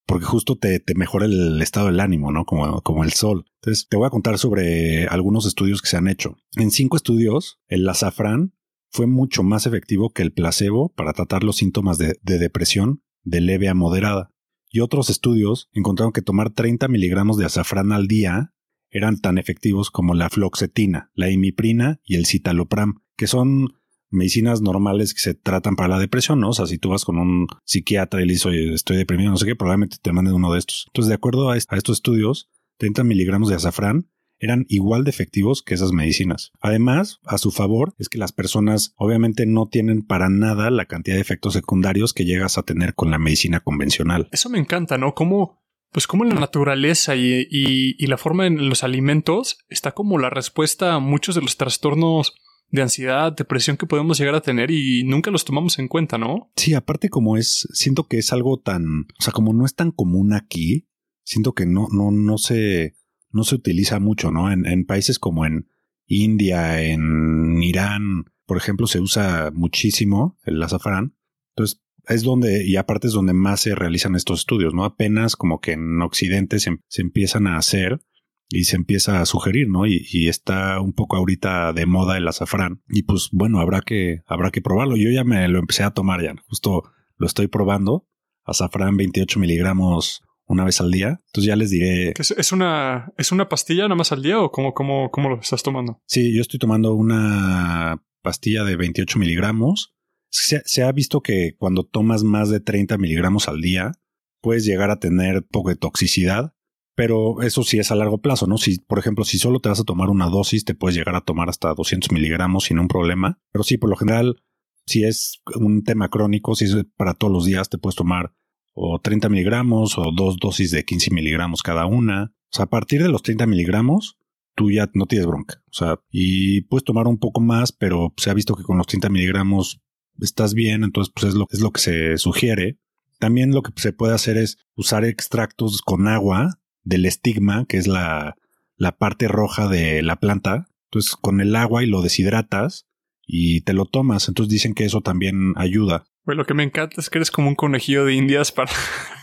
porque 0.06 0.26
justo 0.26 0.60
te, 0.60 0.80
te 0.80 0.94
mejora 0.94 1.26
el 1.26 1.60
estado 1.63 1.88
del 1.88 2.00
ánimo, 2.00 2.32
¿no? 2.32 2.46
Como, 2.46 2.82
como 2.82 3.04
el 3.04 3.13
sol. 3.13 3.46
Entonces, 3.56 3.88
te 3.89 3.98
voy 3.98 4.06
a 4.06 4.12
contar 4.12 4.38
sobre 4.38 5.08
algunos 5.08 5.48
estudios 5.48 5.82
que 5.82 5.89
se 5.89 5.98
han 5.98 6.08
hecho. 6.08 6.38
En 6.58 6.70
cinco 6.70 6.96
estudios, 6.96 7.60
el 7.70 7.89
azafrán 7.89 8.54
fue 8.91 9.08
mucho 9.08 9.43
más 9.43 9.65
efectivo 9.65 10.12
que 10.12 10.21
el 10.21 10.32
placebo 10.32 10.89
para 10.89 11.13
tratar 11.13 11.43
los 11.43 11.58
síntomas 11.58 11.97
de, 11.97 12.19
de 12.21 12.38
depresión 12.38 13.01
de 13.23 13.41
leve 13.41 13.69
a 13.69 13.73
moderada 13.73 14.32
y 14.71 14.80
otros 14.80 15.10
estudios 15.10 15.69
encontraron 15.73 16.13
que 16.13 16.21
tomar 16.21 16.49
30 16.51 16.88
miligramos 16.88 17.38
de 17.38 17.45
azafrán 17.45 17.91
al 17.91 18.08
día 18.08 18.54
eran 18.89 19.19
tan 19.19 19.38
efectivos 19.38 19.91
como 19.91 20.13
la 20.13 20.30
floxetina, 20.30 21.12
la 21.13 21.30
imiprina 21.30 21.99
y 22.04 22.15
el 22.15 22.25
citalopram, 22.25 23.01
que 23.17 23.27
son 23.27 23.73
medicinas 24.10 24.62
normales 24.62 25.13
que 25.13 25.21
se 25.21 25.34
tratan 25.34 25.75
para 25.75 25.89
la 25.89 25.99
depresión, 25.99 26.39
¿no? 26.39 26.49
O 26.49 26.54
sea, 26.54 26.67
si 26.67 26.77
tú 26.77 26.89
vas 26.89 27.06
con 27.06 27.17
un 27.17 27.47
psiquiatra 27.65 28.21
y 28.21 28.25
le 28.25 28.34
dices, 28.34 28.54
estoy 28.73 28.97
deprimido, 28.97 29.32
no 29.32 29.38
sé 29.38 29.45
qué, 29.45 29.56
probablemente 29.56 29.97
te 30.01 30.12
manden 30.12 30.34
uno 30.34 30.51
de 30.51 30.60
estos. 30.60 30.86
Entonces, 30.88 31.10
de 31.10 31.15
acuerdo 31.15 31.49
a, 31.49 31.58
estos 31.58 31.97
estudios, 31.97 32.49
30 32.77 33.04
miligramos 33.04 33.49
de 33.49 33.56
azafrán 33.56 34.10
eran 34.41 34.65
igual 34.67 35.04
de 35.04 35.12
efectivos 35.12 35.62
que 35.62 35.75
esas 35.75 35.93
medicinas. 35.93 36.51
Además, 36.60 37.19
a 37.25 37.38
su 37.38 37.51
favor 37.51 37.93
es 37.99 38.10
que 38.10 38.17
las 38.17 38.34
personas 38.34 38.93
obviamente 38.97 39.45
no 39.45 39.69
tienen 39.69 40.01
para 40.01 40.30
nada 40.30 40.71
la 40.71 40.86
cantidad 40.88 41.15
de 41.15 41.21
efectos 41.21 41.54
secundarios 41.54 42.13
que 42.13 42.25
llegas 42.25 42.58
a 42.58 42.63
tener 42.63 42.95
con 42.95 43.12
la 43.12 43.19
medicina 43.19 43.60
convencional. 43.62 44.27
Eso 44.32 44.49
me 44.49 44.58
encanta, 44.58 44.97
¿no? 44.97 45.13
Como, 45.13 45.62
pues 45.91 46.08
como 46.08 46.25
la 46.25 46.34
naturaleza 46.34 47.15
y, 47.15 47.47
y, 47.49 48.08
la 48.08 48.17
forma 48.17 48.47
en 48.47 48.67
los 48.67 48.84
alimentos 48.84 49.60
está 49.69 49.91
como 49.91 50.17
la 50.17 50.32
respuesta 50.32 50.95
a 50.95 50.99
muchos 50.99 51.36
de 51.36 51.41
los 51.41 51.56
trastornos 51.56 52.34
de 52.71 52.82
ansiedad, 52.82 53.34
depresión 53.34 53.77
que 53.77 53.86
podemos 53.86 54.17
llegar 54.17 54.34
a 54.34 54.41
tener 54.41 54.71
y 54.71 55.04
nunca 55.04 55.30
los 55.30 55.45
tomamos 55.45 55.77
en 55.77 55.88
cuenta, 55.88 56.17
¿no? 56.17 56.51
Sí, 56.56 56.73
aparte 56.73 57.10
como 57.10 57.38
es, 57.38 57.67
siento 57.73 58.08
que 58.08 58.17
es 58.17 58.34
algo 58.34 58.60
tan, 58.60 59.08
o 59.19 59.23
sea, 59.23 59.34
como 59.34 59.54
no 59.54 59.65
es 59.65 59.75
tan 59.75 59.91
común 59.91 60.34
aquí, 60.34 60.88
siento 61.23 61.54
que 61.54 61.65
no, 61.65 61.88
no, 61.91 62.12
no 62.12 62.38
se, 62.38 62.95
no 63.32 63.44
se 63.44 63.56
utiliza 63.56 64.00
mucho, 64.00 64.32
¿no? 64.32 64.52
En, 64.52 64.86
países 64.86 65.20
como 65.20 65.46
en 65.46 65.67
India, 66.08 66.82
en 66.82 67.62
Irán, 67.63 68.26
por 68.46 68.58
ejemplo, 68.58 68.88
se 68.88 69.00
usa 69.00 69.52
muchísimo 69.54 70.38
el 70.44 70.62
azafrán. 70.62 71.15
Entonces, 71.56 71.82
es 72.08 72.24
donde, 72.24 72.65
y 72.65 72.76
aparte 72.76 73.08
es 73.08 73.13
donde 73.13 73.34
más 73.34 73.62
se 73.62 73.76
realizan 73.76 74.15
estos 74.15 74.41
estudios, 74.41 74.74
¿no? 74.74 74.84
Apenas 74.84 75.36
como 75.36 75.60
que 75.60 75.74
en 75.74 76.02
Occidente 76.02 76.60
se, 76.60 76.78
se 76.88 77.02
empiezan 77.02 77.48
a 77.48 77.58
hacer 77.58 78.02
y 78.50 78.65
se 78.65 78.76
empieza 78.76 79.22
a 79.22 79.26
sugerir, 79.26 79.70
¿no? 79.70 79.86
Y, 79.86 80.06
y, 80.12 80.28
está 80.28 80.82
un 80.82 80.94
poco 80.94 81.15
ahorita 81.15 81.72
de 81.74 81.86
moda 81.86 82.17
el 82.17 82.28
azafrán. 82.28 82.82
Y 82.89 83.04
pues 83.04 83.30
bueno, 83.32 83.60
habrá 83.60 83.82
que, 83.82 84.24
habrá 84.26 84.52
que 84.52 84.62
probarlo. 84.62 84.98
Yo 84.98 85.10
ya 85.10 85.24
me 85.24 85.48
lo 85.48 85.60
empecé 85.60 85.84
a 85.84 85.91
tomar 85.91 86.22
ya, 86.22 86.36
justo 86.48 86.84
lo 87.17 87.28
estoy 87.28 87.48
probando. 87.48 88.08
Azafrán 88.44 88.98
28 88.98 89.39
miligramos 89.39 90.24
una 90.52 90.66
vez 90.66 90.82
al 90.82 90.92
día. 90.92 91.20
Entonces 91.28 91.48
ya 91.48 91.56
les 91.56 91.70
diré. 91.70 92.14
¿Es, 92.18 92.52
una, 92.52 93.12
¿Es 93.18 93.32
una 93.32 93.50
pastilla 93.50 93.84
nada 93.84 93.96
más 93.96 94.12
al 94.12 94.22
día 94.22 94.40
o 94.40 94.52
cómo, 94.52 94.74
cómo, 94.74 95.10
cómo 95.10 95.30
lo 95.30 95.40
estás 95.40 95.64
tomando? 95.64 96.02
Sí, 96.06 96.34
yo 96.36 96.42
estoy 96.42 96.60
tomando 96.60 96.94
una 96.94 98.04
pastilla 98.22 98.64
de 98.64 98.76
28 98.76 99.20
miligramos. 99.20 99.96
Se, 100.30 100.62
se, 100.66 100.84
ha 100.84 100.92
visto 100.92 101.22
que 101.22 101.56
cuando 101.58 101.84
tomas 101.84 102.24
más 102.24 102.50
de 102.50 102.60
30 102.60 102.98
miligramos 102.98 103.48
al 103.48 103.62
día, 103.62 103.94
puedes 104.42 104.66
llegar 104.66 104.90
a 104.90 105.00
tener 105.00 105.46
poco 105.46 105.70
de 105.70 105.76
toxicidad, 105.76 106.54
pero 106.96 107.42
eso 107.42 107.64
sí 107.64 107.80
es 107.80 107.92
a 107.92 107.96
largo 107.96 108.20
plazo, 108.20 108.48
¿no? 108.48 108.58
Si, 108.58 108.80
por 108.80 109.00
ejemplo, 109.00 109.26
si 109.26 109.38
solo 109.38 109.60
te 109.60 109.70
vas 109.70 109.80
a 109.80 109.86
tomar 109.86 110.10
una 110.10 110.28
dosis, 110.28 110.66
te 110.66 110.76
puedes 110.76 110.96
llegar 110.96 111.16
a 111.16 111.22
tomar 111.22 111.50
hasta 111.50 111.74
200 111.74 112.12
miligramos 112.12 112.66
sin 112.66 112.80
un 112.80 112.88
problema. 112.88 113.40
Pero 113.52 113.64
sí, 113.64 113.78
por 113.78 113.90
lo 113.90 113.96
general, 113.96 114.42
si 114.86 115.04
es 115.04 115.42
un 115.56 115.84
tema 115.84 116.10
crónico, 116.10 116.56
si 116.56 116.66
es 116.66 116.76
para 116.98 117.14
todos 117.14 117.32
los 117.32 117.46
días, 117.46 117.70
te 117.70 117.78
puedes 117.78 117.96
tomar 117.96 118.34
o 118.74 119.00
30 119.00 119.30
miligramos 119.30 119.98
o 119.98 120.12
dos 120.16 120.38
dosis 120.38 120.72
de 120.72 120.86
15 120.86 121.12
miligramos 121.12 121.62
cada 121.62 121.86
una. 121.86 122.34
O 122.52 122.56
sea, 122.56 122.66
a 122.66 122.70
partir 122.70 123.02
de 123.02 123.10
los 123.10 123.24
30 123.24 123.46
miligramos, 123.48 124.18
tú 124.56 124.72
ya 124.72 124.90
no 124.94 125.06
tienes 125.06 125.28
bronca. 125.28 125.62
O 125.70 125.74
sea, 125.74 126.00
y 126.10 126.62
puedes 126.62 126.84
tomar 126.84 127.08
un 127.08 127.18
poco 127.18 127.42
más, 127.42 127.72
pero 127.72 128.14
se 128.18 128.30
ha 128.30 128.34
visto 128.34 128.56
que 128.56 128.64
con 128.64 128.78
los 128.78 128.88
30 128.88 129.10
miligramos 129.10 129.82
estás 130.20 130.54
bien, 130.54 130.84
entonces 130.84 131.12
pues 131.14 131.30
es 131.30 131.36
lo, 131.36 131.48
es 131.52 131.62
lo 131.62 131.72
que 131.72 131.82
se 131.82 132.18
sugiere. 132.18 132.78
También 133.20 133.52
lo 133.52 133.62
que 133.62 133.72
se 133.76 133.94
puede 133.94 134.14
hacer 134.14 134.38
es 134.38 134.58
usar 134.76 135.06
extractos 135.06 135.82
con 135.82 136.08
agua 136.08 136.60
del 136.84 137.06
estigma, 137.06 137.66
que 137.68 137.78
es 137.78 137.88
la, 137.88 138.36
la 138.78 138.98
parte 138.98 139.28
roja 139.28 139.68
de 139.68 140.02
la 140.02 140.18
planta. 140.18 140.68
Entonces 140.86 141.16
con 141.16 141.40
el 141.40 141.56
agua 141.56 141.84
y 141.84 141.88
lo 141.88 142.02
deshidratas 142.02 142.88
y 143.26 143.62
te 143.62 143.74
lo 143.74 143.86
tomas. 143.86 144.28
Entonces 144.28 144.52
dicen 144.52 144.74
que 144.74 144.86
eso 144.86 145.02
también 145.02 145.54
ayuda. 145.56 146.06
Pues 146.24 146.38
lo 146.38 146.46
que 146.46 146.54
me 146.54 146.64
encanta 146.64 147.02
es 147.02 147.10
que 147.10 147.18
eres 147.18 147.32
como 147.32 147.50
un 147.50 147.56
conejillo 147.56 148.06
de 148.06 148.14
indias 148.14 148.52
para, 148.52 148.72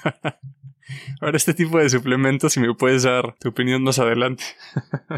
para 1.20 1.36
este 1.36 1.54
tipo 1.54 1.78
de 1.78 1.88
suplementos 1.88 2.56
y 2.56 2.60
me 2.60 2.74
puedes 2.74 3.04
dar 3.04 3.36
tu 3.38 3.50
opinión 3.50 3.82
más 3.82 3.98
adelante. 3.98 4.44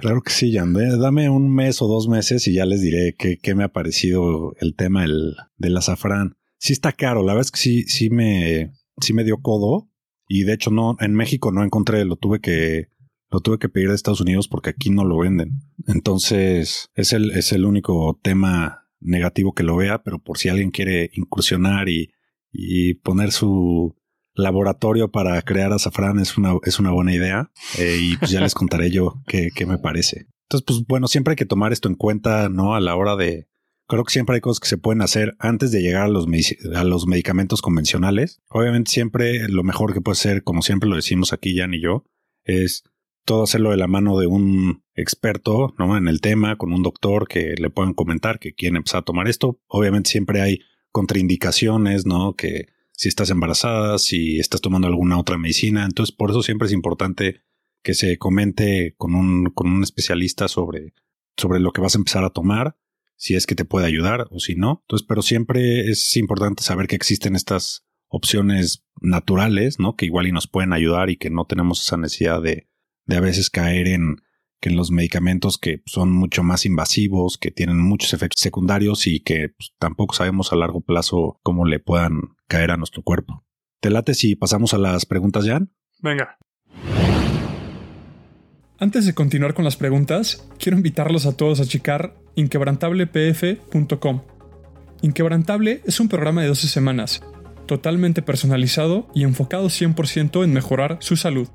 claro 0.01 0.23
que 0.23 0.33
sí, 0.33 0.53
Jan. 0.53 0.75
Dame 0.75 1.31
un 1.31 1.55
mes 1.55 1.81
o 1.81 1.89
dos 1.89 2.09
meses 2.09 2.47
y 2.49 2.55
ya 2.55 2.67
les 2.67 2.83
diré 2.83 3.17
qué, 3.17 3.55
me 3.55 3.65
ha 3.65 3.69
parecido 3.69 4.55
el 4.61 4.75
tema 4.75 5.03
del, 5.03 5.37
del 5.57 5.77
azafrán. 5.77 6.37
Sí 6.59 6.75
está 6.75 6.93
caro, 6.93 7.23
la 7.23 7.33
verdad 7.33 7.47
es 7.47 7.51
que 7.53 7.61
sí, 7.61 7.83
sí 7.85 8.11
me, 8.11 8.73
sí 9.01 9.15
me 9.15 9.25
dio 9.25 9.41
codo 9.41 9.89
y 10.29 10.45
de 10.45 10.53
hecho 10.53 10.71
no, 10.71 10.97
en 11.01 11.15
México 11.15 11.51
no 11.53 11.65
encontré, 11.65 12.05
lo 12.05 12.17
tuve 12.17 12.41
que, 12.41 12.89
lo 13.31 13.41
tuve 13.41 13.59
que 13.59 13.69
pedir 13.69 13.89
de 13.89 13.95
Estados 13.95 14.21
Unidos 14.21 14.47
porque 14.49 14.71
aquí 14.71 14.91
no 14.91 15.05
lo 15.05 15.19
venden. 15.19 15.61
Entonces 15.87 16.91
es 16.95 17.13
el, 17.13 17.31
es 17.31 17.53
el 17.53 17.65
único 17.65 18.19
tema 18.23 18.80
negativo 19.01 19.55
que 19.55 19.63
lo 19.63 19.77
vea, 19.77 20.03
pero 20.03 20.19
por 20.19 20.39
si 20.39 20.49
alguien 20.49 20.71
quiere 20.71 21.11
incursionar 21.15 21.89
y, 21.89 22.13
y 22.53 22.95
poner 22.95 23.33
su 23.33 23.97
laboratorio 24.35 25.11
para 25.11 25.41
crear 25.43 25.73
azafrán 25.73 26.21
es 26.21 26.39
una, 26.39 26.55
es 26.65 26.79
una 26.79 26.91
buena 26.91 27.15
idea. 27.15 27.51
Eh, 27.79 27.99
y 28.01 28.17
pues 28.17 28.31
ya 28.31 28.41
les 28.41 28.55
contaré 28.55 28.91
yo 28.91 29.23
qué, 29.27 29.51
qué 29.55 29.67
me 29.67 29.79
parece. 29.79 30.27
Entonces, 30.45 30.65
pues 30.67 30.87
bueno, 30.87 31.07
siempre 31.07 31.33
hay 31.33 31.37
que 31.37 31.47
tomar 31.47 31.73
esto 31.73 31.89
en 31.89 31.95
cuenta, 31.95 32.49
¿no? 32.49 32.75
A 32.75 32.81
la 32.81 32.97
hora 32.97 33.17
de, 33.17 33.49
creo 33.91 34.05
que 34.05 34.13
siempre 34.13 34.37
hay 34.37 34.41
cosas 34.41 34.61
que 34.61 34.69
se 34.69 34.79
pueden 34.79 35.03
hacer 35.03 35.37
antes 35.39 35.73
de 35.73 35.83
llegar 35.83 36.05
a 36.05 36.09
los, 36.09 36.27
a 36.75 36.85
los 36.85 37.07
medicamentos 37.07 37.61
convencionales. 37.61 38.41
Obviamente 38.49 38.91
siempre 38.91 39.49
lo 39.49 39.63
mejor 39.63 39.93
que 39.93 40.01
puede 40.01 40.17
ser, 40.17 40.43
como 40.43 40.63
siempre 40.63 40.89
lo 40.89 40.97
decimos 40.97 41.33
aquí 41.33 41.57
Jan 41.57 41.75
y 41.75 41.81
yo, 41.81 42.05
es 42.45 42.85
todo 43.25 43.43
hacerlo 43.43 43.71
de 43.71 43.77
la 43.77 43.89
mano 43.89 44.19
de 44.19 44.27
un 44.27 44.83
experto 45.01 45.75
¿no? 45.79 45.97
en 45.97 46.09
el 46.09 46.21
tema, 46.21 46.57
con 46.57 46.73
un 46.73 46.83
doctor 46.83 47.29
que 47.29 47.55
le 47.59 47.71
puedan 47.71 47.95
comentar 47.95 48.39
que 48.39 48.55
quieren 48.55 48.77
empezar 48.77 49.01
a 49.01 49.05
tomar 49.05 49.29
esto. 49.29 49.61
Obviamente 49.67 50.11
siempre 50.11 50.41
hay 50.41 50.61
contraindicaciones, 50.93 52.07
¿no? 52.07 52.35
Que 52.35 52.67
si 52.93 53.09
estás 53.09 53.31
embarazada, 53.31 53.99
si 53.99 54.39
estás 54.39 54.61
tomando 54.61 54.87
alguna 54.87 55.19
otra 55.19 55.39
medicina. 55.39 55.85
Entonces, 55.85 56.15
por 56.15 56.31
eso 56.31 56.43
siempre 56.43 56.67
es 56.67 56.73
importante 56.73 57.43
que 57.83 57.95
se 57.95 58.19
comente 58.19 58.95
con 58.99 59.15
un, 59.15 59.51
con 59.55 59.69
un 59.69 59.83
especialista 59.83 60.49
sobre, 60.49 60.93
sobre 61.37 61.61
lo 61.61 61.73
que 61.73 61.81
vas 61.81 61.95
a 61.95 61.99
empezar 61.99 62.25
a 62.25 62.31
tomar, 62.31 62.77
si 63.17 63.37
es 63.37 63.47
que 63.47 63.55
te 63.55 63.65
puede 63.65 63.87
ayudar 63.87 64.27
o 64.31 64.39
si 64.39 64.55
no. 64.55 64.83
Entonces, 64.83 65.07
pero 65.09 65.23
siempre 65.23 65.91
es 65.91 66.17
importante 66.17 66.63
saber 66.63 66.89
que 66.89 66.97
existen 66.97 67.37
estas 67.37 67.87
opciones 68.09 68.85
naturales, 69.01 69.79
¿no? 69.79 69.97
Que 69.97 70.07
igual 70.07 70.27
y 70.27 70.33
nos 70.33 70.47
pueden 70.47 70.73
ayudar 70.73 71.11
y 71.11 71.17
que 71.17 71.31
no 71.31 71.47
tenemos 71.47 71.83
esa 71.83 71.97
necesidad 71.97 72.43
de, 72.43 72.69
de 73.07 73.17
a 73.17 73.21
veces 73.21 73.51
caer 73.51 73.87
en 73.87 74.17
que 74.61 74.69
en 74.69 74.77
los 74.77 74.91
medicamentos 74.91 75.59
que 75.59 75.83
son 75.87 76.13
mucho 76.13 76.43
más 76.43 76.67
invasivos, 76.67 77.39
que 77.39 77.51
tienen 77.51 77.79
muchos 77.79 78.13
efectos 78.13 78.41
secundarios 78.41 79.07
y 79.07 79.21
que 79.21 79.49
pues, 79.49 79.73
tampoco 79.79 80.15
sabemos 80.15 80.53
a 80.53 80.57
largo 80.57 80.81
plazo 80.81 81.41
cómo 81.43 81.65
le 81.65 81.81
puedan 81.81 82.37
caer 82.47 82.71
a 82.71 82.77
nuestro 82.77 83.03
cuerpo. 83.03 83.45
¿Te 83.81 83.91
late 83.91 84.15
si 84.15 84.37
pasamos 84.37 84.75
a 84.75 84.79
las 84.79 85.07
preguntas, 85.07 85.47
Jan? 85.47 85.73
Venga. 86.01 86.39
Antes 88.79 89.05
de 89.05 89.15
continuar 89.15 89.53
con 89.55 89.65
las 89.65 89.77
preguntas, 89.77 90.49
quiero 90.59 90.77
invitarlos 90.77 91.27
a 91.27 91.37
todos 91.37 91.61
a 91.61 91.67
checar 91.67 92.15
inquebrantablepf.com. 92.35 94.23
Inquebrantable 95.03 95.83
es 95.85 96.01
un 96.01 96.09
programa 96.09 96.43
de 96.43 96.49
12 96.49 96.69
semanas, 96.69 97.23
totalmente 97.67 98.23
personalizado 98.23 99.09
y 99.15 99.25
enfocado 99.25 99.67
100% 99.67 100.45
en 100.45 100.53
mejorar 100.53 100.99
su 101.01 101.17
salud. 101.17 101.49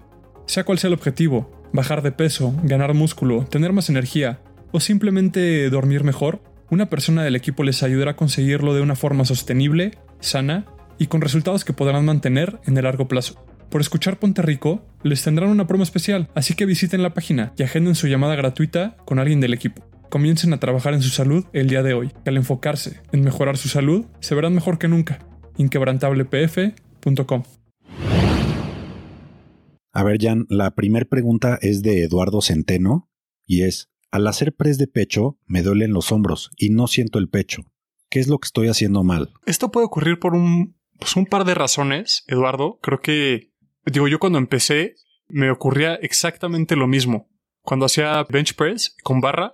Sea 0.46 0.64
cual 0.64 0.78
sea 0.78 0.90
el 0.90 0.94
objetivo, 0.94 1.65
bajar 1.76 2.02
de 2.02 2.12
peso, 2.12 2.56
ganar 2.64 2.94
músculo, 2.94 3.46
tener 3.46 3.74
más 3.74 3.90
energía 3.90 4.40
o 4.72 4.80
simplemente 4.80 5.70
dormir 5.70 6.04
mejor, 6.04 6.42
una 6.70 6.90
persona 6.90 7.24
del 7.24 7.36
equipo 7.36 7.64
les 7.64 7.84
ayudará 7.84 8.12
a 8.12 8.16
conseguirlo 8.16 8.74
de 8.74 8.82
una 8.82 8.96
forma 8.96 9.26
sostenible, 9.26 9.92
sana 10.20 10.66
y 10.98 11.08
con 11.08 11.22
resultados 11.22 11.66
que 11.66 11.74
podrán 11.74 12.06
mantener 12.06 12.60
en 12.66 12.78
el 12.78 12.84
largo 12.84 13.08
plazo. 13.08 13.44
Por 13.70 13.82
escuchar 13.82 14.20
Ponte 14.20 14.42
Rico, 14.42 14.86
les 15.04 15.24
tendrán 15.24 15.50
una 15.50 15.68
promo 15.68 15.84
especial, 15.84 16.30
así 16.34 16.54
que 16.54 16.66
visiten 16.66 17.04
la 17.04 17.14
página 17.14 17.54
y 17.58 17.64
agenden 17.64 17.96
su 17.96 18.08
llamada 18.08 18.36
gratuita 18.36 18.96
con 19.06 19.20
alguien 19.20 19.42
del 19.42 19.54
equipo. 19.54 19.86
Comiencen 20.10 20.54
a 20.54 20.60
trabajar 20.60 20.94
en 20.94 21.02
su 21.02 21.10
salud 21.10 21.46
el 21.52 21.68
día 21.68 21.84
de 21.84 21.94
hoy. 21.94 22.12
Al 22.26 22.38
enfocarse 22.38 23.02
en 23.12 23.22
mejorar 23.22 23.58
su 23.58 23.68
salud, 23.68 24.06
se 24.22 24.36
verán 24.36 24.56
mejor 24.56 24.78
que 24.78 24.88
nunca. 24.88 25.20
inquebrantablepf.com 25.58 27.65
A 29.96 30.04
ver, 30.04 30.18
Jan, 30.20 30.46
la 30.50 30.76
primera 30.76 31.06
pregunta 31.06 31.58
es 31.62 31.82
de 31.82 32.04
Eduardo 32.04 32.42
Centeno 32.42 33.10
y 33.46 33.62
es, 33.62 33.90
al 34.12 34.28
hacer 34.28 34.54
press 34.54 34.78
de 34.78 34.88
pecho 34.88 35.40
me 35.46 35.62
duelen 35.62 35.94
los 35.94 36.12
hombros 36.12 36.52
y 36.58 36.70
no 36.70 36.88
siento 36.88 37.18
el 37.18 37.30
pecho. 37.30 37.62
¿Qué 38.10 38.20
es 38.20 38.28
lo 38.28 38.38
que 38.40 38.48
estoy 38.48 38.68
haciendo 38.68 39.06
mal? 39.06 39.32
Esto 39.46 39.72
puede 39.72 39.86
ocurrir 39.86 40.20
por 40.20 40.34
un, 40.34 40.76
pues 41.00 41.16
un 41.16 41.26
par 41.26 41.46
de 41.46 41.54
razones, 41.54 42.26
Eduardo. 42.28 42.78
Creo 42.82 43.00
que, 43.00 43.54
digo, 43.86 44.10
yo 44.10 44.20
cuando 44.20 44.38
empecé 44.38 44.96
me 45.30 45.50
ocurría 45.50 45.96
exactamente 45.96 46.76
lo 46.76 46.88
mismo. 46.88 47.30
Cuando 47.62 47.86
hacía 47.86 48.22
bench 48.30 48.54
press 48.56 48.98
con 49.02 49.22
barra, 49.22 49.54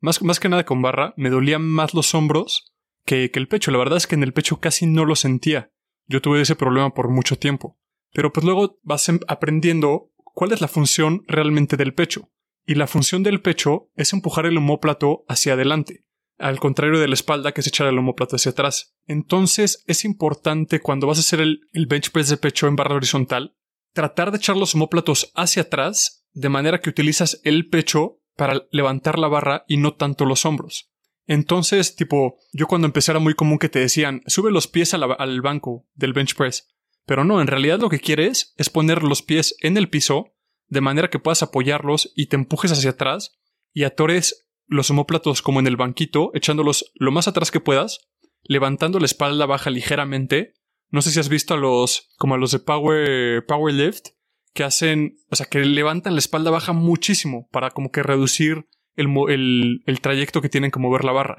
más, 0.00 0.22
más 0.22 0.40
que 0.40 0.48
nada 0.48 0.64
con 0.64 0.80
barra, 0.80 1.12
me 1.18 1.28
dolían 1.28 1.68
más 1.68 1.92
los 1.92 2.14
hombros 2.14 2.72
que, 3.04 3.30
que 3.30 3.38
el 3.38 3.46
pecho. 3.46 3.70
La 3.70 3.76
verdad 3.76 3.98
es 3.98 4.06
que 4.06 4.14
en 4.14 4.22
el 4.22 4.32
pecho 4.32 4.58
casi 4.58 4.86
no 4.86 5.04
lo 5.04 5.16
sentía. 5.16 5.70
Yo 6.06 6.22
tuve 6.22 6.40
ese 6.40 6.56
problema 6.56 6.94
por 6.94 7.10
mucho 7.10 7.36
tiempo. 7.36 7.78
Pero 8.12 8.32
pues 8.32 8.44
luego 8.44 8.78
vas 8.82 9.08
em, 9.08 9.20
aprendiendo 9.26 10.12
cuál 10.34 10.52
es 10.52 10.60
la 10.60 10.68
función 10.68 11.24
realmente 11.26 11.76
del 11.76 11.94
pecho. 11.94 12.30
Y 12.64 12.74
la 12.74 12.86
función 12.86 13.22
del 13.22 13.42
pecho 13.42 13.90
es 13.96 14.12
empujar 14.12 14.46
el 14.46 14.56
homóplato 14.56 15.24
hacia 15.28 15.54
adelante, 15.54 16.04
al 16.38 16.60
contrario 16.60 17.00
de 17.00 17.08
la 17.08 17.14
espalda 17.14 17.52
que 17.52 17.60
es 17.60 17.66
echar 17.66 17.88
el 17.88 17.98
homóplato 17.98 18.36
hacia 18.36 18.52
atrás. 18.52 18.94
Entonces 19.06 19.82
es 19.86 20.04
importante 20.04 20.80
cuando 20.80 21.06
vas 21.06 21.18
a 21.18 21.22
hacer 21.22 21.40
el, 21.40 21.60
bench 21.88 22.12
press 22.12 22.28
de 22.28 22.36
pecho 22.36 22.68
en 22.68 22.76
barra 22.76 22.94
horizontal, 22.94 23.56
tratar 23.92 24.30
de 24.30 24.38
echar 24.38 24.56
los 24.56 24.74
homóplatos 24.74 25.32
hacia 25.34 25.62
atrás 25.62 26.24
de 26.32 26.48
manera 26.48 26.80
que 26.80 26.90
utilizas 26.90 27.40
el 27.44 27.68
pecho 27.68 28.20
para 28.36 28.62
levantar 28.70 29.18
la 29.18 29.28
barra 29.28 29.64
y 29.66 29.76
no 29.76 29.94
tanto 29.94 30.24
los 30.24 30.46
hombros. 30.46 30.90
Entonces, 31.26 31.94
tipo, 31.94 32.38
yo 32.52 32.66
cuando 32.66 32.86
empecé 32.86 33.12
era 33.12 33.20
muy 33.20 33.34
común 33.34 33.58
que 33.58 33.68
te 33.68 33.78
decían, 33.78 34.22
sube 34.26 34.50
los 34.50 34.66
pies 34.66 34.94
al 34.94 35.40
banco 35.40 35.86
del 35.94 36.12
bench 36.12 36.34
press. 36.34 36.71
Pero 37.06 37.24
no, 37.24 37.40
en 37.40 37.46
realidad 37.46 37.80
lo 37.80 37.88
que 37.88 38.00
quieres 38.00 38.54
es 38.56 38.70
poner 38.70 39.02
los 39.02 39.22
pies 39.22 39.56
en 39.60 39.76
el 39.76 39.88
piso, 39.88 40.34
de 40.68 40.80
manera 40.80 41.10
que 41.10 41.18
puedas 41.18 41.42
apoyarlos 41.42 42.12
y 42.14 42.26
te 42.26 42.36
empujes 42.36 42.72
hacia 42.72 42.90
atrás 42.90 43.38
y 43.72 43.84
atores 43.84 44.48
los 44.66 44.90
homóplatos 44.90 45.42
como 45.42 45.60
en 45.60 45.66
el 45.66 45.76
banquito, 45.76 46.30
echándolos 46.34 46.92
lo 46.94 47.10
más 47.10 47.28
atrás 47.28 47.50
que 47.50 47.60
puedas, 47.60 48.08
levantando 48.42 48.98
la 48.98 49.06
espalda 49.06 49.46
baja 49.46 49.70
ligeramente. 49.70 50.54
No 50.90 51.02
sé 51.02 51.10
si 51.10 51.20
has 51.20 51.28
visto 51.28 51.54
a 51.54 51.56
los, 51.56 52.10
como 52.16 52.34
a 52.34 52.38
los 52.38 52.52
de 52.52 52.58
Power, 52.58 53.44
Power 53.46 53.74
Lift, 53.74 54.08
que 54.54 54.64
hacen, 54.64 55.18
o 55.30 55.36
sea, 55.36 55.46
que 55.46 55.64
levantan 55.64 56.14
la 56.14 56.18
espalda 56.18 56.50
baja 56.50 56.72
muchísimo 56.72 57.48
para 57.50 57.70
como 57.70 57.90
que 57.90 58.02
reducir 58.02 58.68
el, 58.96 59.82
el, 59.86 60.00
trayecto 60.00 60.42
que 60.42 60.48
tienen 60.48 60.70
que 60.70 60.80
mover 60.80 61.04
la 61.04 61.12
barra. 61.12 61.38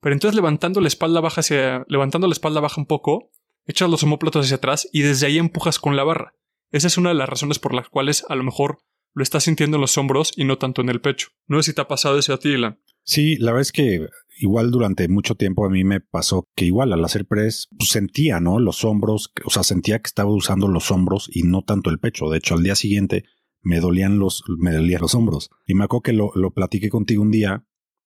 Pero 0.00 0.14
entonces 0.14 0.34
levantando 0.34 0.80
la 0.80 0.88
espalda 0.88 1.20
baja 1.20 1.40
hacia, 1.40 1.84
levantando 1.88 2.26
la 2.26 2.32
espalda 2.32 2.60
baja 2.60 2.80
un 2.80 2.86
poco, 2.86 3.30
echas 3.66 3.90
los 3.90 4.02
homóplatos 4.02 4.46
hacia 4.46 4.56
atrás 4.56 4.88
y 4.92 5.02
desde 5.02 5.26
ahí 5.26 5.38
empujas 5.38 5.78
con 5.78 5.96
la 5.96 6.04
barra. 6.04 6.34
Esa 6.70 6.88
es 6.88 6.98
una 6.98 7.10
de 7.10 7.14
las 7.14 7.28
razones 7.28 7.58
por 7.58 7.74
las 7.74 7.88
cuales 7.88 8.24
a 8.28 8.34
lo 8.34 8.44
mejor 8.44 8.78
lo 9.14 9.22
estás 9.22 9.44
sintiendo 9.44 9.76
en 9.76 9.80
los 9.80 9.96
hombros 9.96 10.32
y 10.36 10.44
no 10.44 10.58
tanto 10.58 10.82
en 10.82 10.88
el 10.88 11.00
pecho. 11.00 11.28
No 11.46 11.62
sé 11.62 11.70
si 11.70 11.74
te 11.74 11.82
ha 11.82 11.88
pasado 11.88 12.18
eso 12.18 12.34
a 12.34 12.38
ti, 12.38 12.50
Ilan. 12.50 12.80
Sí, 13.04 13.36
la 13.36 13.52
verdad 13.52 13.62
es 13.62 13.72
que 13.72 14.06
igual 14.38 14.70
durante 14.70 15.08
mucho 15.08 15.36
tiempo 15.36 15.64
a 15.64 15.70
mí 15.70 15.84
me 15.84 16.00
pasó 16.00 16.48
que 16.56 16.64
igual 16.64 16.92
al 16.92 17.04
hacer 17.04 17.26
press 17.26 17.68
pues, 17.78 17.90
sentía, 17.90 18.40
¿no? 18.40 18.58
Los 18.58 18.84
hombros, 18.84 19.32
o 19.44 19.50
sea, 19.50 19.62
sentía 19.62 20.00
que 20.00 20.08
estaba 20.08 20.32
usando 20.32 20.66
los 20.68 20.90
hombros 20.90 21.28
y 21.32 21.42
no 21.42 21.62
tanto 21.62 21.90
el 21.90 22.00
pecho. 22.00 22.28
De 22.28 22.38
hecho, 22.38 22.54
al 22.54 22.64
día 22.64 22.74
siguiente 22.74 23.24
me 23.62 23.78
dolían 23.78 24.18
los, 24.18 24.42
me 24.58 24.72
dolían 24.72 25.00
los 25.02 25.14
hombros. 25.14 25.50
Y 25.66 25.74
me 25.74 25.84
acuerdo 25.84 26.02
que 26.02 26.12
lo, 26.12 26.32
lo 26.34 26.52
platiqué 26.52 26.88
contigo 26.88 27.22
un 27.22 27.30
día 27.30 27.64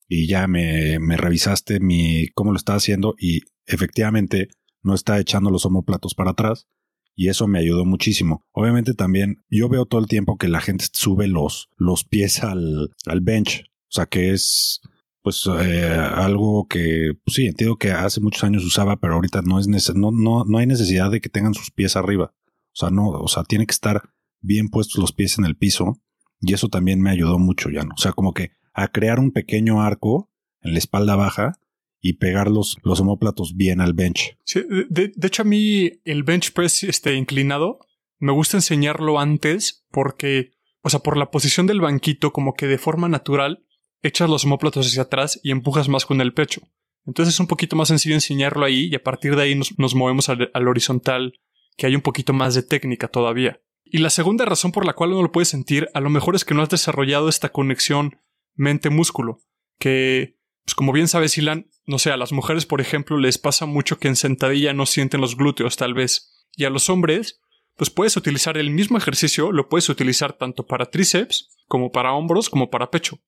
y 0.09 0.27
ya 0.27 0.47
me, 0.47 0.99
me 0.99 1.17
revisaste 1.17 1.81
mi, 1.81 2.29
cómo 2.35 2.53
lo 2.53 2.57
estaba 2.57 2.77
haciendo 2.77 3.15
y 3.19 3.41
efectivamente 3.67 4.49
no 4.83 4.95
está 4.95 5.19
echando 5.19 5.51
los 5.51 5.67
homoplatos 5.67 6.15
para 6.15 6.31
atrás 6.31 6.69
y 7.15 7.29
eso 7.29 7.49
me 7.49 7.59
ayudó 7.59 7.85
muchísimo. 7.85 8.45
Obviamente 8.53 8.95
también 8.95 9.45
yo 9.51 9.69
veo 9.69 9.87
todo 9.87 10.01
el 10.01 10.07
tiempo 10.07 10.39
que 10.39 10.49
la 10.49 10.61
gente 10.61 10.87
sube 10.93 11.27
los, 11.27 11.69
los 11.77 12.05
pies 12.05 12.45
al, 12.45 12.91
al 13.07 13.21
bench, 13.21 13.65
o 13.65 13.91
sea 13.91 14.07
que 14.07 14.33
es 14.33 14.81
pues 15.23 15.47
eh, 15.61 15.91
algo 15.91 16.67
que 16.69 17.13
pues 17.25 17.35
sí 17.35 17.47
entiendo 17.47 17.77
que 17.77 17.91
hace 17.91 18.21
muchos 18.21 18.45
años 18.45 18.65
usaba, 18.65 18.97
pero 18.97 19.15
ahorita 19.15 19.43
no 19.43 19.59
es 19.59 19.69
no, 19.95 20.11
no, 20.11 20.45
no 20.45 20.59
hay 20.59 20.67
necesidad 20.67 21.11
de 21.11 21.21
que 21.21 21.29
tengan 21.29 21.55
sus 21.55 21.71
pies 21.71 21.97
arriba. 21.97 22.33
O 22.73 22.77
sea, 22.81 22.91
no, 22.91 23.09
o 23.09 23.29
sea, 23.29 23.43
tiene 23.45 23.67
que 23.67 23.73
estar 23.73 24.11
bien 24.41 24.69
puestos 24.69 24.99
los 25.01 25.13
pies 25.13 25.39
en 25.39 25.45
el 25.45 25.57
piso 25.57 26.01
y 26.41 26.55
eso 26.55 26.69
también 26.69 27.01
me 27.03 27.11
ayudó 27.11 27.39
mucho 27.39 27.69
ya, 27.69 27.83
¿no? 27.83 27.95
O 27.95 27.99
sea, 27.99 28.13
como 28.13 28.33
que 28.33 28.53
a 28.73 28.89
crear 28.89 29.19
un 29.19 29.33
pequeño 29.33 29.83
arco 29.83 30.31
en 30.63 30.73
la 30.73 30.79
espalda 30.79 31.17
baja 31.17 31.59
y 32.01 32.15
pegar 32.15 32.49
los, 32.51 32.77
los 32.83 33.01
homóplatos 33.01 33.57
bien 33.57 33.81
al 33.81 33.93
bench. 33.93 34.37
Sí, 34.45 34.63
de, 34.89 35.13
hecho 35.23 35.43
a 35.43 35.45
mí 35.45 36.01
el 36.05 36.23
bench 36.23 36.53
press 36.53 36.85
este, 36.85 37.15
inclinado 37.15 37.81
me 38.19 38.33
gusta 38.33 38.57
enseñarlo 38.57 39.19
antes 39.19 39.85
porque, 39.91 40.53
o 40.83 40.91
sea, 40.91 41.01
por 41.01 41.17
la 41.17 41.31
posición 41.31 41.67
del 41.67 41.81
banquito 41.81 42.33
como 42.33 42.55
que 42.55 42.67
de 42.67 42.79
forma 42.79 43.09
natural 43.09 43.65
echas 44.03 44.31
los 44.31 44.45
homóplatos 44.45 44.87
hacia 44.87 45.03
atrás 45.03 45.41
y 45.43 45.51
empujas 45.51 45.89
más 45.89 46.07
con 46.07 46.21
el 46.21 46.35
pecho. 46.35 46.63
Entonces 47.05 47.35
es 47.35 47.41
un 47.41 47.47
poquito 47.47 47.75
más 47.75 47.89
sencillo 47.89 48.15
enseñarlo 48.15 48.65
ahí 48.65 48.89
y 48.91 48.95
a 48.95 49.03
partir 49.03 49.35
de 49.35 49.43
ahí 49.43 49.55
nos, 49.55 49.95
movemos 49.95 50.29
al, 50.29 50.51
al, 50.53 50.69
horizontal, 50.69 51.41
que 51.77 51.87
hay 51.87 51.95
un 51.95 52.03
poquito 52.03 52.33
más 52.33 52.55
de 52.55 52.63
técnica 52.63 53.09
todavía. 53.09 53.61
Y 53.85 53.99
la 53.99 54.11
segunda 54.11 54.45
razón 54.45 54.73
por 54.73 54.85
la 54.85 54.93
cual 54.93 55.13
uno 55.13 55.23
lo 55.23 55.33
puede 55.33 55.47
sentir 55.47 55.89
a 55.95 56.01
lo 56.01 56.11
mejor 56.11 56.35
es 56.35 56.45
que 56.45 56.55
no 56.55 56.63
has 56.63 56.69
desarrollado 56.69 57.29
esta 57.29 57.49
conexión 57.49 58.21
mente-músculo, 58.55 59.39
que 59.79 60.38
pues 60.69 60.75
como 60.75 60.93
bien 60.93 61.09
sabes, 61.09 61.39
Ilan, 61.39 61.71
no 61.87 61.99
sé, 61.99 62.11
a 62.11 62.19
las 62.19 62.31
mujeres, 62.31 62.67
por 62.67 62.83
ejemplo, 62.83 63.17
les 63.17 63.39
pasa 63.39 63.65
mucho 63.65 63.99
que 63.99 64.07
en 64.07 64.17
sentadilla 64.17 64.75
no 64.75 64.85
sienten 64.85 65.23
los 65.23 65.35
glúteos, 65.35 65.79
tal 65.79 65.95
vez. 65.95 66.47
Y 66.57 66.67
a 66.67 66.69
los 66.69 66.91
hombres, 66.91 67.41
pues 67.75 67.89
puedes 67.89 68.19
utilizar 68.19 68.59
el 68.59 68.69
mismo 68.69 68.99
ejercicio, 68.99 69.51
lo 69.51 69.71
puedes 69.71 69.89
utilizar 69.89 70.35
tanto 70.35 70.67
para 70.67 70.91
tríceps, 70.91 71.57
como 71.69 71.91
para 71.91 72.13
hombros, 72.13 72.51
como 72.51 72.69
para 72.69 72.91
pecho. 72.91 73.19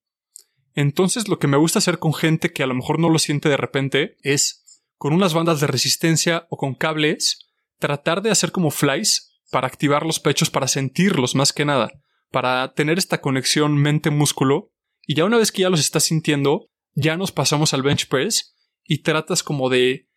Entonces, 0.75 1.29
lo 1.29 1.39
que 1.39 1.47
me 1.47 1.57
gusta 1.57 1.79
hacer 1.79 1.97
con 1.97 2.13
gente 2.13 2.53
que 2.53 2.61
a 2.61 2.67
lo 2.67 2.75
mejor 2.75 2.99
no 2.99 3.09
lo 3.09 3.17
siente 3.17 3.49
de 3.49 3.57
repente 3.57 4.17
es, 4.21 4.83
con 4.99 5.11
unas 5.11 5.33
bandas 5.33 5.59
de 5.59 5.65
resistencia 5.65 6.45
o 6.51 6.57
con 6.57 6.75
cables, 6.75 7.49
tratar 7.79 8.21
de 8.21 8.29
hacer 8.29 8.51
como 8.51 8.69
flies 8.69 9.41
para 9.49 9.65
activar 9.65 10.05
los 10.05 10.19
pechos, 10.19 10.51
para 10.51 10.67
sentirlos 10.67 11.33
más 11.33 11.53
que 11.53 11.65
nada, 11.65 11.89
para 12.29 12.75
tener 12.75 12.99
esta 12.99 13.19
conexión 13.19 13.77
mente-músculo. 13.77 14.71
Y 15.07 15.15
ya 15.15 15.25
una 15.25 15.39
vez 15.39 15.51
que 15.51 15.63
ya 15.63 15.71
los 15.71 15.79
estás 15.79 16.03
sintiendo, 16.03 16.67
ya 16.93 17.17
nos 17.17 17.31
pasamos 17.31 17.73
al 17.73 17.83
bench 17.83 18.07
press 18.07 18.55
y 18.83 18.99
tratas 18.99 19.43
como 19.43 19.69
de, 19.69 20.09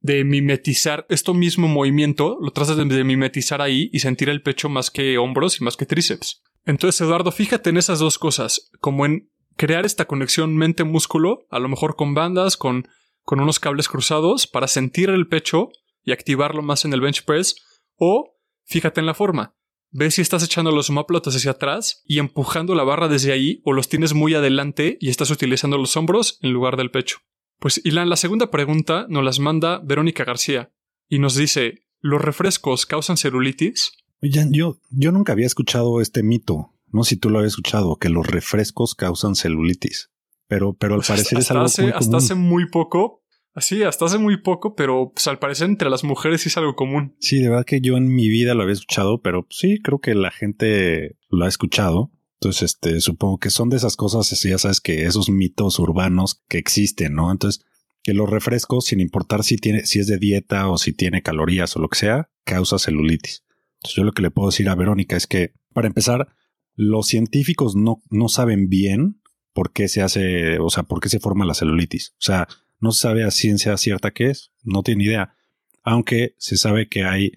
de 0.00 0.24
mimetizar 0.24 1.06
esto 1.08 1.34
mismo 1.34 1.68
movimiento, 1.68 2.38
lo 2.40 2.50
tratas 2.52 2.76
de, 2.76 3.04
mimetizar 3.04 3.60
ahí 3.60 3.90
y 3.92 4.00
sentir 4.00 4.28
el 4.28 4.42
pecho 4.42 4.68
más 4.68 4.90
que 4.90 5.18
hombros 5.18 5.60
y 5.60 5.64
más 5.64 5.76
que 5.76 5.86
tríceps. 5.86 6.42
Entonces, 6.64 7.00
Eduardo, 7.00 7.32
fíjate 7.32 7.70
en 7.70 7.76
esas 7.76 7.98
dos 7.98 8.18
cosas, 8.18 8.70
como 8.80 9.06
en 9.06 9.30
crear 9.56 9.84
esta 9.84 10.04
conexión 10.04 10.56
mente-músculo, 10.56 11.46
a 11.50 11.58
lo 11.58 11.68
mejor 11.68 11.96
con 11.96 12.14
bandas, 12.14 12.56
con, 12.56 12.86
con 13.22 13.40
unos 13.40 13.58
cables 13.58 13.88
cruzados, 13.88 14.46
para 14.46 14.68
sentir 14.68 15.10
el 15.10 15.26
pecho 15.26 15.70
y 16.04 16.12
activarlo 16.12 16.62
más 16.62 16.84
en 16.84 16.92
el 16.92 17.00
bench 17.00 17.24
press, 17.24 17.56
o 17.96 18.36
fíjate 18.64 19.00
en 19.00 19.06
la 19.06 19.14
forma, 19.14 19.56
Ve 19.94 20.10
si 20.10 20.22
estás 20.22 20.42
echando 20.42 20.72
los 20.72 20.88
homóplatos 20.88 21.36
hacia 21.36 21.50
atrás 21.50 22.02
y 22.06 22.18
empujando 22.18 22.74
la 22.74 22.82
barra 22.82 23.08
desde 23.08 23.30
ahí 23.30 23.60
o 23.62 23.74
los 23.74 23.90
tienes 23.90 24.14
muy 24.14 24.32
adelante 24.32 24.96
y 25.00 25.10
estás 25.10 25.30
utilizando 25.30 25.76
los 25.76 25.94
hombros 25.98 26.38
en 26.40 26.52
lugar 26.52 26.78
del 26.78 26.90
pecho. 26.90 27.18
Pues 27.58 27.78
Ilan, 27.84 28.08
la 28.08 28.16
segunda 28.16 28.50
pregunta 28.50 29.04
nos 29.10 29.22
las 29.22 29.38
manda 29.38 29.80
Verónica 29.84 30.24
García 30.24 30.72
y 31.10 31.18
nos 31.18 31.36
dice, 31.36 31.84
¿los 32.00 32.22
refrescos 32.22 32.86
causan 32.86 33.18
celulitis? 33.18 33.92
Oye, 34.22 34.48
yo, 34.50 34.78
yo 34.88 35.12
nunca 35.12 35.32
había 35.32 35.46
escuchado 35.46 36.00
este 36.00 36.22
mito. 36.22 36.72
No 36.86 37.04
sé 37.04 37.10
si 37.10 37.16
tú 37.16 37.28
lo 37.28 37.38
habías 37.38 37.52
escuchado, 37.52 37.96
que 37.96 38.08
los 38.08 38.26
refrescos 38.26 38.94
causan 38.94 39.34
celulitis. 39.34 40.10
Pero, 40.48 40.72
pero 40.72 40.94
al 40.94 41.00
pues 41.00 41.08
parecer 41.08 41.38
es 41.38 41.50
algo 41.50 41.64
hace, 41.64 41.90
Hasta 41.90 42.16
hace 42.16 42.34
muy 42.34 42.68
poco 42.70 43.21
Así, 43.54 43.82
hasta 43.82 44.06
hace 44.06 44.18
muy 44.18 44.40
poco, 44.40 44.74
pero 44.74 45.12
pues, 45.14 45.26
al 45.26 45.38
parecer 45.38 45.68
entre 45.68 45.90
las 45.90 46.04
mujeres 46.04 46.40
sí 46.40 46.48
es 46.48 46.56
algo 46.56 46.74
común. 46.74 47.14
Sí, 47.20 47.38
de 47.38 47.50
verdad 47.50 47.66
que 47.66 47.80
yo 47.80 47.96
en 47.96 48.14
mi 48.14 48.28
vida 48.28 48.54
lo 48.54 48.62
había 48.62 48.72
escuchado, 48.72 49.20
pero 49.20 49.46
sí, 49.50 49.78
creo 49.82 50.00
que 50.00 50.14
la 50.14 50.30
gente 50.30 51.16
lo 51.28 51.44
ha 51.44 51.48
escuchado. 51.48 52.10
Entonces, 52.40 52.62
este, 52.72 53.00
supongo 53.00 53.38
que 53.38 53.50
son 53.50 53.68
de 53.68 53.76
esas 53.76 53.96
cosas, 53.96 54.28
ya 54.42 54.58
sabes 54.58 54.80
que 54.80 55.04
esos 55.04 55.28
mitos 55.28 55.78
urbanos 55.78 56.42
que 56.48 56.58
existen, 56.58 57.14
¿no? 57.14 57.30
Entonces, 57.30 57.64
que 58.02 58.14
los 58.14 58.28
refrescos, 58.28 58.86
sin 58.86 59.00
importar 59.00 59.44
si 59.44 59.56
tiene, 59.56 59.86
si 59.86 60.00
es 60.00 60.06
de 60.06 60.18
dieta 60.18 60.68
o 60.68 60.78
si 60.78 60.92
tiene 60.92 61.22
calorías 61.22 61.76
o 61.76 61.80
lo 61.80 61.88
que 61.88 61.98
sea, 61.98 62.30
causa 62.44 62.78
celulitis. 62.78 63.44
Entonces, 63.76 63.96
yo 63.96 64.04
lo 64.04 64.12
que 64.12 64.22
le 64.22 64.30
puedo 64.30 64.48
decir 64.48 64.68
a 64.68 64.74
Verónica 64.74 65.16
es 65.16 65.26
que, 65.26 65.52
para 65.72 65.86
empezar, 65.86 66.34
los 66.74 67.06
científicos 67.06 67.76
no, 67.76 68.02
no 68.10 68.28
saben 68.28 68.68
bien 68.68 69.20
por 69.52 69.72
qué 69.72 69.88
se 69.88 70.02
hace, 70.02 70.58
o 70.58 70.70
sea, 70.70 70.84
por 70.84 71.00
qué 71.00 71.10
se 71.10 71.20
forma 71.20 71.44
la 71.44 71.54
celulitis. 71.54 72.14
O 72.14 72.22
sea, 72.22 72.48
no 72.82 72.92
se 72.92 73.00
sabe 73.00 73.24
a 73.24 73.30
ciencia 73.30 73.76
cierta 73.78 74.10
qué 74.10 74.30
es, 74.30 74.50
no 74.62 74.82
tiene 74.82 75.04
idea. 75.04 75.34
Aunque 75.82 76.34
se 76.38 76.56
sabe 76.56 76.88
que 76.88 77.04
hay 77.04 77.32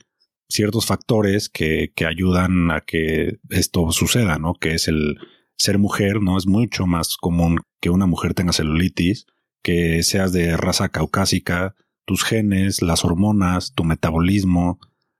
ciertos 0.50 0.86
factores 0.86 1.48
que, 1.48 1.93
que 1.96 2.06
ayudan 2.06 2.72
a 2.72 2.82
que 2.82 3.38
esto 3.50 3.91
suceda, 3.91 4.38
¿no? 4.38 4.56
Que 4.56 4.74
es 4.74 4.88
el 4.88 5.18
ser 5.56 5.78
mujer, 5.78 6.22
¿no? 6.22 6.38
Es 6.38 6.48
mucho 6.48 6.86
más 6.86 7.16
común 7.16 7.60
que 7.80 7.89
una 7.89 8.08
mujer 8.08 8.34
tenga 8.34 8.54
celulitis, 8.54 9.26
que 9.64 10.04
seas 10.04 10.34
de 10.34 10.58
raza 10.58 10.89
caucásica, 10.89 11.76
tus 12.06 12.24
genes, 12.24 12.82
las 12.82 13.06
hormonas, 13.06 13.74
tu 13.74 13.84
metabolismo, 13.84 14.80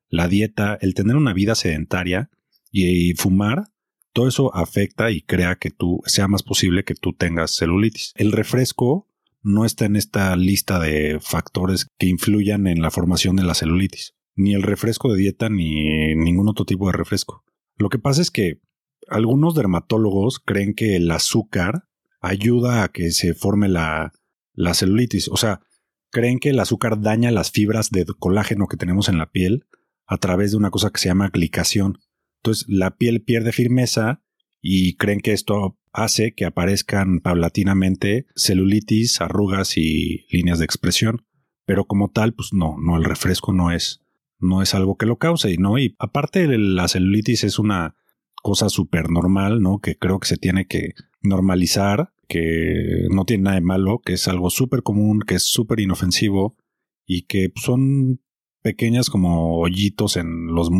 la 0.10 0.28
dieta, 0.28 0.78
el 0.82 0.94
tener 0.94 1.16
una 1.16 1.34
vida 1.34 1.56
sedentaria 1.56 2.30
y, 2.72 3.14
fumar, 3.14 3.66
todo 4.14 4.28
eso 4.28 4.56
afecta 4.56 5.12
y 5.12 5.22
crea 5.22 5.56
que 5.56 5.72
tú 5.72 6.02
sea 6.06 6.28
más 6.28 6.44
posible 6.44 6.84
que 6.84 6.96
tú 6.96 7.14
tengas 7.14 7.56
celulitis. 7.56 8.14
El 8.16 8.32
refresco 8.32 9.08
no 9.46 9.64
está 9.64 9.86
en 9.86 9.96
esta 9.96 10.36
lista 10.36 10.80
de 10.80 11.20
factores 11.22 11.88
que 12.00 12.08
influyan 12.08 12.66
en 12.66 12.82
la 12.82 12.90
formación 12.90 13.36
de 13.36 13.44
la 13.44 13.54
celulitis, 13.54 14.16
ni 14.36 14.56
el 14.56 14.64
refresco 14.64 15.14
de 15.14 15.20
dieta 15.20 15.50
ni 15.50 16.16
ningún 16.16 16.50
otro 16.50 16.66
tipo 16.66 16.88
de 16.88 16.94
refresco. 16.94 17.44
Lo 17.78 17.90
que 17.90 18.00
pasa 18.00 18.24
es 18.24 18.32
que 18.32 18.60
algunos 19.08 19.54
dermatólogos 19.54 20.40
creen 20.40 20.74
que 20.74 20.96
el 20.96 21.12
azúcar 21.12 21.84
ayuda 22.22 22.84
a 22.84 22.88
que 22.88 23.12
se 23.12 23.36
forme 23.36 23.70
la, 23.70 24.14
la 24.54 24.74
celulitis. 24.74 25.28
O 25.28 25.38
sea, 25.38 25.62
creen 26.10 26.40
que 26.40 26.50
el 26.50 26.60
azúcar 26.60 27.00
daña 27.00 27.30
las 27.30 27.52
fibras 27.52 27.92
de 27.92 28.04
colágeno 28.18 28.68
que 28.68 28.78
tenemos 28.78 29.10
en 29.10 29.20
la 29.20 29.30
piel 29.30 29.68
a 30.08 30.18
través 30.18 30.52
de 30.52 30.58
una 30.58 30.72
cosa 30.72 30.90
que 30.90 31.00
se 31.00 31.10
llama 31.10 31.30
glicación. 31.30 32.00
Entonces 32.38 32.66
la 32.68 32.98
piel 32.98 33.22
pierde 33.22 33.52
firmeza 33.52 34.24
y 34.68 34.96
creen 34.96 35.20
que 35.20 35.32
esto 35.32 35.78
hace 35.94 36.34
que 36.34 36.44
aparezcan 36.44 37.20
paulatinamente 37.20 38.26
celulitis, 38.36 39.22
arrugas 39.22 39.78
y 39.78 40.26
líneas 40.32 40.58
de 40.58 40.66
expresión. 40.66 41.24
Pero 41.68 41.86
como 41.86 42.10
tal, 42.10 42.34
pues 42.34 42.50
no, 42.52 42.76
no, 42.82 42.98
el 42.98 43.04
refresco 43.04 43.54
no 43.54 43.70
es, 43.70 44.02
no 44.40 44.64
es 44.64 44.74
algo 44.74 44.98
que 44.98 45.06
lo 45.06 45.20
cause, 45.20 45.52
y 45.52 45.58
no. 45.58 45.78
Y 45.78 45.96
aparte 46.00 46.48
la 46.58 46.88
celulitis 46.88 47.44
es 47.44 47.60
una 47.60 47.96
cosa 48.42 48.70
súper 48.70 49.12
normal, 49.12 49.62
¿no? 49.62 49.78
Que 49.78 50.00
creo 50.00 50.20
que 50.20 50.28
se 50.28 50.38
tiene 50.38 50.66
que 50.66 50.94
normalizar, 51.22 52.14
que 52.28 53.06
no 53.12 53.26
tiene 53.26 53.44
nada 53.44 53.56
de 53.58 53.62
malo, 53.62 54.02
que 54.04 54.14
es 54.14 54.28
algo 54.28 54.50
súper 54.50 54.82
común, 54.82 55.20
que 55.28 55.36
es 55.36 55.44
súper 55.44 55.80
inofensivo 55.80 56.58
y 57.06 57.28
que 57.28 57.52
son 57.56 58.20
pequeñas 58.66 59.12
como 59.12 59.60
hoyitos 59.60 60.18
en 60.18 60.48
los, 60.48 60.72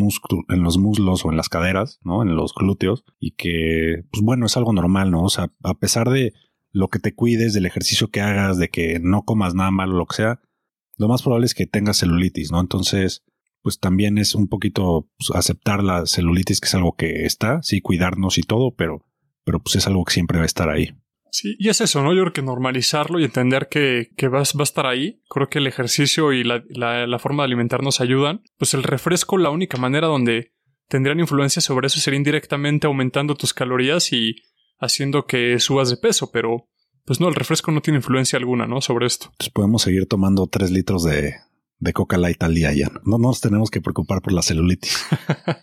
en 0.50 0.64
los 0.64 0.80
muslos 0.80 1.24
o 1.24 1.30
en 1.30 1.38
las 1.38 1.50
caderas, 1.50 2.00
¿no? 2.02 2.24
En 2.24 2.36
los 2.36 2.52
glúteos 2.56 3.04
y 3.20 3.36
que, 3.36 4.06
pues 4.10 4.24
bueno, 4.24 4.48
es 4.48 4.58
algo 4.58 4.74
normal, 4.74 5.12
¿no? 5.12 5.22
O 5.22 5.30
sea, 5.30 5.52
a 5.62 5.76
pesar 5.76 6.10
de 6.10 6.34
lo 6.72 6.88
que 6.88 6.98
te 6.98 7.14
cuides, 7.14 7.54
del 7.54 7.68
ejercicio 7.68 8.08
que 8.08 8.22
hagas, 8.22 8.58
de 8.58 8.70
que 8.70 9.00
no 9.00 9.22
comas 9.22 9.54
nada 9.54 9.70
malo, 9.70 9.98
lo 9.98 10.08
que 10.08 10.16
sea, 10.16 10.42
lo 10.98 11.08
más 11.08 11.22
probable 11.22 11.46
es 11.46 11.54
que 11.54 11.68
tengas 11.68 11.98
celulitis, 12.00 12.52
¿no? 12.52 12.60
Entonces, 12.60 13.24
pues 13.62 13.80
también 13.80 14.18
es 14.18 14.34
un 14.34 14.48
poquito 14.48 15.08
pues, 15.20 15.30
aceptar 15.36 15.84
la 15.84 16.08
celulitis, 16.08 16.62
que 16.62 16.68
es 16.68 16.74
algo 16.74 16.96
que 16.96 17.26
está, 17.26 17.62
sí, 17.62 17.82
cuidarnos 17.82 18.40
y 18.40 18.42
todo, 18.42 18.74
pero, 18.74 19.06
pero 19.44 19.60
pues 19.60 19.76
es 19.76 19.86
algo 19.86 20.04
que 20.06 20.14
siempre 20.14 20.40
va 20.40 20.44
a 20.44 20.48
estar 20.48 20.70
ahí. 20.70 20.90
Sí, 21.32 21.56
y 21.60 21.70
es 21.70 21.82
eso, 21.82 22.02
¿no? 22.02 22.14
Yo 22.14 22.22
creo 22.22 22.34
que 22.34 22.42
normalizarlo 22.42 23.20
y 23.20 23.26
entender 23.26 23.68
que, 23.70 24.12
que 24.16 24.28
va, 24.28 24.40
va, 24.40 24.60
a 24.60 24.64
estar 24.64 24.86
ahí. 24.86 25.22
Creo 25.30 25.50
que 25.50 25.60
el 25.60 25.68
ejercicio 25.68 26.32
y 26.32 26.44
la, 26.44 26.64
la, 26.70 27.20
forma 27.20 27.44
de 27.44 27.48
alimentarnos 27.48 28.00
ayudan. 28.00 28.42
Pues 28.58 28.74
el 28.74 28.84
refresco, 28.84 29.38
la 29.38 29.50
única 29.50 29.78
manera 29.78 30.08
donde 30.08 30.54
tendrían 30.88 31.20
influencia 31.20 31.62
sobre 31.62 31.88
eso 31.88 32.00
sería 32.00 32.18
indirectamente 32.18 32.88
aumentando 32.88 33.36
tus 33.36 33.54
calorías 33.54 34.14
y 34.14 34.36
haciendo 34.80 35.26
que 35.26 35.60
subas 35.60 35.90
de 35.90 35.98
peso, 35.98 36.32
pero 36.32 36.70
pues 37.06 37.20
no, 37.20 37.28
el 37.28 37.36
refresco 37.36 37.72
no 37.72 37.82
tiene 37.82 37.98
influencia 37.98 38.38
alguna, 38.38 38.66
¿no? 38.66 38.82
Sobre 38.82 39.06
esto. 39.06 39.32
Pues 39.38 39.50
podemos 39.50 39.82
seguir 39.82 40.08
tomando 40.08 40.48
tres 40.48 40.72
litros 40.72 41.04
de, 41.04 41.36
de 41.80 41.94
Coca 41.94 42.18
Light 42.18 42.42
al 42.44 42.56
día, 42.56 42.74
ya. 42.74 42.92
No 43.06 43.18
nos 43.18 43.42
tenemos 43.42 43.70
que 43.70 43.82
preocupar 43.82 44.22
por 44.22 44.34
la 44.34 44.42
celulitis. 44.42 45.06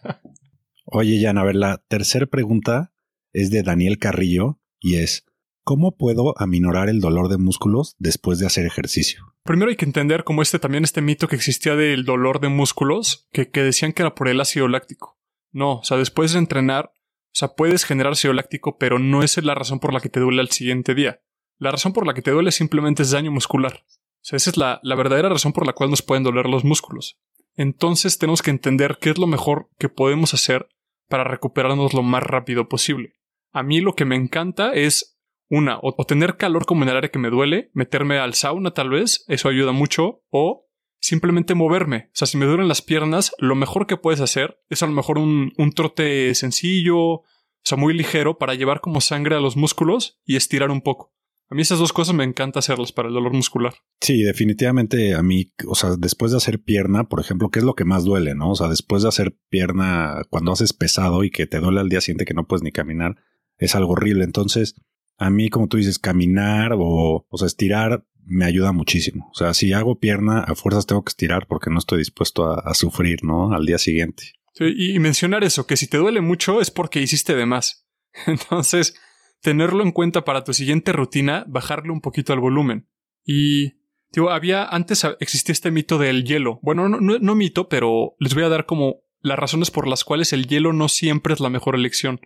Oye, 0.85 1.21
Jan, 1.23 1.39
a 1.39 1.45
ver, 1.45 1.57
la 1.57 1.83
tercera 1.89 2.27
pregunta 2.27 2.93
es 3.33 3.51
de 3.51 3.63
Daniel 3.63 3.99
Carrillo 3.99 4.61
y 4.79 4.97
es, 4.97 5.25
¿Cómo 5.65 5.97
puedo 5.97 6.35
aminorar 6.39 6.89
el 6.89 7.01
dolor 7.01 7.29
de 7.29 7.39
músculos 7.39 7.95
después 8.01 8.41
de 8.41 8.47
hacer 8.47 8.67
ejercicio? 8.67 9.33
Primero 9.45 9.71
hay 9.71 9.77
que 9.77 9.85
entender 9.85 10.25
como 10.25 10.43
este 10.43 10.59
también 10.59 10.83
este 10.83 11.03
mito 11.03 11.29
que 11.29 11.37
existía 11.37 11.77
del 11.77 12.05
dolor 12.05 12.41
de 12.41 12.49
músculos, 12.49 13.29
que, 13.33 13.49
que 13.49 13.63
decían 13.63 13.93
que 13.93 14.03
era 14.03 14.15
por 14.17 14.29
el 14.29 14.41
ácido 14.41 14.67
láctico. 14.67 15.21
No, 15.53 15.79
o 15.79 15.85
sea, 15.85 15.99
después 15.99 16.33
de 16.33 16.41
entrenar, 16.41 16.93
o 16.95 17.35
sea, 17.35 17.55
puedes 17.55 17.85
generar 17.85 18.15
ácido 18.15 18.35
láctico, 18.35 18.77
pero 18.77 18.99
no 18.99 19.23
es 19.23 19.41
la 19.43 19.55
razón 19.55 19.79
por 19.79 19.93
la 19.93 20.01
que 20.01 20.09
te 20.09 20.19
duele 20.19 20.41
al 20.41 20.51
siguiente 20.51 20.97
día. 20.97 21.21
La 21.59 21.71
razón 21.71 21.93
por 21.93 22.09
la 22.09 22.15
que 22.15 22.23
te 22.23 22.33
duele 22.33 22.51
simplemente 22.51 23.05
es 23.05 23.13
daño 23.13 23.31
muscular. 23.31 23.85
O 23.85 24.25
sea, 24.25 24.39
esa 24.39 24.51
es 24.51 24.57
la, 24.57 24.81
la 24.83 24.97
verdadera 24.97 25.29
razón 25.29 25.53
por 25.53 25.65
la 25.65 25.75
cual 25.75 25.91
nos 25.91 26.03
pueden 26.03 26.25
doler 26.25 26.47
los 26.47 26.65
músculos. 26.65 27.21
Entonces 27.55 28.19
tenemos 28.19 28.43
que 28.43 28.51
entender 28.51 28.99
qué 29.01 29.11
es 29.11 29.19
lo 29.19 29.29
mejor 29.29 29.69
que 29.79 29.89
podemos 29.89 30.35
hacer 30.35 30.69
para 31.09 31.23
recuperarnos 31.23 31.95
lo 31.95 32.03
más 32.03 32.25
rápido 32.25 32.69
posible. 32.69 33.15
A 33.53 33.63
mí 33.63 33.81
lo 33.81 33.95
que 33.95 34.07
me 34.07 34.17
encanta 34.17 34.73
es 34.73 35.12
una, 35.53 35.79
o, 35.83 35.93
tener 36.07 36.39
calor 36.39 36.65
como 36.65 36.83
en 36.83 36.89
el 36.89 36.97
área 36.97 37.11
que 37.11 37.19
me 37.19 37.29
duele, 37.29 37.71
meterme 37.75 38.19
al 38.19 38.33
sauna 38.33 38.71
tal 38.71 38.89
vez, 38.89 39.27
eso 39.29 39.51
ayuda 39.51 39.73
mucho, 39.73 40.25
o 40.31 40.67
simplemente 40.99 41.55
moverme. 41.55 42.07
O 42.07 42.15
sea, 42.15 42.27
si 42.27 42.39
me 42.39 42.47
duelen 42.47 42.69
las 42.69 42.81
piernas, 42.81 43.33
lo 43.39 43.55
mejor 43.55 43.87
que 43.87 43.99
puedes 43.99 44.23
hacer 44.23 44.59
es 44.71 44.83
a 44.83 44.87
lo 44.87 44.93
mejor 44.93 45.19
un, 45.19 45.53
un 45.59 45.73
trote 45.73 46.35
sencillo, 46.35 46.99
o 46.99 47.25
sea, 47.65 47.77
muy 47.77 47.93
ligero 47.93 48.39
para 48.39 48.55
llevar 48.55 48.81
como 48.81 49.03
sangre 49.03 49.37
a 49.37 49.41
los 49.41 49.59
músculos 49.59 50.23
y 50.25 50.37
estirar 50.37 50.71
un 50.71 50.81
poco. 50.81 51.13
A 51.51 51.55
mí 51.55 51.61
esas 51.61 51.79
dos 51.79 51.93
cosas 51.93 52.15
me 52.15 52.25
encanta 52.25 52.61
hacerlas 52.61 52.93
para 52.93 53.09
el 53.09 53.15
dolor 53.15 53.35
muscular. 53.35 53.75
Sí, 54.01 54.23
definitivamente 54.23 55.13
a 55.13 55.23
mí, 55.23 55.53
o 55.69 55.75
sea, 55.75 55.97
después 55.99 56.31
de 56.31 56.39
hacer 56.39 56.63
pierna, 56.63 57.11
por 57.11 57.21
ejemplo, 57.21 57.51
¿qué 57.51 57.59
es 57.59 57.65
lo 57.67 57.75
que 57.75 57.85
más 57.85 58.05
duele, 58.05 58.35
no? 58.35 58.53
O 58.53 58.55
sea, 58.55 58.69
después 58.69 59.03
de 59.03 59.11
hacer 59.11 59.37
pierna, 59.51 60.23
cuando 60.31 60.53
haces 60.53 60.73
pesado 60.73 61.25
y 61.25 61.31
que 61.31 61.47
te 61.47 61.61
duele 61.61 61.81
al 61.81 61.91
día 61.91 62.01
siguiente 62.01 62.25
que 62.25 62.33
no 62.33 62.47
puedes 62.47 62.63
ni 62.63 62.73
caminar, 62.73 63.17
es 63.59 63.75
algo 63.75 63.93
horrible. 63.93 64.25
Entonces, 64.25 64.77
a 65.19 65.31
mí, 65.31 65.51
como 65.51 65.69
tú 65.69 65.77
dices, 65.77 65.99
caminar 65.99 66.73
o, 66.75 67.27
o 67.29 67.39
sea, 67.39 67.47
estirar 67.47 68.05
me 68.25 68.45
ayuda 68.45 68.73
muchísimo. 68.73 69.29
O 69.33 69.35
sea, 69.35 69.55
si 69.55 69.73
hago 69.73 69.99
pierna, 69.99 70.41
a 70.41 70.55
fuerzas 70.55 70.87
tengo 70.87 71.05
que 71.05 71.11
estirar 71.11 71.47
porque 71.47 71.71
no 71.71 71.79
estoy 71.79 71.99
dispuesto 71.99 72.51
a, 72.51 72.75
sufrir, 72.75 73.25
¿no? 73.25 73.53
Al 73.53 73.67
día 73.67 73.79
siguiente. 73.79 74.33
Y 74.59 74.99
mencionar 74.99 75.45
eso, 75.45 75.67
que 75.67 75.77
si 75.77 75.87
te 75.87 75.97
duele 75.97 76.21
mucho 76.21 76.61
es 76.61 76.71
porque 76.71 77.01
hiciste 77.01 77.35
de 77.35 77.47
más. 77.47 77.87
Entonces, 78.27 78.95
tenerlo 79.41 79.83
en 79.83 79.93
cuenta 79.93 80.25
para 80.25 80.45
tu 80.45 80.53
siguiente 80.53 80.93
rutina, 80.93 81.45
bajarle 81.49 81.93
un 81.93 82.01
poquito 82.01 82.33
al 82.33 82.41
volumen. 82.41 82.89
Y, 83.25 83.73
digo, 84.13 84.31
había, 84.31 84.65
antes 84.65 85.05
existía 85.21 85.53
este 85.53 85.71
mito 85.71 85.99
del 85.99 86.25
hielo. 86.25 86.61
Bueno, 86.63 86.89
no, 86.89 87.01
no, 87.01 87.19
no 87.19 87.35
mito, 87.35 87.69
pero 87.69 88.15
les 88.19 88.35
voy 88.35 88.45
a 88.45 88.49
dar 88.49 88.67
como 88.67 89.03
las 89.21 89.39
razones 89.39 89.71
por 89.71 89.89
las 89.89 90.05
cuales 90.05 90.33
el 90.33 90.47
hielo 90.47 90.73
no 90.73 90.89
siempre 90.89 91.35
es 91.35 91.41
la 91.41 91.51
mejor 91.51 91.75
elección. 91.75 92.21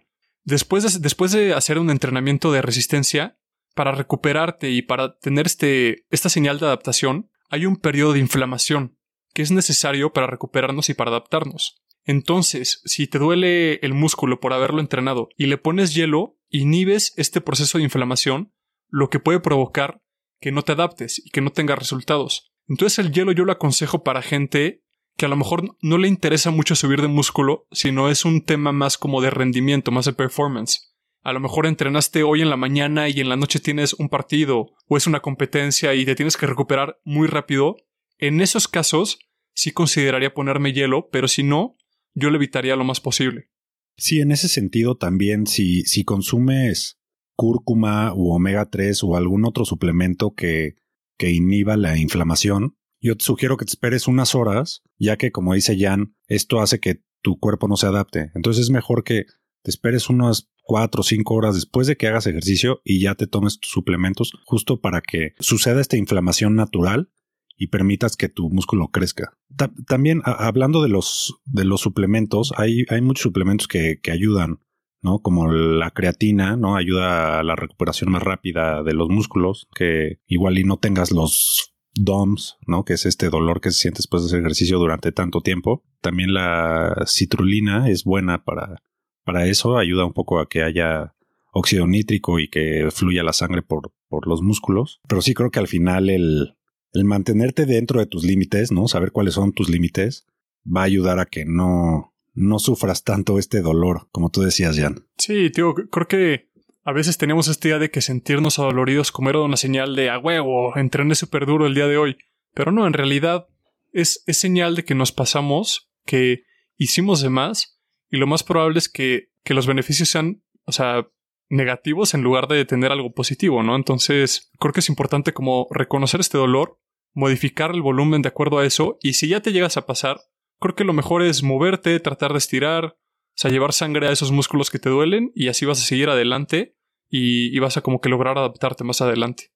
Después 0.46 0.94
de, 0.94 1.00
después 1.00 1.32
de 1.32 1.52
hacer 1.52 1.78
un 1.78 1.90
entrenamiento 1.90 2.50
de 2.52 2.62
resistencia, 2.62 3.38
para 3.74 3.92
recuperarte 3.92 4.70
y 4.70 4.80
para 4.80 5.18
tener 5.18 5.44
este, 5.44 6.06
esta 6.08 6.30
señal 6.30 6.58
de 6.58 6.64
adaptación, 6.64 7.30
hay 7.50 7.66
un 7.66 7.76
periodo 7.76 8.14
de 8.14 8.20
inflamación 8.20 8.98
que 9.34 9.42
es 9.42 9.50
necesario 9.50 10.14
para 10.14 10.26
recuperarnos 10.26 10.88
y 10.88 10.94
para 10.94 11.10
adaptarnos. 11.10 11.84
Entonces, 12.04 12.80
si 12.86 13.06
te 13.06 13.18
duele 13.18 13.74
el 13.82 13.92
músculo 13.92 14.40
por 14.40 14.54
haberlo 14.54 14.80
entrenado 14.80 15.28
y 15.36 15.44
le 15.44 15.58
pones 15.58 15.94
hielo, 15.94 16.38
inhibes 16.48 17.12
este 17.18 17.42
proceso 17.42 17.76
de 17.76 17.84
inflamación, 17.84 18.54
lo 18.88 19.10
que 19.10 19.20
puede 19.20 19.40
provocar 19.40 20.00
que 20.40 20.52
no 20.52 20.62
te 20.62 20.72
adaptes 20.72 21.20
y 21.22 21.28
que 21.28 21.42
no 21.42 21.50
tengas 21.50 21.78
resultados. 21.78 22.50
Entonces 22.68 22.98
el 22.98 23.12
hielo 23.12 23.32
yo 23.32 23.44
lo 23.44 23.52
aconsejo 23.52 24.02
para 24.02 24.22
gente 24.22 24.85
que 25.16 25.26
a 25.26 25.28
lo 25.28 25.36
mejor 25.36 25.76
no 25.80 25.98
le 25.98 26.08
interesa 26.08 26.50
mucho 26.50 26.74
subir 26.74 27.00
de 27.00 27.08
músculo, 27.08 27.66
sino 27.72 28.10
es 28.10 28.24
un 28.24 28.42
tema 28.42 28.72
más 28.72 28.98
como 28.98 29.20
de 29.20 29.30
rendimiento, 29.30 29.90
más 29.90 30.04
de 30.04 30.12
performance. 30.12 30.94
A 31.22 31.32
lo 31.32 31.40
mejor 31.40 31.66
entrenaste 31.66 32.22
hoy 32.22 32.42
en 32.42 32.50
la 32.50 32.56
mañana 32.56 33.08
y 33.08 33.20
en 33.20 33.28
la 33.28 33.36
noche 33.36 33.58
tienes 33.58 33.94
un 33.94 34.08
partido 34.08 34.68
o 34.86 34.96
es 34.96 35.06
una 35.06 35.20
competencia 35.20 35.94
y 35.94 36.04
te 36.04 36.14
tienes 36.14 36.36
que 36.36 36.46
recuperar 36.46 37.00
muy 37.04 37.26
rápido. 37.26 37.76
En 38.18 38.40
esos 38.40 38.68
casos 38.68 39.18
sí 39.54 39.72
consideraría 39.72 40.34
ponerme 40.34 40.72
hielo, 40.72 41.08
pero 41.10 41.26
si 41.26 41.42
no, 41.42 41.76
yo 42.14 42.30
lo 42.30 42.36
evitaría 42.36 42.76
lo 42.76 42.84
más 42.84 43.00
posible. 43.00 43.50
Sí, 43.96 44.20
en 44.20 44.30
ese 44.30 44.48
sentido 44.48 44.96
también 44.96 45.46
si, 45.46 45.82
si 45.82 46.04
consumes 46.04 47.00
cúrcuma 47.34 48.14
u 48.14 48.32
omega 48.32 48.68
3 48.70 49.02
o 49.04 49.16
algún 49.16 49.44
otro 49.46 49.64
suplemento 49.64 50.34
que, 50.34 50.76
que 51.18 51.30
inhiba 51.32 51.76
la 51.76 51.98
inflamación, 51.98 52.76
yo 53.00 53.16
te 53.16 53.24
sugiero 53.24 53.56
que 53.56 53.64
te 53.64 53.70
esperes 53.70 54.08
unas 54.08 54.34
horas, 54.34 54.82
ya 54.98 55.16
que 55.16 55.32
como 55.32 55.54
dice 55.54 55.76
Jan, 55.78 56.16
esto 56.28 56.60
hace 56.60 56.80
que 56.80 57.02
tu 57.22 57.38
cuerpo 57.38 57.68
no 57.68 57.76
se 57.76 57.86
adapte. 57.86 58.30
Entonces 58.34 58.64
es 58.64 58.70
mejor 58.70 59.04
que 59.04 59.26
te 59.62 59.70
esperes 59.70 60.08
unas 60.08 60.48
cuatro 60.62 61.00
o 61.00 61.04
cinco 61.04 61.34
horas 61.34 61.54
después 61.54 61.86
de 61.86 61.96
que 61.96 62.08
hagas 62.08 62.26
ejercicio 62.26 62.80
y 62.84 63.00
ya 63.00 63.14
te 63.14 63.26
tomes 63.26 63.60
tus 63.60 63.70
suplementos 63.70 64.32
justo 64.44 64.80
para 64.80 65.00
que 65.00 65.34
suceda 65.38 65.80
esta 65.80 65.96
inflamación 65.96 66.54
natural 66.54 67.10
y 67.56 67.68
permitas 67.68 68.16
que 68.16 68.28
tu 68.28 68.50
músculo 68.50 68.88
crezca. 68.88 69.38
también 69.86 70.20
hablando 70.24 70.82
de 70.82 70.88
los, 70.88 71.40
de 71.46 71.64
los 71.64 71.80
suplementos, 71.80 72.52
hay, 72.56 72.84
hay 72.90 73.00
muchos 73.00 73.22
suplementos 73.22 73.66
que, 73.66 73.98
que 74.02 74.10
ayudan, 74.10 74.60
¿no? 75.00 75.20
Como 75.20 75.50
la 75.50 75.90
creatina, 75.92 76.56
¿no? 76.56 76.76
Ayuda 76.76 77.40
a 77.40 77.42
la 77.42 77.56
recuperación 77.56 78.10
más 78.10 78.22
rápida 78.22 78.82
de 78.82 78.92
los 78.92 79.08
músculos, 79.08 79.68
que 79.74 80.20
igual 80.26 80.58
y 80.58 80.64
no 80.64 80.76
tengas 80.76 81.12
los 81.12 81.75
DOMS, 81.96 82.58
¿no? 82.66 82.84
Que 82.84 82.94
es 82.94 83.06
este 83.06 83.28
dolor 83.28 83.60
que 83.60 83.70
se 83.70 83.78
siente 83.78 83.98
después 83.98 84.22
de 84.22 84.26
hacer 84.26 84.40
ejercicio 84.40 84.78
durante 84.78 85.12
tanto 85.12 85.40
tiempo. 85.40 85.84
También 86.00 86.34
la 86.34 87.04
citrulina 87.06 87.88
es 87.88 88.04
buena 88.04 88.44
para, 88.44 88.82
para 89.24 89.46
eso, 89.46 89.78
ayuda 89.78 90.04
un 90.04 90.12
poco 90.12 90.38
a 90.38 90.48
que 90.48 90.62
haya 90.62 91.14
óxido 91.52 91.86
nítrico 91.86 92.38
y 92.38 92.48
que 92.48 92.88
fluya 92.92 93.22
la 93.22 93.32
sangre 93.32 93.62
por, 93.62 93.92
por 94.08 94.26
los 94.26 94.42
músculos. 94.42 95.00
Pero 95.08 95.22
sí 95.22 95.34
creo 95.34 95.50
que 95.50 95.58
al 95.58 95.68
final 95.68 96.10
el, 96.10 96.56
el 96.92 97.04
mantenerte 97.04 97.66
dentro 97.66 98.00
de 98.00 98.06
tus 98.06 98.24
límites, 98.24 98.72
¿no? 98.72 98.88
Saber 98.88 99.12
cuáles 99.12 99.34
son 99.34 99.52
tus 99.52 99.68
límites 99.68 100.26
va 100.66 100.82
a 100.82 100.84
ayudar 100.84 101.18
a 101.18 101.26
que 101.26 101.44
no, 101.44 102.14
no 102.34 102.58
sufras 102.58 103.04
tanto 103.04 103.38
este 103.38 103.60
dolor, 103.60 104.08
como 104.12 104.30
tú 104.30 104.42
decías, 104.42 104.78
Jan. 104.78 105.06
Sí, 105.16 105.50
tío, 105.50 105.74
creo 105.74 106.08
que 106.08 106.45
a 106.86 106.92
veces 106.92 107.18
teníamos 107.18 107.48
esta 107.48 107.66
idea 107.66 107.78
de 107.80 107.90
que 107.90 108.00
sentirnos 108.00 108.60
adoloridos 108.60 109.10
como 109.10 109.28
era 109.28 109.40
una 109.40 109.56
señal 109.56 109.96
de 109.96 110.08
a 110.08 110.20
huevo, 110.20 110.76
entrené 110.76 111.16
súper 111.16 111.44
duro 111.44 111.66
el 111.66 111.74
día 111.74 111.88
de 111.88 111.96
hoy. 111.96 112.16
Pero 112.54 112.70
no, 112.70 112.86
en 112.86 112.92
realidad 112.92 113.48
es, 113.92 114.22
es 114.26 114.38
señal 114.38 114.76
de 114.76 114.84
que 114.84 114.94
nos 114.94 115.10
pasamos, 115.10 115.90
que 116.04 116.44
hicimos 116.76 117.22
de 117.22 117.28
más, 117.28 117.80
y 118.08 118.18
lo 118.18 118.28
más 118.28 118.44
probable 118.44 118.78
es 118.78 118.88
que, 118.88 119.30
que 119.42 119.52
los 119.52 119.66
beneficios 119.66 120.10
sean, 120.10 120.44
o 120.64 120.70
sea, 120.70 121.08
negativos 121.48 122.14
en 122.14 122.22
lugar 122.22 122.46
de 122.46 122.64
tener 122.64 122.92
algo 122.92 123.12
positivo, 123.12 123.64
¿no? 123.64 123.74
Entonces, 123.74 124.52
creo 124.60 124.72
que 124.72 124.80
es 124.80 124.88
importante 124.88 125.32
como 125.32 125.66
reconocer 125.72 126.20
este 126.20 126.38
dolor, 126.38 126.78
modificar 127.14 127.72
el 127.72 127.82
volumen 127.82 128.22
de 128.22 128.28
acuerdo 128.28 128.58
a 128.58 128.64
eso, 128.64 128.96
y 129.02 129.14
si 129.14 129.26
ya 129.26 129.40
te 129.40 129.50
llegas 129.50 129.76
a 129.76 129.86
pasar, 129.86 130.20
creo 130.60 130.76
que 130.76 130.84
lo 130.84 130.92
mejor 130.92 131.22
es 131.22 131.42
moverte, 131.42 131.98
tratar 131.98 132.30
de 132.30 132.38
estirar, 132.38 132.96
o 133.36 133.38
sea, 133.38 133.50
llevar 133.50 133.74
sangre 133.74 134.08
a 134.08 134.12
esos 134.12 134.32
músculos 134.32 134.70
que 134.70 134.78
te 134.78 134.88
duelen, 134.88 135.30
y 135.34 135.48
así 135.48 135.66
vas 135.66 135.78
a 135.82 135.84
seguir 135.84 136.08
adelante 136.08 136.74
y, 137.10 137.54
y 137.54 137.58
vas 137.58 137.76
a 137.76 137.82
como 137.82 138.00
que 138.00 138.08
lograr 138.08 138.38
adaptarte 138.38 138.82
más 138.82 139.02
adelante. 139.02 139.52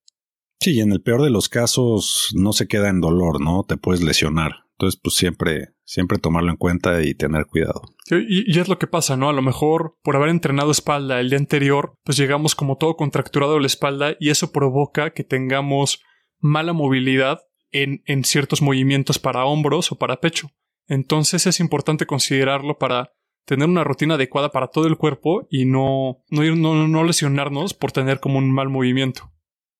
Sí, 0.60 0.74
y 0.74 0.80
en 0.80 0.92
el 0.92 1.00
peor 1.00 1.22
de 1.22 1.30
los 1.30 1.48
casos 1.48 2.28
no 2.34 2.52
se 2.52 2.68
queda 2.68 2.90
en 2.90 3.00
dolor, 3.00 3.40
¿no? 3.40 3.64
Te 3.66 3.78
puedes 3.78 4.02
lesionar. 4.02 4.66
Entonces, 4.72 5.00
pues 5.02 5.14
siempre, 5.14 5.74
siempre 5.84 6.18
tomarlo 6.18 6.50
en 6.50 6.56
cuenta 6.56 7.02
y 7.02 7.14
tener 7.14 7.46
cuidado. 7.46 7.82
Y, 8.10 8.54
y, 8.54 8.58
es 8.58 8.68
lo 8.68 8.78
que 8.78 8.86
pasa, 8.86 9.16
¿no? 9.16 9.30
A 9.30 9.32
lo 9.32 9.40
mejor 9.40 9.96
por 10.02 10.16
haber 10.16 10.28
entrenado 10.28 10.70
espalda 10.70 11.20
el 11.20 11.30
día 11.30 11.38
anterior, 11.38 11.94
pues 12.04 12.18
llegamos 12.18 12.54
como 12.54 12.76
todo 12.76 12.96
contracturado 12.96 13.58
la 13.58 13.66
espalda 13.66 14.16
y 14.20 14.28
eso 14.28 14.52
provoca 14.52 15.12
que 15.12 15.24
tengamos 15.24 16.02
mala 16.38 16.74
movilidad 16.74 17.40
en, 17.70 18.02
en 18.06 18.24
ciertos 18.24 18.60
movimientos 18.60 19.18
para 19.18 19.44
hombros 19.46 19.92
o 19.92 19.98
para 19.98 20.20
pecho. 20.20 20.50
Entonces 20.88 21.46
es 21.46 21.60
importante 21.60 22.04
considerarlo 22.04 22.78
para 22.78 23.12
tener 23.50 23.68
una 23.68 23.82
rutina 23.82 24.14
adecuada 24.14 24.52
para 24.52 24.68
todo 24.68 24.86
el 24.86 24.96
cuerpo 24.96 25.48
y 25.50 25.64
no, 25.64 26.22
no, 26.30 26.44
no, 26.54 26.86
no 26.86 27.02
lesionarnos 27.02 27.74
por 27.74 27.90
tener 27.90 28.20
como 28.20 28.38
un 28.38 28.52
mal 28.52 28.68
movimiento. 28.68 29.32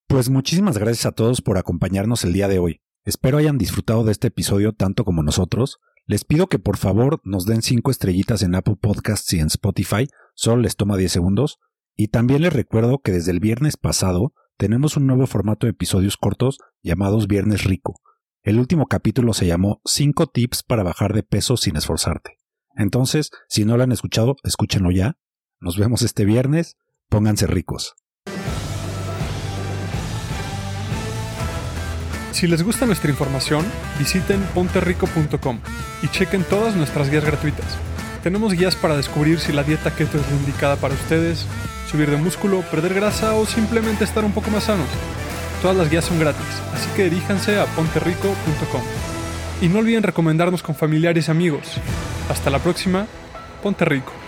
Pues 0.09 0.29
muchísimas 0.29 0.77
gracias 0.77 1.07
a 1.07 1.13
todos 1.13 1.41
por 1.41 1.57
acompañarnos 1.57 2.25
el 2.25 2.33
día 2.33 2.49
de 2.49 2.59
hoy. 2.59 2.81
Espero 3.05 3.39
hayan 3.39 3.59
disfrutado 3.59 4.03
de 4.03 4.11
este 4.11 4.27
episodio 4.27 4.73
tanto 4.73 5.05
como 5.05 5.23
nosotros. 5.23 5.79
Les 6.05 6.25
pido 6.25 6.49
que 6.49 6.59
por 6.59 6.79
favor 6.79 7.21
nos 7.23 7.47
den 7.47 7.63
5 7.63 7.93
estrellitas 7.93 8.43
en 8.43 8.57
Apple 8.57 8.75
Podcasts 8.75 9.33
y 9.35 9.39
en 9.39 9.47
Spotify, 9.47 10.09
solo 10.35 10.63
les 10.63 10.75
toma 10.75 10.97
10 10.97 11.13
segundos. 11.13 11.61
Y 11.97 12.09
también 12.09 12.43
les 12.43 12.53
recuerdo 12.53 12.99
que 12.99 13.13
desde 13.13 13.31
el 13.31 13.39
viernes 13.39 13.77
pasado 13.77 14.35
tenemos 14.57 14.97
un 14.97 15.07
nuevo 15.07 15.29
formato 15.29 15.69
de 15.69 15.71
episodios 15.71 16.17
cortos 16.17 16.59
llamados 16.83 17.29
Viernes 17.29 17.63
Rico. 17.63 18.01
El 18.43 18.59
último 18.59 18.87
capítulo 18.87 19.33
se 19.33 19.47
llamó 19.47 19.81
5 19.85 20.27
tips 20.27 20.65
para 20.65 20.83
bajar 20.83 21.15
de 21.15 21.23
peso 21.23 21.57
sin 21.57 21.77
esforzarte. 21.77 22.40
Entonces, 22.77 23.31
si 23.49 23.65
no 23.65 23.77
lo 23.77 23.83
han 23.83 23.93
escuchado, 23.93 24.37
escúchenlo 24.45 24.91
ya. 24.91 25.17
Nos 25.61 25.77
vemos 25.77 26.03
este 26.03 26.25
viernes. 26.25 26.77
Pónganse 27.09 27.47
ricos. 27.47 27.95
Si 32.33 32.47
les 32.47 32.63
gusta 32.63 32.87
nuestra 32.87 33.11
información, 33.11 33.67
visiten 33.99 34.41
ponterrico.com 34.55 35.59
y 36.03 36.09
chequen 36.09 36.45
todas 36.45 36.75
nuestras 36.77 37.11
guías 37.11 37.25
gratuitas. 37.25 37.77
Tenemos 38.23 38.55
guías 38.55 38.77
para 38.77 38.97
descubrir 38.97 39.41
si 39.41 39.53
la 39.53 39.63
dieta 39.63 39.95
keto 39.95 40.19
es 40.19 40.31
la 40.31 40.37
indicada 40.37 40.77
para 40.77 40.95
ustedes, 40.95 41.47
subir 41.91 42.11
de 42.11 42.17
músculo, 42.17 42.63
perder 42.71 42.95
grasa 42.95 43.35
o 43.35 43.47
simplemente 43.47 44.05
estar 44.05 44.25
un 44.25 44.33
poco 44.33 44.51
más 44.51 44.65
sanos. 44.65 44.89
Todas 45.61 45.77
las 45.77 45.91
guías 45.91 46.05
son 46.05 46.19
gratis, 46.19 46.47
así 46.73 46.89
que 46.97 47.05
diríjanse 47.05 47.59
a 47.59 47.67
ponterrico.com. 47.67 49.10
Y 49.61 49.69
no 49.69 49.81
olviden 49.81 50.03
recomendarnos 50.03 50.63
con 50.63 50.75
familiares 50.75 51.29
y 51.29 51.31
amigos. 51.31 51.77
Hasta 52.31 52.49
la 52.49 52.59
próxima, 52.59 53.07
Ponte 53.63 53.85
Rico. 53.85 54.20